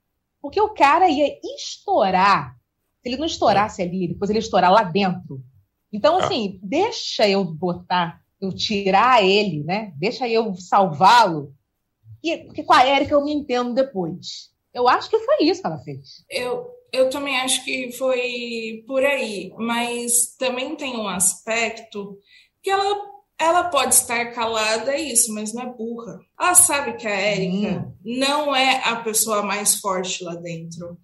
Porque 0.40 0.58
o 0.58 0.70
cara 0.70 1.10
ia 1.10 1.38
estourar, 1.44 2.56
se 3.02 3.10
ele 3.10 3.18
não 3.18 3.26
estourasse 3.26 3.82
ali, 3.82 4.08
depois 4.08 4.30
ele 4.30 4.38
ia 4.38 4.44
estourar 4.44 4.72
lá 4.72 4.82
dentro, 4.82 5.44
então, 5.92 6.16
ah. 6.16 6.24
assim, 6.24 6.58
deixa 6.62 7.28
eu 7.28 7.44
botar, 7.44 8.22
eu 8.40 8.50
tirar 8.50 9.22
ele, 9.22 9.62
né? 9.62 9.92
Deixa 9.96 10.26
eu 10.26 10.54
salvá-lo. 10.54 11.54
Porque 12.46 12.62
com 12.62 12.72
a 12.72 12.82
Érica 12.82 13.12
eu 13.12 13.22
me 13.22 13.34
entendo 13.34 13.74
depois. 13.74 14.50
Eu 14.72 14.88
acho 14.88 15.10
que 15.10 15.18
foi 15.18 15.36
isso 15.42 15.60
que 15.60 15.66
ela 15.66 15.80
fez. 15.80 16.24
Eu, 16.30 16.66
eu 16.92 17.08
também 17.08 17.36
acho 17.38 17.64
que 17.64 17.90
foi 17.92 18.84
por 18.86 19.04
aí, 19.04 19.52
mas 19.56 20.36
também 20.38 20.76
tem 20.76 20.96
um 20.96 21.08
aspecto 21.08 22.18
que 22.62 22.70
ela, 22.70 23.02
ela 23.38 23.64
pode 23.64 23.94
estar 23.94 24.32
calada, 24.32 24.92
é 24.92 25.00
isso, 25.00 25.32
mas 25.32 25.54
não 25.54 25.62
é 25.62 25.74
burra. 25.74 26.20
Ela 26.38 26.54
sabe 26.54 26.96
que 26.98 27.06
a 27.06 27.10
Érica 27.10 27.80
hum. 27.80 27.92
não 28.04 28.54
é 28.54 28.82
a 28.84 28.96
pessoa 28.96 29.42
mais 29.42 29.76
forte 29.76 30.22
lá 30.22 30.34
dentro 30.34 30.98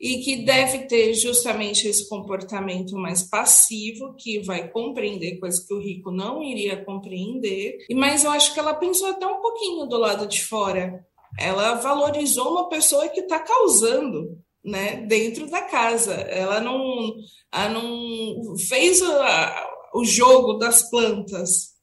e 0.00 0.18
que 0.18 0.44
deve 0.44 0.86
ter 0.86 1.14
justamente 1.14 1.86
esse 1.86 2.08
comportamento 2.08 2.96
mais 2.96 3.22
passivo, 3.22 4.14
que 4.18 4.40
vai 4.40 4.68
compreender 4.68 5.38
coisas 5.38 5.64
que 5.64 5.72
o 5.72 5.80
rico 5.80 6.10
não 6.10 6.42
iria 6.42 6.84
compreender. 6.84 7.78
Mas 7.92 8.24
eu 8.24 8.30
acho 8.30 8.52
que 8.52 8.60
ela 8.60 8.74
pensou 8.74 9.08
até 9.08 9.26
um 9.26 9.40
pouquinho 9.40 9.86
do 9.86 9.96
lado 9.96 10.26
de 10.26 10.44
fora. 10.44 11.04
Ela 11.38 11.74
valorizou 11.76 12.50
uma 12.50 12.68
pessoa 12.68 13.08
que 13.08 13.20
está 13.20 13.38
causando, 13.38 14.38
né, 14.64 14.96
dentro 15.06 15.48
da 15.50 15.62
casa. 15.62 16.14
Ela 16.14 16.60
não, 16.60 17.14
ela 17.52 17.68
não 17.68 18.56
fez 18.68 19.02
o, 19.02 20.00
o 20.00 20.04
jogo 20.04 20.54
das 20.54 20.88
plantas 20.90 21.74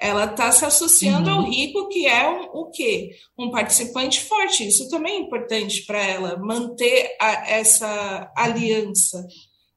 ela 0.00 0.26
está 0.26 0.52
se 0.52 0.64
associando 0.64 1.28
uhum. 1.28 1.36
ao 1.38 1.50
rico, 1.50 1.88
que 1.88 2.06
é 2.06 2.28
um, 2.28 2.44
o 2.52 2.70
quê? 2.70 3.10
Um 3.36 3.50
participante 3.50 4.20
forte. 4.20 4.66
Isso 4.66 4.88
também 4.88 5.16
é 5.16 5.18
importante 5.18 5.84
para 5.84 6.00
ela, 6.00 6.36
manter 6.38 7.16
a, 7.20 7.50
essa 7.50 8.32
aliança. 8.36 9.26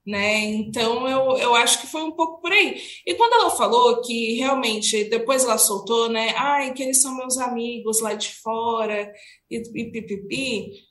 Né? 0.05 0.45
Então 0.45 1.07
eu, 1.07 1.37
eu 1.37 1.55
acho 1.55 1.81
que 1.81 1.87
foi 1.87 2.03
um 2.03 2.11
pouco 2.11 2.39
por 2.39 2.51
aí. 2.51 2.79
E 3.05 3.15
quando 3.15 3.33
ela 3.33 3.49
falou 3.49 4.01
que 4.01 4.35
realmente, 4.35 5.05
depois 5.05 5.43
ela 5.43 5.57
soltou, 5.57 6.09
né? 6.09 6.33
Ai, 6.35 6.73
que 6.73 6.83
eles 6.83 7.01
são 7.01 7.15
meus 7.15 7.37
amigos 7.37 7.99
lá 8.01 8.13
de 8.13 8.29
fora, 8.29 9.11
e, 9.49 9.57
e 9.57 9.91
pipipi. 9.91 10.90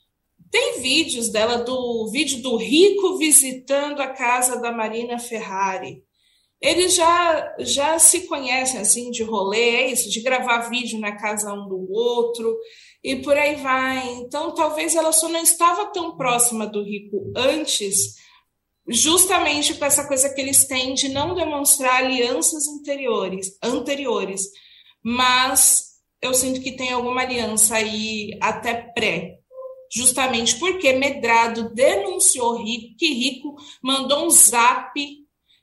Tem 0.51 0.81
vídeos 0.81 1.29
dela 1.29 1.59
do 1.59 2.11
vídeo 2.11 2.43
do 2.43 2.57
rico 2.57 3.17
visitando 3.19 4.01
a 4.01 4.09
casa 4.09 4.61
da 4.61 4.73
Marina 4.73 5.19
Ferrari 5.19 6.03
eles 6.61 6.95
já, 6.95 7.55
já 7.59 7.99
se 7.99 8.27
conhecem 8.27 8.81
assim 8.81 9.11
de 9.11 9.23
rolê, 9.23 9.77
é 9.77 9.93
isso, 9.93 10.11
de 10.11 10.21
gravar 10.21 10.69
vídeo 10.69 11.01
na 11.01 11.17
casa 11.17 11.55
um 11.55 11.67
do 11.67 11.91
outro 11.91 12.55
e 13.03 13.17
por 13.17 13.37
aí 13.37 13.57
vai. 13.57 14.07
Então, 14.17 14.55
talvez 14.55 14.95
ela 14.95 15.11
só 15.11 15.29
não 15.29 15.43
estava 15.43 15.87
tão 15.87 16.19
próxima 16.19 16.67
do 16.67 16.83
rico 16.83 17.33
antes, 17.35 18.17
justamente 18.87 19.73
com 19.75 19.87
essa 19.87 20.07
coisa 20.07 20.29
que 20.35 20.41
eles 20.41 20.67
têm 20.67 20.93
de 20.93 21.09
não 21.09 21.35
demonstrar 21.35 22.05
alianças 22.05 22.69
anteriores, 22.69 23.57
anteriores. 23.63 24.51
Mas 25.03 25.95
eu 26.21 26.35
sinto 26.35 26.61
que 26.61 26.73
tem 26.73 26.93
alguma 26.93 27.23
aliança 27.23 27.77
aí 27.77 28.37
até 28.39 28.75
pré, 28.75 29.40
justamente 29.91 30.59
porque 30.59 30.93
Medrado 30.93 31.75
denunciou 31.75 32.63
Rico, 32.63 32.97
que 32.97 33.13
Rico 33.13 33.57
mandou 33.83 34.27
um 34.27 34.31
zap 34.31 34.93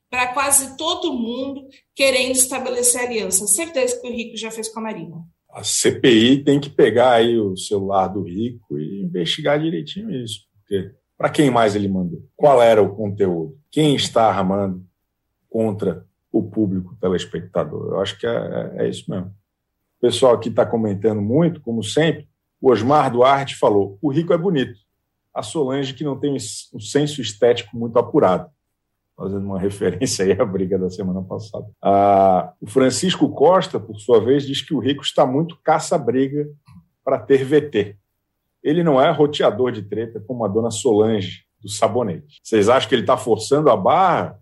para 0.10 0.34
quase 0.34 0.78
todo 0.78 1.14
mundo 1.14 1.68
querendo 1.96 2.34
estabelecer 2.34 3.02
aliança. 3.02 3.48
Certeza 3.48 4.00
que 4.00 4.08
o 4.08 4.12
Rico 4.12 4.38
já 4.38 4.52
fez 4.52 4.70
com 4.70 4.80
a 4.80 4.84
Marina. 4.84 5.18
A 5.50 5.64
CPI 5.64 6.44
tem 6.44 6.60
que 6.60 6.70
pegar 6.70 7.14
aí 7.14 7.38
o 7.38 7.56
celular 7.58 8.08
do 8.08 8.22
Rico 8.22 8.78
e 8.78 9.02
investigar 9.02 9.60
direitinho 9.60 10.12
isso, 10.12 10.42
porque 10.54 10.92
para 11.18 11.30
quem 11.30 11.50
mais 11.50 11.76
ele 11.76 11.88
mandou? 11.88 12.22
Qual 12.36 12.62
era 12.62 12.82
o 12.82 12.96
conteúdo? 12.96 13.58
Quem 13.72 13.96
está 13.96 14.28
armando 14.30 14.86
contra 15.50 16.06
o 16.32 16.44
público 16.44 16.96
telespectador? 17.02 17.94
Eu 17.94 18.00
acho 18.00 18.20
que 18.20 18.28
é, 18.28 18.74
é, 18.76 18.90
isso 18.90 19.10
mesmo. 19.10 19.28
O 19.98 20.02
pessoal 20.02 20.36
aqui 20.36 20.50
está 20.50 20.64
comentando 20.64 21.22
muito, 21.22 21.60
como 21.62 21.84
sempre. 21.84 22.28
O 22.62 22.72
Osmar 22.72 23.12
Duarte 23.12 23.56
falou: 23.56 23.98
o 24.02 24.12
rico 24.12 24.34
é 24.34 24.38
bonito. 24.38 24.80
A 25.34 25.44
Solange, 25.44 25.94
que 25.94 26.04
não 26.04 26.20
tem 26.20 26.36
um 26.74 26.80
senso 26.80 27.22
estético 27.22 27.78
muito 27.78 27.98
apurado 28.00 28.50
fazendo 29.18 29.46
uma 29.46 29.58
referência 29.60 30.24
aí 30.24 30.32
à 30.40 30.46
briga 30.46 30.78
da 30.78 30.90
semana 30.90 31.22
passada. 31.24 31.66
Ah, 31.82 32.54
o 32.62 32.68
Francisco 32.68 33.28
Costa, 33.30 33.80
por 33.80 34.00
sua 34.00 34.24
vez, 34.24 34.46
diz 34.46 34.62
que 34.62 34.74
o 34.74 34.80
Rico 34.80 35.02
está 35.02 35.26
muito 35.26 35.58
caça-briga 35.64 36.48
para 37.04 37.18
ter 37.18 37.44
VT. 37.44 37.98
Ele 38.64 38.84
não 38.84 39.02
é 39.02 39.10
roteador 39.10 39.72
de 39.72 39.82
treta 39.82 40.24
como 40.26 40.46
a 40.46 40.48
dona 40.48 40.70
Solange, 40.70 41.46
do 41.60 41.70
sabonete. 41.70 42.40
Vocês 42.44 42.70
acham 42.70 42.88
que 42.88 42.94
ele 42.94 43.02
está 43.02 43.18
forçando 43.18 43.70
a 43.70 43.76
barra? 43.76 44.40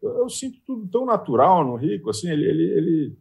Eu 0.00 0.28
sinto 0.28 0.58
tudo 0.64 0.86
tão 0.86 1.04
natural 1.04 1.64
no 1.64 1.76
Rico, 1.76 2.10
assim, 2.10 2.28
ele, 2.28 2.44
ele, 2.44 2.62
ele, 2.62 3.18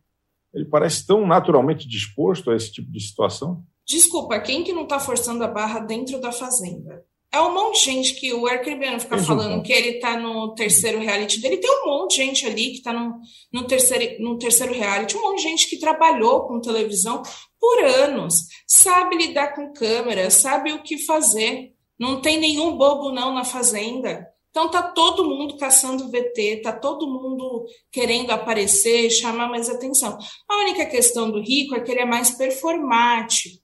ele 0.54 0.66
parece 0.66 1.06
tão 1.06 1.26
naturalmente 1.26 1.88
disposto 1.88 2.52
a 2.52 2.56
esse 2.56 2.72
tipo 2.72 2.92
de 2.92 3.00
situação. 3.00 3.64
Desculpa, 3.92 4.40
quem 4.40 4.64
que 4.64 4.72
não 4.72 4.84
está 4.84 5.00
forçando 5.02 5.44
a 5.44 5.48
barra 5.48 5.80
dentro 5.80 6.20
da 6.22 6.32
fazenda? 6.32 7.06
É 7.30 7.42
um 7.42 7.54
monte 7.54 7.80
de 7.80 7.86
gente 7.86 8.16
que 8.16 8.34
o 8.34 8.48
Arcribiano 8.48 9.00
fica 9.00 9.18
falando 9.18 9.62
que 9.64 9.72
ele 9.72 10.00
tá 10.00 10.18
no 10.18 10.54
terceiro 10.54 11.00
reality 11.00 11.42
dele. 11.42 11.58
Tem 11.58 11.70
um 11.70 11.86
monte 11.86 12.12
de 12.12 12.26
gente 12.26 12.46
ali 12.46 12.72
que 12.72 12.82
tá 12.82 12.94
no, 12.94 13.20
no, 13.52 13.68
terceiro, 13.68 14.22
no 14.24 14.38
terceiro 14.38 14.74
reality, 14.74 15.18
um 15.18 15.22
monte 15.22 15.38
de 15.38 15.44
gente 15.44 15.70
que 15.70 15.78
trabalhou 15.78 16.48
com 16.48 16.62
televisão 16.62 17.22
por 17.60 17.84
anos, 17.84 18.48
sabe 18.66 19.18
lidar 19.18 19.56
com 19.56 19.74
câmera, 19.74 20.30
sabe 20.30 20.72
o 20.72 20.84
que 20.84 20.98
fazer. 20.98 21.74
Não 22.00 22.22
tem 22.22 22.40
nenhum 22.40 22.78
bobo 22.78 23.12
não 23.12 23.34
na 23.34 23.44
fazenda. 23.44 24.26
Então 24.52 24.70
tá 24.70 24.84
todo 24.84 25.30
mundo 25.30 25.58
caçando 25.58 26.12
VT, 26.12 26.62
tá 26.62 26.74
todo 26.74 27.08
mundo 27.08 27.66
querendo 27.90 28.32
aparecer, 28.32 29.10
chamar 29.10 29.48
mais 29.48 29.70
atenção. 29.70 30.18
A 30.48 30.58
única 30.60 30.86
questão 30.86 31.32
do 31.32 31.42
rico 31.42 31.74
é 31.74 31.80
que 31.80 31.90
ele 31.90 32.02
é 32.02 32.06
mais 32.06 32.32
performático. 32.32 33.64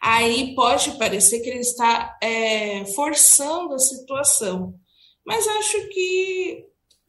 Aí 0.00 0.54
pode 0.54 0.98
parecer 0.98 1.40
que 1.40 1.48
ele 1.48 1.60
está 1.60 2.16
é, 2.22 2.84
forçando 2.94 3.72
a 3.72 3.78
situação. 3.78 4.74
Mas 5.26 5.48
acho 5.48 5.88
que 5.88 6.62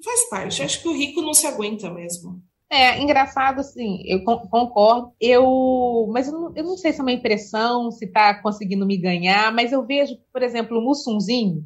faz 0.04 0.30
parte. 0.30 0.64
Acho 0.64 0.82
que 0.82 0.88
o 0.88 0.96
rico 0.96 1.22
não 1.22 1.34
se 1.34 1.46
aguenta 1.46 1.90
mesmo. 1.90 2.42
É, 2.72 3.02
engraçado, 3.02 3.60
assim, 3.60 4.02
eu 4.06 4.24
concordo. 4.24 5.12
Eu, 5.20 6.08
mas 6.14 6.28
eu 6.28 6.34
não, 6.34 6.56
eu 6.56 6.64
não 6.64 6.78
sei 6.78 6.94
se 6.94 7.00
é 7.00 7.02
uma 7.02 7.12
impressão, 7.12 7.92
se 7.92 8.06
está 8.06 8.42
conseguindo 8.42 8.86
me 8.86 8.96
ganhar, 8.96 9.52
mas 9.52 9.72
eu 9.74 9.86
vejo, 9.86 10.16
por 10.32 10.44
exemplo, 10.44 10.78
o 10.78 10.82
Mussunzinho, 10.82 11.66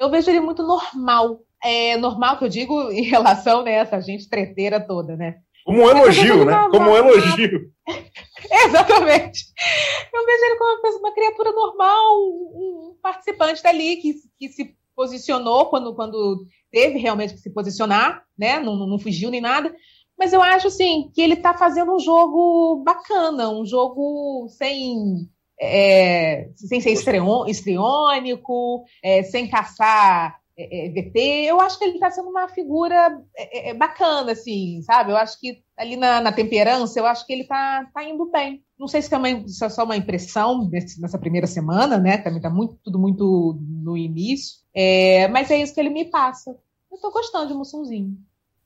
eu 0.00 0.10
vejo 0.10 0.30
ele 0.30 0.40
muito 0.40 0.62
normal. 0.62 1.40
É 1.62 1.96
normal 1.98 2.38
que 2.38 2.44
eu 2.44 2.48
digo 2.48 2.74
em 2.90 3.02
relação 3.02 3.62
né, 3.62 3.72
essa 3.74 4.00
gente 4.00 4.28
treteira 4.28 4.80
toda, 4.80 5.14
né? 5.14 5.36
Como 5.64 5.82
um 5.82 5.90
elogio, 5.90 6.44
né? 6.44 6.68
Como 6.70 6.90
um 6.90 6.96
elogio. 6.96 7.70
Exatamente. 8.64 9.44
Eu 10.12 10.26
vejo 10.26 10.44
ele 10.44 10.56
como 10.56 10.80
uma, 10.80 10.98
uma 10.98 11.14
criatura 11.14 11.52
normal, 11.52 12.18
um, 12.18 12.96
participante 13.02 13.62
dali 13.62 13.96
que, 13.96 14.14
que 14.38 14.48
se 14.48 14.74
posicionou 14.96 15.66
quando, 15.66 15.94
quando 15.94 16.46
teve 16.72 16.98
realmente 16.98 17.34
que 17.34 17.40
se 17.40 17.52
posicionar, 17.52 18.24
né? 18.38 18.58
Não, 18.58 18.74
não 18.74 18.98
fugiu 18.98 19.30
nem 19.30 19.40
nada. 19.40 19.74
Mas 20.18 20.32
eu 20.32 20.42
acho, 20.42 20.66
assim, 20.66 21.10
que 21.14 21.20
ele 21.20 21.34
está 21.34 21.54
fazendo 21.54 21.94
um 21.94 22.00
jogo 22.00 22.82
bacana, 22.84 23.50
um 23.50 23.64
jogo 23.64 24.48
sem 24.48 25.28
é, 25.60 26.48
sem 26.56 26.80
ser 26.80 26.92
estriônico, 26.92 28.84
é, 29.02 29.22
sem 29.22 29.48
caçar 29.48 30.40
é, 30.56 30.86
é 30.86 30.90
VT. 30.90 31.18
Eu 31.46 31.60
acho 31.60 31.78
que 31.78 31.84
ele 31.84 31.94
está 31.94 32.10
sendo 32.10 32.30
uma 32.30 32.48
figura 32.48 33.20
é, 33.36 33.70
é, 33.70 33.74
bacana, 33.74 34.32
assim, 34.32 34.80
sabe? 34.82 35.12
Eu 35.12 35.16
acho 35.16 35.38
que 35.38 35.62
ali 35.76 35.96
na, 35.96 36.20
na 36.20 36.32
temperança, 36.32 36.98
eu 36.98 37.06
acho 37.06 37.26
que 37.26 37.32
ele 37.32 37.42
está 37.42 37.84
tá 37.92 38.02
indo 38.02 38.30
bem. 38.30 38.62
Não 38.78 38.88
sei 38.88 39.02
se 39.02 39.14
é, 39.14 39.18
uma, 39.18 39.48
se 39.48 39.64
é 39.64 39.68
só 39.68 39.84
uma 39.84 39.96
impressão 39.96 40.66
desse, 40.66 41.00
nessa 41.00 41.18
primeira 41.18 41.46
semana, 41.46 41.98
né? 41.98 42.16
Também 42.16 42.38
está 42.38 42.48
muito, 42.48 42.78
tudo 42.82 42.98
muito 42.98 43.58
no 43.60 43.96
início. 43.96 44.60
mas 45.30 45.50
é 45.50 45.60
isso 45.60 45.74
que 45.74 45.80
ele 45.80 45.90
me 45.90 46.06
passa. 46.06 46.50
Eu 46.90 46.96
estou 46.96 47.12
gostando 47.12 47.48
de 47.48 47.54
Mussunzinho 47.54 48.16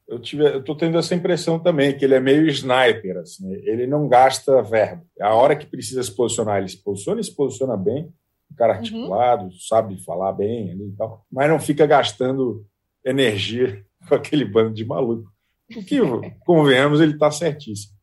eu 0.06 0.18
tive, 0.18 0.44
eu 0.44 0.62
tô 0.62 0.74
tendo 0.74 0.98
essa 0.98 1.14
impressão 1.14 1.58
também 1.58 1.96
que 1.96 2.04
ele 2.04 2.14
é 2.14 2.20
meio 2.20 2.46
sniper, 2.48 3.18
assim, 3.18 3.52
ele 3.52 3.86
não 3.86 4.06
gasta 4.08 4.62
verbo. 4.62 5.04
A 5.20 5.34
hora 5.34 5.56
que 5.56 5.66
precisa 5.66 6.02
se 6.02 6.14
posicionar, 6.14 6.58
ele 6.58 6.68
se 6.68 6.82
posiciona, 6.82 7.20
ele 7.20 7.26
se 7.26 7.34
posiciona 7.34 7.76
bem, 7.76 8.12
um 8.50 8.54
cara 8.54 8.74
uhum. 8.74 8.78
articulado, 8.78 9.44
uhum. 9.44 9.52
sabe 9.52 10.04
falar 10.04 10.32
bem 10.32 10.70
ali 10.70 10.88
e 10.88 10.92
tal, 10.92 11.24
mas 11.30 11.48
não 11.48 11.58
fica 11.58 11.86
gastando 11.86 12.66
energia 13.04 13.84
com 14.08 14.14
aquele 14.14 14.44
bando 14.44 14.74
de 14.74 14.84
maluco. 14.84 15.30
O 15.74 15.82
que, 15.82 15.98
convenhamos, 16.44 17.00
ele 17.00 17.14
está 17.14 17.30
certíssimo. 17.30 17.94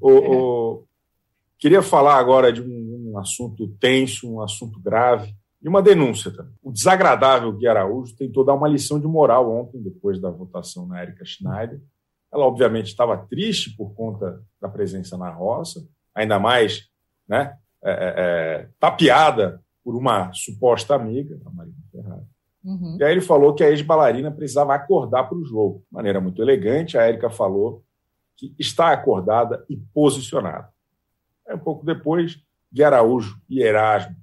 O, 0.00 0.10
o, 0.10 0.84
queria 1.58 1.82
falar 1.82 2.16
agora 2.16 2.50
de 2.50 2.62
um, 2.62 3.10
um 3.12 3.18
assunto 3.18 3.68
tenso, 3.78 4.32
um 4.32 4.40
assunto 4.40 4.80
grave, 4.80 5.34
e 5.62 5.68
uma 5.68 5.82
denúncia 5.82 6.30
também. 6.30 6.54
O 6.62 6.72
desagradável 6.72 7.52
Gui 7.52 7.66
Araújo 7.66 8.16
tentou 8.16 8.44
dar 8.44 8.54
uma 8.54 8.68
lição 8.68 8.98
de 8.98 9.06
moral 9.06 9.50
ontem, 9.50 9.82
depois 9.82 10.20
da 10.20 10.30
votação 10.30 10.86
na 10.86 11.02
Erika 11.02 11.24
Schneider. 11.24 11.80
Ela, 12.32 12.46
obviamente, 12.46 12.86
estava 12.86 13.16
triste 13.16 13.76
por 13.76 13.94
conta 13.94 14.42
da 14.60 14.68
presença 14.68 15.18
na 15.18 15.30
roça, 15.30 15.86
ainda 16.14 16.38
mais 16.38 16.88
né, 17.28 17.56
é, 17.82 17.90
é, 17.90 18.14
é 18.16 18.68
tapeada 18.78 19.60
por 19.84 19.94
uma 19.94 20.32
suposta 20.32 20.94
amiga, 20.94 21.38
a 21.44 21.50
Marina 21.50 21.76
Ferrari. 21.90 22.26
Uhum. 22.64 22.96
E 22.98 23.04
aí 23.04 23.12
ele 23.12 23.20
falou 23.20 23.54
que 23.54 23.64
a 23.64 23.70
ex-bailarina 23.70 24.30
precisava 24.30 24.74
acordar 24.74 25.24
para 25.24 25.36
o 25.36 25.44
jogo. 25.44 25.84
De 25.88 25.94
maneira 25.94 26.20
muito 26.20 26.40
elegante, 26.40 26.96
a 26.96 27.02
Érica 27.02 27.30
falou 27.30 27.82
que 28.36 28.54
está 28.58 28.92
acordada 28.92 29.64
e 29.68 29.76
posicionada. 29.76 30.68
Aí, 31.46 31.54
um 31.54 31.58
pouco 31.58 31.84
depois, 31.84 32.38
Gui 32.72 32.82
Araújo 32.82 33.38
e 33.48 33.60
Erasmo 33.62 34.14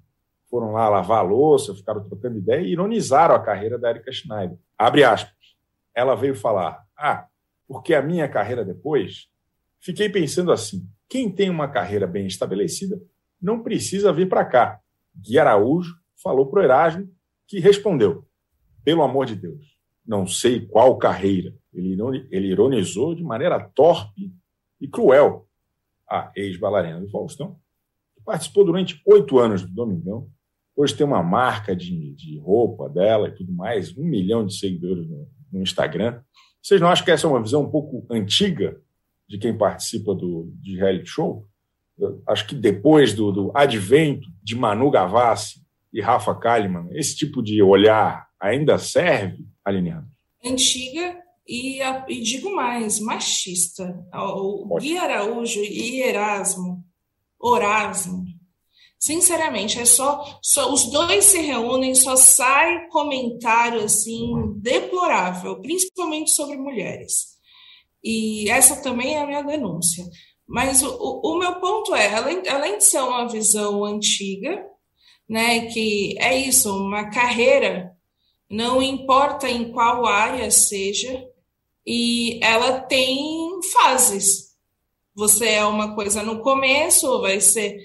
foram 0.49 0.71
lá 0.71 0.89
lavar 0.89 1.19
a 1.19 1.27
louça, 1.27 1.75
ficaram 1.75 2.03
trocando 2.03 2.37
ideia 2.37 2.61
e 2.61 2.71
ironizaram 2.71 3.35
a 3.35 3.39
carreira 3.39 3.77
da 3.77 3.89
Erika 3.89 4.11
Schneider. 4.11 4.57
Abre 4.77 5.03
aspas. 5.03 5.35
Ela 5.93 6.15
veio 6.15 6.35
falar: 6.35 6.85
Ah, 6.97 7.27
porque 7.67 7.93
a 7.93 8.01
minha 8.01 8.27
carreira 8.27 8.63
depois. 8.63 9.27
Fiquei 9.79 10.09
pensando 10.09 10.51
assim: 10.51 10.87
quem 11.09 11.31
tem 11.31 11.49
uma 11.49 11.67
carreira 11.67 12.07
bem 12.07 12.27
estabelecida 12.27 13.01
não 13.41 13.61
precisa 13.61 14.13
vir 14.13 14.27
para 14.27 14.45
cá. 14.45 14.79
Gui 15.15 15.37
Araújo 15.37 15.95
falou 16.21 16.47
para 16.47 16.59
o 16.59 16.63
Erasmo, 16.63 17.09
que 17.47 17.59
respondeu: 17.59 18.25
Pelo 18.83 19.03
amor 19.03 19.25
de 19.25 19.35
Deus, 19.35 19.77
não 20.05 20.25
sei 20.25 20.65
qual 20.65 20.97
carreira. 20.97 21.53
Ele 21.73 22.47
ironizou 22.47 23.13
de 23.13 23.23
maneira 23.23 23.59
torpe 23.59 24.33
e 24.81 24.87
cruel 24.87 25.47
a 26.09 26.31
ex-bailarina 26.35 26.99
do 26.99 27.09
Faustão, 27.09 27.59
que 28.15 28.23
participou 28.23 28.63
durante 28.63 28.99
oito 29.05 29.37
anos 29.37 29.61
do 29.61 29.71
Domingão 29.71 30.29
Hoje 30.77 30.95
tem 30.95 31.07
uma 31.07 31.23
marca 31.23 31.75
de, 31.75 32.13
de 32.13 32.37
roupa 32.37 32.87
dela 32.87 33.29
e 33.29 33.31
tudo 33.31 33.51
mais, 33.51 33.97
um 33.97 34.03
milhão 34.03 34.45
de 34.45 34.55
seguidores 34.55 35.09
no, 35.09 35.27
no, 35.51 35.63
Instagram. 35.63 36.21
Vocês 36.61 36.79
não 36.79 36.87
acham 36.87 37.03
que 37.03 37.09
essa 37.09 37.25
é 37.25 37.29
uma 37.29 37.41
visão 37.41 37.63
um 37.63 37.71
pouco 37.71 38.05
antiga 38.11 38.79
de 39.27 39.39
quem 39.39 39.57
participa 39.57 40.13
do, 40.13 40.53
de 40.61 40.77
reality 40.77 41.09
show? 41.09 41.47
Eu 41.97 42.21
acho 42.27 42.45
que 42.45 42.53
depois 42.53 43.11
do, 43.11 43.31
do 43.31 43.51
advento 43.55 44.29
de 44.43 44.55
Manu 44.55 44.91
Gavassi 44.91 45.65
e 45.91 45.99
Rafa 45.99 46.35
Kalimann, 46.35 46.89
esse 46.91 47.15
tipo 47.15 47.41
de 47.41 47.59
olhar 47.59 48.27
ainda 48.39 48.77
serve, 48.77 49.47
Aline 49.65 49.95
Antiga 50.45 51.17
e, 51.47 51.81
e, 51.81 52.21
digo 52.21 52.55
mais, 52.55 52.99
machista. 52.99 54.05
O 54.13 54.77
Gui 54.79 54.95
Araújo 54.95 55.59
e 55.59 56.03
Erasmo, 56.03 56.85
Orasmo, 57.39 58.25
Sinceramente, 58.99 59.79
é 59.79 59.85
só, 59.85 60.39
só 60.41 60.73
os 60.73 60.89
dois 60.89 61.25
se 61.25 61.39
reúnem, 61.39 61.93
só 61.93 62.15
sai 62.15 62.87
comentário 62.87 63.83
assim 63.83 64.31
deplorável, 64.55 65.61
principalmente 65.61 66.31
sobre 66.31 66.57
mulheres. 66.57 67.37
E 68.03 68.49
essa 68.49 68.81
também 68.81 69.15
é 69.15 69.21
a 69.21 69.27
minha 69.27 69.43
denúncia. 69.43 70.03
Mas 70.47 70.81
o, 70.81 71.21
o 71.23 71.37
meu 71.37 71.55
ponto 71.59 71.93
é, 71.93 72.15
além, 72.15 72.47
além 72.47 72.77
de 72.77 72.85
ser 72.85 73.01
uma 73.01 73.27
visão 73.27 73.83
antiga, 73.83 74.65
né, 75.29 75.67
que 75.67 76.15
é 76.19 76.35
isso, 76.37 76.73
uma 76.75 77.09
carreira, 77.09 77.91
não 78.49 78.81
importa 78.81 79.49
em 79.49 79.71
qual 79.71 80.05
área 80.05 80.49
seja, 80.49 81.23
e 81.85 82.39
ela 82.41 82.79
tem 82.79 83.59
fases. 83.73 84.55
Você 85.13 85.49
é 85.49 85.65
uma 85.65 85.95
coisa 85.95 86.23
no 86.23 86.41
começo, 86.41 87.21
vai 87.21 87.41
ser 87.41 87.77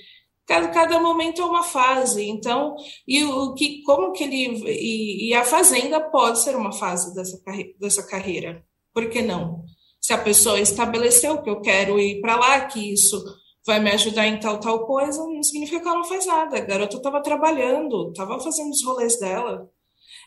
cada, 0.47 0.68
cada 0.68 1.01
momento 1.01 1.40
é 1.40 1.45
uma 1.45 1.62
fase. 1.62 2.28
Então, 2.28 2.74
e 3.07 3.24
o 3.24 3.55
que, 3.55 3.82
como 3.82 4.12
que 4.12 4.24
ele 4.24 4.62
e, 4.66 5.28
e 5.30 5.34
a 5.34 5.45
fazenda 5.45 6.01
pode 6.01 6.40
ser 6.40 6.57
uma 6.57 6.72
fase 6.72 7.14
dessa, 7.14 7.40
dessa 7.78 8.07
carreira? 8.07 8.64
Por 8.93 9.09
que 9.09 9.22
não? 9.22 9.64
Se 10.01 10.12
a 10.12 10.18
pessoa 10.18 10.61
estabeleceu 10.61 11.43
que 11.43 11.49
eu 11.49 11.61
quero 11.61 11.99
ir 11.99 12.20
para 12.20 12.36
lá, 12.36 12.61
que 12.66 12.93
isso 12.93 13.22
vai 13.64 13.78
me 13.78 13.90
ajudar 13.93 14.26
em 14.26 14.40
tal 14.40 14.59
tal 14.59 14.86
coisa, 14.86 15.22
não 15.22 15.43
significa 15.43 15.80
que 15.80 15.86
ela 15.86 15.99
não 15.99 16.05
faz 16.05 16.26
nada. 16.26 16.57
A 16.57 16.61
garota 16.61 16.97
estava 16.97 17.22
trabalhando, 17.22 18.11
estava 18.11 18.40
fazendo 18.40 18.70
os 18.70 18.84
rolês 18.84 19.18
dela. 19.18 19.70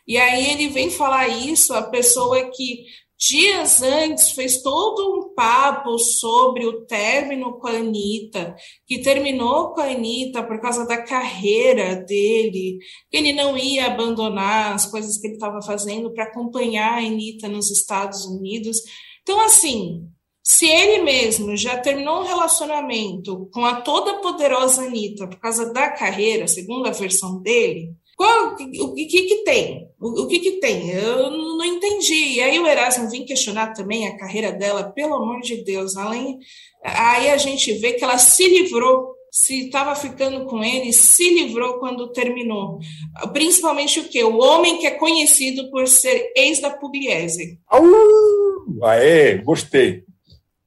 E 0.07 0.17
aí 0.17 0.51
ele 0.51 0.69
vem 0.69 0.89
falar 0.89 1.27
isso, 1.27 1.73
a 1.73 1.81
pessoa 1.81 2.49
que 2.51 2.85
dias 3.17 3.81
antes 3.81 4.31
fez 4.31 4.61
todo 4.61 5.17
um 5.17 5.33
papo 5.33 5.97
sobre 5.97 6.65
o 6.65 6.85
término 6.85 7.57
com 7.59 7.67
a 7.67 7.71
Anitta, 7.71 8.55
que 8.85 9.01
terminou 9.01 9.73
com 9.73 9.81
a 9.81 9.85
Anitta 9.85 10.43
por 10.43 10.59
causa 10.59 10.85
da 10.85 11.01
carreira 11.01 11.95
dele, 11.95 12.77
que 13.09 13.17
ele 13.17 13.33
não 13.33 13.57
ia 13.57 13.87
abandonar 13.87 14.73
as 14.73 14.85
coisas 14.85 15.17
que 15.19 15.27
ele 15.27 15.35
estava 15.35 15.61
fazendo 15.61 16.13
para 16.13 16.25
acompanhar 16.25 16.93
a 16.93 17.05
Anitta 17.05 17.47
nos 17.47 17.71
Estados 17.71 18.25
Unidos. 18.25 18.77
Então, 19.21 19.39
assim, 19.41 20.07
se 20.43 20.67
ele 20.67 21.01
mesmo 21.01 21.57
já 21.57 21.77
terminou 21.79 22.21
um 22.21 22.25
relacionamento 22.25 23.49
com 23.51 23.65
a 23.65 23.81
toda 23.81 24.21
poderosa 24.21 24.83
Anitta 24.83 25.27
por 25.27 25.39
causa 25.39 25.73
da 25.73 25.89
carreira, 25.89 26.47
segundo 26.47 26.87
a 26.87 26.91
versão 26.91 27.41
dele, 27.41 27.95
qual, 28.15 28.53
o, 28.53 28.55
que, 28.55 29.05
que 29.05 29.43
tem? 29.43 29.89
O, 29.99 30.23
o, 30.23 30.27
que, 30.27 30.39
que 30.39 30.51
tem? 30.53 30.89
Eu 30.89 31.29
não 31.31 31.65
entendi. 31.65 32.35
E 32.35 32.41
aí 32.41 32.59
o 32.59 32.67
Erasmo 32.67 33.09
vem 33.09 33.25
questionar 33.25 33.73
também 33.73 34.07
a 34.07 34.17
carreira 34.17 34.51
dela, 34.51 34.91
pelo 34.91 35.15
amor 35.15 35.41
de 35.41 35.63
Deus. 35.63 35.97
Além, 35.97 36.39
aí 36.83 37.29
a 37.29 37.37
gente 37.37 37.73
vê 37.73 37.93
que 37.93 38.03
ela 38.03 38.17
se 38.17 38.47
livrou 38.47 39.15
se 39.35 39.65
estava 39.65 39.93
ficando 39.95 40.45
com 40.45 40.63
ele, 40.63 40.93
se 40.93 41.29
livrou 41.29 41.77
quando 41.77 42.07
terminou. 42.13 42.79
Principalmente 43.33 43.99
o 43.99 44.07
que? 44.07 44.23
O 44.23 44.37
homem 44.37 44.77
que 44.77 44.87
é 44.87 44.91
conhecido 44.91 45.69
por 45.69 45.85
ser 45.89 46.31
ex 46.37 46.61
da 46.61 46.69
Pugliese. 46.69 47.59
Uh, 47.69 48.85
aê, 48.85 49.39
gostei. 49.39 50.05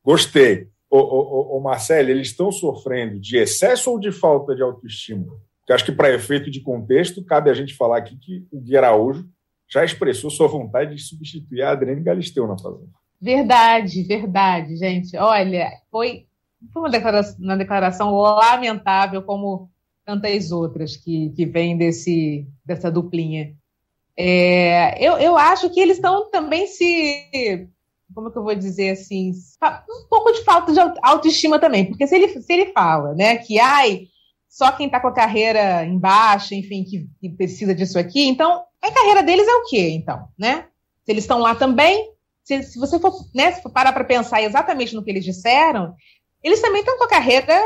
Gostei. 0.04 0.66
Ô, 0.90 0.98
ô, 0.98 1.56
ô, 1.56 1.60
Marcelo, 1.60 2.10
eles 2.10 2.28
estão 2.28 2.52
sofrendo 2.52 3.18
de 3.18 3.38
excesso 3.38 3.90
ou 3.90 3.98
de 3.98 4.12
falta 4.12 4.54
de 4.54 4.62
autoestima? 4.62 5.26
Porque 5.68 5.74
acho 5.74 5.84
que, 5.84 5.92
para 5.92 6.14
efeito 6.14 6.50
de 6.50 6.62
contexto, 6.62 7.22
cabe 7.22 7.50
a 7.50 7.54
gente 7.54 7.74
falar 7.74 7.98
aqui 7.98 8.16
que 8.16 8.46
o 8.50 8.58
Gui 8.58 8.74
Araújo 8.74 9.28
já 9.70 9.84
expressou 9.84 10.30
sua 10.30 10.48
vontade 10.48 10.94
de 10.94 11.02
substituir 11.02 11.60
a 11.60 11.72
Adriane 11.72 12.02
Galisteu 12.02 12.46
na 12.46 12.56
Fazenda. 12.56 12.88
Verdade, 13.20 14.02
verdade, 14.04 14.76
gente. 14.76 15.14
Olha, 15.18 15.70
foi 15.90 16.24
foi 16.72 16.80
uma 16.80 16.88
declaração, 16.88 17.36
uma 17.38 17.56
declaração 17.56 18.14
lamentável, 18.14 19.22
como 19.22 19.70
tantas 20.06 20.50
outras 20.52 20.96
que, 20.96 21.34
que 21.36 21.44
vêm 21.44 21.76
desse, 21.76 22.48
dessa 22.64 22.90
duplinha. 22.90 23.54
É, 24.16 25.06
eu, 25.06 25.18
eu 25.18 25.36
acho 25.36 25.68
que 25.68 25.80
eles 25.80 25.98
estão 25.98 26.30
também 26.30 26.66
se. 26.66 27.68
Como 28.14 28.30
que 28.30 28.38
eu 28.38 28.42
vou 28.42 28.54
dizer 28.54 28.92
assim? 28.92 29.32
Um 29.62 30.08
pouco 30.08 30.32
de 30.32 30.42
falta 30.44 30.72
de 30.72 30.80
autoestima 31.02 31.58
também, 31.58 31.84
porque 31.84 32.06
se 32.06 32.14
ele, 32.14 32.28
se 32.40 32.52
ele 32.54 32.72
fala 32.72 33.14
né, 33.14 33.36
que 33.36 33.60
ai, 33.60 34.08
só 34.58 34.72
quem 34.72 34.86
está 34.86 34.98
com 34.98 35.06
a 35.06 35.14
carreira 35.14 35.84
embaixo, 35.84 36.52
enfim, 36.52 36.82
que, 36.82 37.08
que, 37.20 37.28
precisa 37.28 37.72
disso 37.72 37.96
aqui, 37.96 38.26
então 38.26 38.64
a 38.82 38.90
carreira 38.90 39.22
deles 39.22 39.46
é 39.46 39.54
o 39.54 39.64
quê, 39.66 39.90
então? 39.90 40.26
Né? 40.36 40.66
Se 41.04 41.12
eles 41.12 41.22
estão 41.22 41.38
lá 41.38 41.54
também, 41.54 42.10
se, 42.42 42.64
se 42.64 42.76
você 42.76 42.98
for, 42.98 43.12
né, 43.32 43.52
for 43.52 43.70
parar 43.70 43.92
para 43.92 44.02
pensar 44.02 44.42
exatamente 44.42 44.96
no 44.96 45.04
que 45.04 45.10
eles 45.12 45.24
disseram, 45.24 45.94
eles 46.42 46.60
também 46.60 46.80
estão 46.80 46.98
com 46.98 47.04
a 47.04 47.08
carreira 47.08 47.56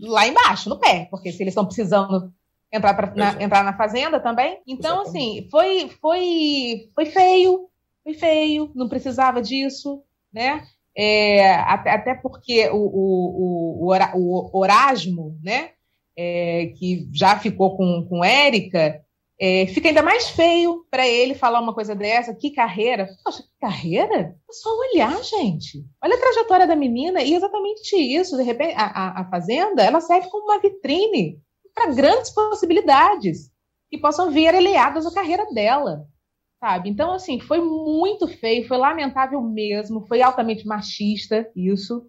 lá 0.00 0.26
embaixo, 0.26 0.68
no 0.68 0.80
pé, 0.80 1.06
porque 1.12 1.30
se 1.30 1.44
eles 1.44 1.52
estão 1.52 1.64
precisando 1.64 2.32
entrar, 2.72 2.94
pra, 2.94 3.14
na, 3.14 3.40
entrar 3.40 3.62
na 3.62 3.76
fazenda 3.76 4.18
também. 4.18 4.60
Então, 4.66 5.02
Exatamente. 5.02 5.38
assim, 5.38 5.48
foi, 5.48 5.88
foi, 6.00 6.90
foi 6.92 7.06
feio, 7.06 7.70
foi 8.02 8.14
feio, 8.14 8.72
não 8.74 8.88
precisava 8.88 9.40
disso, 9.40 10.02
né? 10.32 10.66
É, 10.96 11.54
até, 11.54 11.90
até, 11.92 12.14
porque 12.14 12.68
o, 12.70 12.78
o, 12.78 13.92
o, 13.92 14.50
o, 14.52 14.58
Orasmo, 14.58 15.38
né, 15.40 15.70
é, 16.16 16.72
que 16.76 17.08
já 17.12 17.38
ficou 17.38 17.76
com, 17.76 18.06
com 18.08 18.24
Érica, 18.24 19.00
é, 19.38 19.66
fica 19.66 19.88
ainda 19.88 20.02
mais 20.02 20.30
feio 20.30 20.86
para 20.90 21.06
ele 21.06 21.34
falar 21.34 21.60
uma 21.60 21.74
coisa 21.74 21.94
dessa. 21.94 22.34
Que 22.34 22.50
carreira? 22.50 23.08
Poxa, 23.22 23.42
que 23.42 23.48
carreira? 23.60 24.34
É 24.48 24.52
só 24.52 24.70
olhar, 24.78 25.22
gente. 25.22 25.84
Olha 26.02 26.14
a 26.14 26.20
trajetória 26.20 26.66
da 26.66 26.74
menina 26.74 27.22
e 27.22 27.34
exatamente 27.34 27.96
isso. 27.96 28.36
De 28.36 28.42
repente, 28.42 28.74
a, 28.76 28.86
a, 28.86 29.20
a 29.20 29.30
Fazenda 29.30 29.82
ela 29.82 30.00
serve 30.00 30.30
como 30.30 30.44
uma 30.44 30.58
vitrine 30.58 31.38
para 31.74 31.92
grandes 31.92 32.30
possibilidades 32.30 33.50
que 33.90 33.98
possam 33.98 34.30
vir 34.30 34.54
aliadas 34.54 35.06
à 35.06 35.12
carreira 35.12 35.46
dela. 35.52 36.06
Sabe? 36.58 36.88
Então, 36.88 37.12
assim, 37.12 37.38
foi 37.38 37.60
muito 37.60 38.26
feio, 38.26 38.66
foi 38.66 38.78
lamentável 38.78 39.42
mesmo, 39.42 40.06
foi 40.06 40.22
altamente 40.22 40.66
machista 40.66 41.46
isso. 41.54 42.08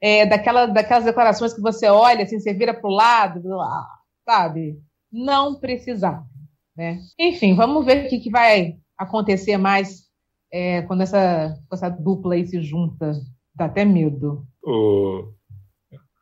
É, 0.00 0.26
daquela, 0.26 0.66
daquelas 0.66 1.04
declarações 1.04 1.52
que 1.52 1.60
você 1.60 1.88
olha, 1.88 2.22
assim, 2.22 2.38
você 2.38 2.52
vira 2.54 2.72
para 2.72 2.88
o 2.88 2.94
lado, 2.94 3.42
sabe? 4.24 4.78
Não 5.12 5.58
precisava. 5.58 6.24
Né? 6.76 7.00
Enfim, 7.18 7.56
vamos 7.56 7.84
ver 7.84 8.06
o 8.06 8.08
que, 8.08 8.20
que 8.20 8.30
vai 8.30 8.76
acontecer 8.96 9.56
mais 9.56 10.08
é, 10.52 10.82
quando 10.82 11.02
essa, 11.02 11.54
essa 11.72 11.88
dupla 11.88 12.34
aí 12.34 12.46
se 12.46 12.62
junta. 12.62 13.12
Dá 13.54 13.64
até 13.64 13.84
medo. 13.84 14.46
O... 14.62 15.32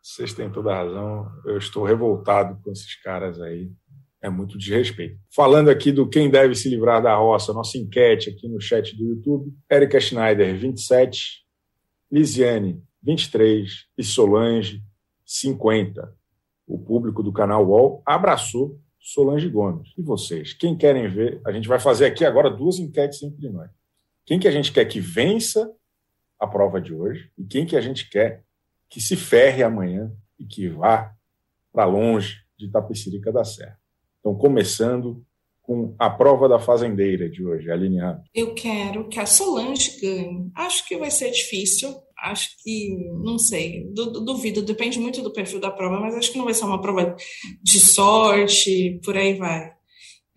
Vocês 0.03 0.33
têm 0.33 0.51
toda 0.51 0.73
a 0.73 0.77
razão. 0.85 1.29
Eu 1.45 1.59
estou 1.59 1.85
revoltado 1.85 2.59
com 2.63 2.71
esses 2.71 2.95
caras 3.03 3.41
aí. 3.41 3.71
É 4.23 4.31
muito 4.31 4.57
desrespeito. 4.57 5.19
Falando 5.35 5.69
aqui 5.69 5.93
do 5.93 6.09
quem 6.09 6.31
deve 6.31 6.55
se 6.55 6.69
livrar 6.69 7.03
da 7.03 7.15
roça, 7.15 7.53
nossa 7.53 7.77
enquete 7.77 8.31
aqui 8.31 8.49
no 8.49 8.61
chat 8.61 8.97
do 8.97 9.05
YouTube. 9.05 9.53
Erika 9.71 10.01
Schneider, 10.01 10.57
27. 10.57 11.45
Lisiane, 12.11 12.83
23. 13.07 13.87
E 13.97 14.03
Solange, 14.03 14.83
50. 15.25 16.13
O 16.67 16.79
público 16.79 17.23
do 17.23 17.33
canal 17.33 17.65
UOL 17.65 18.03
abraçou 18.05 18.81
Solange 18.99 19.49
Gomes. 19.49 19.93
E 19.97 20.03
vocês? 20.03 20.53
Quem 20.53 20.77
querem 20.77 21.09
ver? 21.09 21.41
A 21.47 21.53
gente 21.53 21.69
vai 21.69 21.79
fazer 21.79 22.07
aqui 22.07 22.25
agora 22.25 22.51
duas 22.51 22.79
enquetes 22.81 23.23
entre 23.23 23.49
nós. 23.49 23.71
Quem 24.25 24.41
que 24.41 24.49
a 24.49 24.51
gente 24.51 24.73
quer 24.73 24.85
que 24.85 24.99
vença 24.99 25.73
a 26.39 26.47
prova 26.47 26.81
de 26.81 26.93
hoje 26.93 27.31
e 27.39 27.45
quem 27.45 27.65
que 27.65 27.77
a 27.77 27.81
gente 27.81 28.11
quer 28.11 28.45
que 28.91 29.01
se 29.01 29.17
ferre 29.17 29.63
amanhã 29.63 30.13
e 30.39 30.45
que 30.45 30.69
vá 30.69 31.15
para 31.73 31.85
longe 31.85 32.45
de 32.59 32.69
Tapecirica 32.71 33.31
da 33.33 33.45
Serra. 33.45 33.79
Então, 34.21 34.35
começando 34.35 35.25
com 35.63 35.95
a 35.99 36.09
prova 36.09 36.49
da 36.49 36.59
fazendeira 36.59 37.29
de 37.29 37.45
hoje, 37.45 37.71
Aline 37.71 37.99
Eu 38.35 38.55
quero 38.55 39.09
que 39.09 39.19
a 39.19 39.27
Solange 39.27 40.01
ganhe. 40.01 40.51
Acho 40.55 40.87
que 40.87 40.97
vai 40.97 41.11
ser 41.11 41.31
difícil, 41.31 41.95
acho 42.31 42.51
que, 42.63 43.11
não 43.23 43.39
sei, 43.39 43.87
duvido, 43.93 44.63
depende 44.63 44.99
muito 44.99 45.23
do 45.23 45.33
perfil 45.33 45.61
da 45.61 45.71
prova, 45.71 46.01
mas 46.01 46.15
acho 46.15 46.33
que 46.33 46.39
não 46.39 46.45
vai 46.45 46.55
ser 46.55 46.65
uma 46.65 46.81
prova 46.81 47.17
de 47.63 47.81
sorte, 47.81 49.01
por 49.05 49.17
aí 49.17 49.35
vai. 49.35 49.73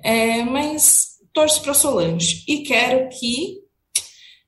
É, 0.04 0.44
mas 0.44 1.18
torço 1.34 1.62
para 1.62 1.74
Solange 1.74 2.44
e 2.48 2.64
quero 2.64 3.10
que 3.10 3.60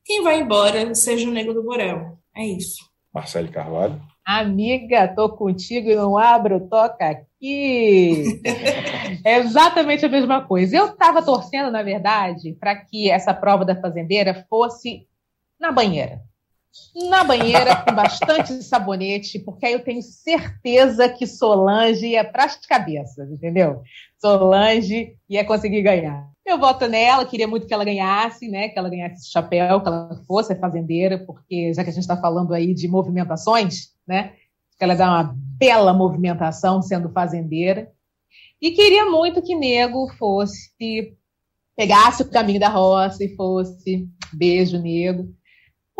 quem 0.06 0.24
vai 0.24 0.42
embora 0.42 0.94
seja 0.96 1.28
o 1.28 1.32
Nego 1.32 1.54
do 1.54 1.64
Borel. 1.64 2.18
É 2.36 2.46
isso. 2.46 2.90
Marcelo 3.14 3.52
Carvalho. 3.52 4.02
Amiga, 4.26 5.08
tô 5.08 5.30
contigo 5.30 5.90
e 5.90 5.96
não 5.96 6.18
abro, 6.18 6.70
toca 6.70 7.10
aqui. 7.10 8.40
é 9.26 9.40
exatamente 9.40 10.06
a 10.06 10.10
mesma 10.10 10.42
coisa. 10.42 10.78
Eu 10.78 10.88
estava 10.88 11.22
torcendo, 11.22 11.72
na 11.72 11.84
verdade, 11.84 12.56
para 12.60 12.76
que 12.76 13.10
essa 13.10 13.34
prova 13.34 13.66
da 13.66 13.80
fazendeira 13.80 14.46
fosse 14.50 15.08
na 15.60 15.72
banheira 15.72 16.22
na 17.10 17.24
banheira 17.24 17.76
com 17.76 17.94
bastante 17.94 18.64
sabonete, 18.64 19.40
porque 19.40 19.66
aí 19.66 19.74
eu 19.74 19.84
tenho 19.84 20.02
certeza 20.02 21.10
que 21.10 21.28
Solange 21.28 22.08
ia 22.08 22.24
para 22.24 22.46
as 22.46 22.56
cabeças, 22.66 23.30
entendeu? 23.30 23.82
Solange 24.20 25.16
ia 25.30 25.46
conseguir 25.46 25.82
ganhar. 25.82 26.30
Eu 26.46 26.58
voto 26.58 26.88
nela, 26.88 27.26
queria 27.26 27.48
muito 27.48 27.68
que 27.68 27.74
ela 27.74 27.86
ganhasse, 27.86 28.48
né? 28.48 28.70
Que 28.70 28.80
ela 28.80 28.90
ganhasse 28.90 29.16
esse 29.16 29.32
chapéu, 29.32 29.82
que 29.82 29.88
ela 29.88 30.22
fosse 30.26 30.56
fazendeira, 30.56 31.20
porque 31.20 31.74
já 31.74 31.84
que 31.84 31.90
a 31.90 31.94
gente 31.94 32.02
está 32.02 32.18
falando 32.18 32.54
aí 32.54 32.74
de 32.74 32.88
movimentações, 32.88 33.92
né? 34.08 34.34
Que 34.78 34.84
ela 34.84 34.96
dá 34.96 35.08
uma 35.10 35.36
bela 35.36 35.94
movimentação 35.94 36.82
sendo 36.82 37.12
fazendeira. 37.12 37.92
E 38.62 38.72
queria 38.72 39.06
muito 39.06 39.42
que 39.42 39.56
Nego 39.56 40.08
fosse, 40.18 41.16
pegasse 41.76 42.24
o 42.24 42.30
caminho 42.30 42.60
da 42.60 42.70
roça 42.70 43.24
e 43.24 43.36
fosse, 43.36 44.08
beijo, 44.34 44.80
Nego 44.80 45.30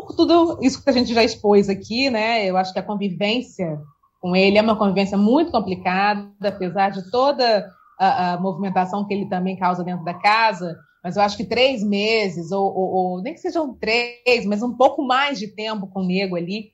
por 0.02 0.16
tudo 0.16 0.60
isso 0.62 0.84
que 0.84 0.90
a 0.90 0.94
gente 0.94 1.14
já 1.14 1.24
expôs 1.24 1.70
aqui, 1.70 2.10
né? 2.10 2.46
Eu 2.46 2.58
acho 2.58 2.74
que 2.74 2.80
a 2.80 2.84
convivência 2.84 3.80
com 4.20 4.36
ele 4.36 4.58
é 4.58 4.62
uma 4.62 4.76
convivência 4.76 5.18
muito 5.18 5.52
complicada, 5.52 6.30
apesar 6.42 6.90
de 6.90 7.10
toda 7.10 7.72
a, 8.00 8.34
a 8.34 8.40
movimentação 8.40 9.06
que 9.06 9.14
ele 9.14 9.28
também 9.28 9.58
causa 9.58 9.84
dentro 9.84 10.06
da 10.06 10.14
casa. 10.14 10.78
Mas 11.04 11.16
eu 11.16 11.24
acho 11.24 11.36
que 11.36 11.44
três 11.44 11.84
meses, 11.84 12.52
ou, 12.52 12.64
ou, 12.64 12.94
ou, 12.94 13.22
nem 13.22 13.34
que 13.34 13.40
sejam 13.40 13.74
três, 13.74 14.46
mas 14.46 14.62
um 14.62 14.76
pouco 14.76 15.02
mais 15.02 15.40
de 15.40 15.48
tempo 15.48 15.88
com 15.88 16.02
o 16.02 16.06
Nego 16.06 16.36
ali, 16.36 16.72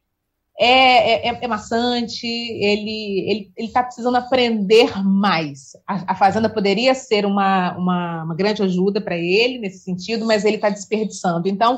é, 0.59 1.29
é, 1.29 1.37
é 1.39 1.47
maçante, 1.47 2.25
ele 2.25 3.51
está 3.55 3.83
precisando 3.83 4.15
aprender 4.17 4.91
mais. 5.03 5.71
A, 5.87 6.13
a, 6.13 6.15
Fazenda 6.15 6.49
poderia 6.49 6.95
ser 6.95 7.25
uma, 7.25 7.77
uma, 7.77 8.23
uma 8.23 8.35
grande 8.35 8.63
ajuda 8.63 8.99
para 8.99 9.15
ele 9.15 9.59
nesse 9.59 9.79
sentido, 9.79 10.25
mas 10.25 10.43
ele 10.43 10.55
está 10.55 10.69
desperdiçando. 10.69 11.47
Então, 11.47 11.77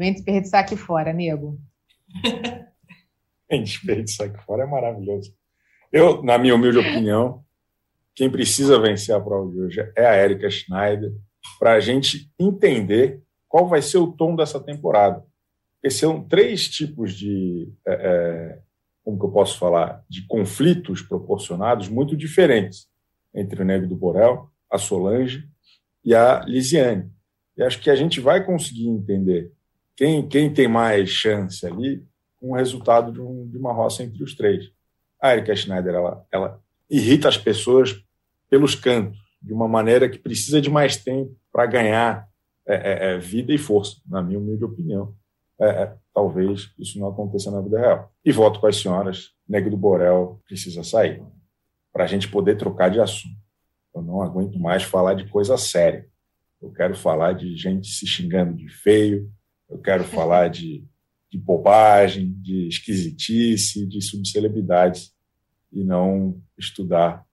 vem 0.00 0.14
desperdiçar 0.14 0.60
aqui 0.60 0.76
fora, 0.78 1.12
nego. 1.12 1.60
vem 3.48 3.62
desperdiçar 3.62 4.28
aqui 4.28 4.42
fora 4.44 4.62
é 4.62 4.66
maravilhoso. 4.66 5.34
Eu, 5.92 6.22
na 6.22 6.38
minha 6.38 6.54
humilde 6.54 6.78
opinião, 6.78 7.44
quem 8.14 8.30
precisa 8.30 8.80
vencer 8.80 9.14
a 9.14 9.20
prova 9.20 9.50
de 9.50 9.60
hoje 9.60 9.92
é 9.94 10.06
a 10.06 10.16
Erika 10.16 10.48
Schneider, 10.50 11.12
para 11.58 11.74
a 11.74 11.80
gente 11.80 12.32
entender 12.38 13.22
qual 13.46 13.68
vai 13.68 13.82
ser 13.82 13.98
o 13.98 14.10
tom 14.10 14.34
dessa 14.34 14.58
temporada. 14.58 15.22
Porque 15.74 15.94
são 15.94 16.26
três 16.26 16.66
tipos 16.68 17.14
de, 17.14 17.70
é, 17.86 17.92
é, 17.92 18.58
como 19.04 19.18
que 19.18 19.24
eu 19.26 19.30
posso 19.30 19.58
falar, 19.58 20.02
de 20.08 20.26
conflitos 20.26 21.02
proporcionados 21.02 21.88
muito 21.88 22.16
diferentes 22.16 22.88
entre 23.34 23.60
o 23.60 23.64
Nego 23.66 23.86
do 23.86 23.96
Borel, 23.96 24.48
a 24.70 24.78
Solange 24.78 25.46
e 26.02 26.14
a 26.14 26.40
Lisiane. 26.46 27.10
E 27.56 27.62
acho 27.62 27.80
que 27.80 27.90
a 27.90 27.96
gente 27.96 28.18
vai 28.18 28.44
conseguir 28.44 28.88
entender 28.88 29.52
quem, 30.00 30.26
quem 30.26 30.50
tem 30.50 30.66
mais 30.66 31.10
chance 31.10 31.66
ali 31.66 32.02
com 32.40 32.52
o 32.52 32.54
resultado 32.54 33.12
de, 33.12 33.20
um, 33.20 33.46
de 33.46 33.58
uma 33.58 33.70
roça 33.70 34.02
entre 34.02 34.24
os 34.24 34.34
três. 34.34 34.72
A 35.20 35.34
Erika 35.34 35.54
Schneider, 35.54 35.94
ela, 35.94 36.26
ela 36.32 36.58
irrita 36.88 37.28
as 37.28 37.36
pessoas 37.36 38.02
pelos 38.48 38.74
cantos, 38.74 39.20
de 39.42 39.52
uma 39.52 39.68
maneira 39.68 40.08
que 40.08 40.18
precisa 40.18 40.58
de 40.58 40.70
mais 40.70 40.96
tempo 40.96 41.36
para 41.52 41.66
ganhar 41.66 42.26
é, 42.66 42.74
é, 42.74 43.12
é, 43.12 43.18
vida 43.18 43.52
e 43.52 43.58
força, 43.58 43.96
na 44.08 44.22
minha 44.22 44.38
humilde 44.38 44.64
opinião 44.64 45.14
é, 45.60 45.66
é, 45.66 45.96
talvez 46.14 46.70
isso 46.78 46.98
não 46.98 47.08
aconteça 47.08 47.50
na 47.50 47.60
vida 47.60 47.78
real. 47.78 48.10
E 48.24 48.32
voto 48.32 48.58
com 48.58 48.66
as 48.66 48.76
senhoras, 48.76 49.32
Nego 49.46 49.68
do 49.68 49.76
Borel 49.76 50.40
precisa 50.46 50.82
sair, 50.82 51.22
para 51.92 52.04
a 52.04 52.06
gente 52.06 52.26
poder 52.26 52.56
trocar 52.56 52.88
de 52.88 53.00
assunto. 53.00 53.36
Eu 53.94 54.00
não 54.00 54.22
aguento 54.22 54.58
mais 54.58 54.82
falar 54.82 55.12
de 55.12 55.28
coisa 55.28 55.58
séria. 55.58 56.08
Eu 56.62 56.72
quero 56.72 56.94
falar 56.94 57.34
de 57.34 57.54
gente 57.54 57.88
se 57.88 58.06
xingando 58.06 58.56
de 58.56 58.70
feio, 58.70 59.30
eu 59.70 59.78
quero 59.78 60.04
falar 60.04 60.48
de, 60.48 60.84
de 61.30 61.38
bobagem, 61.38 62.34
de 62.40 62.68
esquisitice, 62.68 63.86
de 63.86 64.02
subcelebridades, 64.02 65.12
e 65.72 65.84
não 65.84 66.40
estudar 66.58 67.24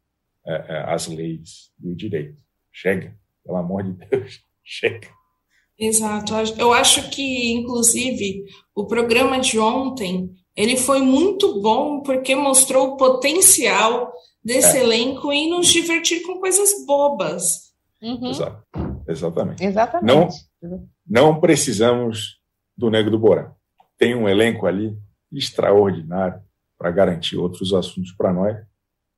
é, 0.46 0.54
é 0.54 0.94
as 0.94 1.08
leis 1.08 1.72
e 1.84 1.90
o 1.90 1.96
direito. 1.96 2.38
Chega, 2.72 3.18
pelo 3.44 3.58
amor 3.58 3.84
de 3.84 3.94
Deus, 3.94 4.40
chega. 4.64 5.08
Exato. 5.80 6.34
Eu 6.58 6.74
acho 6.74 7.10
que, 7.10 7.52
inclusive, 7.52 8.46
o 8.76 8.86
programa 8.86 9.40
de 9.40 9.60
ontem 9.60 10.32
ele 10.56 10.76
foi 10.76 11.02
muito 11.02 11.62
bom 11.62 12.02
porque 12.02 12.36
mostrou 12.36 12.90
o 12.90 12.98
potencial 12.98 14.12
desse 14.44 14.78
é. 14.78 14.84
elenco 14.84 15.32
em 15.32 15.52
nos 15.52 15.68
divertir 15.68 16.24
com 16.24 16.40
coisas 16.40 16.84
bobas. 16.86 17.74
Uhum. 18.02 18.30
Exato. 18.30 18.64
Exatamente. 19.08 19.64
Exatamente. 19.64 20.16
Não, 20.62 20.88
não 21.08 21.40
precisamos 21.40 22.40
do 22.76 22.90
Nego 22.90 23.10
do 23.10 23.20
Borá. 23.20 23.52
Tem 23.98 24.16
um 24.16 24.28
elenco 24.28 24.66
ali 24.66 24.98
extraordinário 25.32 26.40
para 26.78 26.92
garantir 26.92 27.38
outros 27.38 27.74
assuntos 27.74 28.12
para 28.12 28.32
nós, 28.32 28.58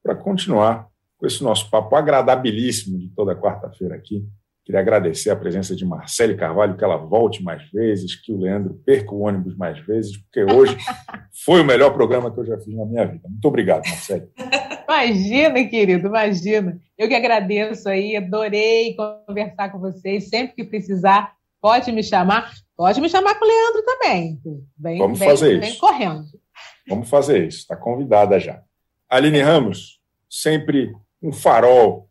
para 0.01 0.15
continuar 0.15 0.87
com 1.17 1.27
esse 1.27 1.43
nosso 1.43 1.69
papo 1.69 1.95
agradabilíssimo 1.95 2.97
de 2.97 3.09
toda 3.09 3.35
quarta-feira 3.35 3.95
aqui 3.95 4.25
Queria 4.69 4.81
agradecer 4.81 5.31
a 5.31 5.35
presença 5.35 5.75
de 5.75 5.83
Marcele 5.83 6.35
Carvalho, 6.35 6.77
que 6.77 6.83
ela 6.83 6.95
volte 6.95 7.41
mais 7.41 7.67
vezes, 7.71 8.13
que 8.13 8.31
o 8.31 8.37
Leandro 8.37 8.79
perca 8.85 9.15
o 9.15 9.21
ônibus 9.21 9.57
mais 9.57 9.79
vezes, 9.79 10.15
porque 10.17 10.43
hoje 10.43 10.77
foi 11.43 11.61
o 11.61 11.65
melhor 11.65 11.91
programa 11.91 12.31
que 12.31 12.39
eu 12.39 12.45
já 12.45 12.55
fiz 12.59 12.75
na 12.75 12.85
minha 12.85 13.03
vida. 13.03 13.27
Muito 13.27 13.47
obrigado, 13.47 13.81
Marcele. 13.89 14.27
Imagina, 14.83 15.67
querido, 15.67 16.07
imagina. 16.07 16.79
Eu 16.95 17.07
que 17.07 17.15
agradeço 17.15 17.89
aí, 17.89 18.15
adorei 18.15 18.95
conversar 19.25 19.71
com 19.71 19.79
vocês. 19.79 20.29
Sempre 20.29 20.57
que 20.57 20.63
precisar, 20.63 21.33
pode 21.61 21.91
me 21.91 22.03
chamar. 22.03 22.51
Pode 22.75 23.01
me 23.01 23.09
chamar 23.09 23.35
com 23.35 23.45
o 23.45 23.47
Leandro 23.47 23.83
também. 23.83 24.39
Vem, 24.77 24.97
Vamos 24.97 25.19
vem, 25.19 25.29
fazer 25.29 25.59
vem 25.59 25.69
isso. 25.69 25.79
correndo. 25.79 26.25
Vamos 26.87 27.09
fazer 27.09 27.47
isso. 27.47 27.59
Está 27.59 27.75
convidada 27.75 28.39
já. 28.39 28.61
Aline 29.09 29.41
Ramos, 29.41 29.99
sempre 30.29 30.93
um 31.21 31.31
farol 31.31 32.09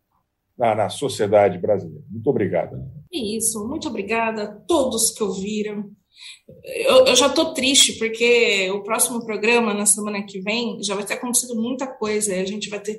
na, 0.58 0.74
na 0.74 0.88
sociedade 0.88 1.58
brasileira. 1.58 2.04
Muito 2.10 2.28
obrigado. 2.28 2.76
É 3.12 3.18
isso, 3.18 3.66
muito 3.66 3.88
obrigada 3.88 4.42
a 4.42 4.46
todos 4.46 5.12
que 5.12 5.22
ouviram. 5.22 5.90
Eu, 6.64 7.06
eu 7.06 7.16
já 7.16 7.28
estou 7.28 7.54
triste, 7.54 7.92
porque 7.98 8.70
o 8.72 8.82
próximo 8.82 9.24
programa, 9.24 9.72
na 9.72 9.86
semana 9.86 10.22
que 10.24 10.40
vem, 10.40 10.82
já 10.82 10.94
vai 10.94 11.04
ter 11.04 11.14
acontecido 11.14 11.54
muita 11.54 11.86
coisa, 11.86 12.34
e 12.34 12.40
a 12.40 12.44
gente 12.44 12.68
vai 12.68 12.80
ter 12.80 12.98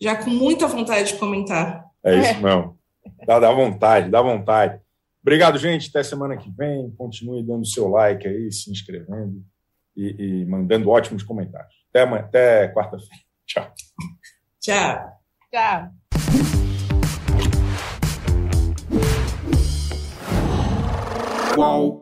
já 0.00 0.16
com 0.16 0.30
muita 0.30 0.66
vontade 0.66 1.12
de 1.12 1.18
comentar. 1.18 1.84
É 2.04 2.18
isso 2.18 2.40
não. 2.40 2.76
Dá, 3.24 3.38
dá 3.38 3.52
vontade, 3.52 4.10
dá 4.10 4.20
vontade. 4.20 4.80
Obrigado, 5.26 5.58
gente. 5.58 5.88
Até 5.88 6.04
semana 6.04 6.36
que 6.36 6.48
vem. 6.56 6.88
Continue 6.92 7.42
dando 7.42 7.66
seu 7.66 7.88
like 7.88 8.28
aí, 8.28 8.52
se 8.52 8.70
inscrevendo 8.70 9.44
e, 9.96 10.42
e 10.42 10.46
mandando 10.46 10.88
ótimos 10.88 11.24
comentários. 11.24 11.74
Até, 11.90 12.02
até 12.02 12.68
quarta-feira. 12.68 13.24
Tchau. 13.44 13.72
Tchau. 14.60 15.20
Tchau. 15.50 15.90
qual 21.56 21.95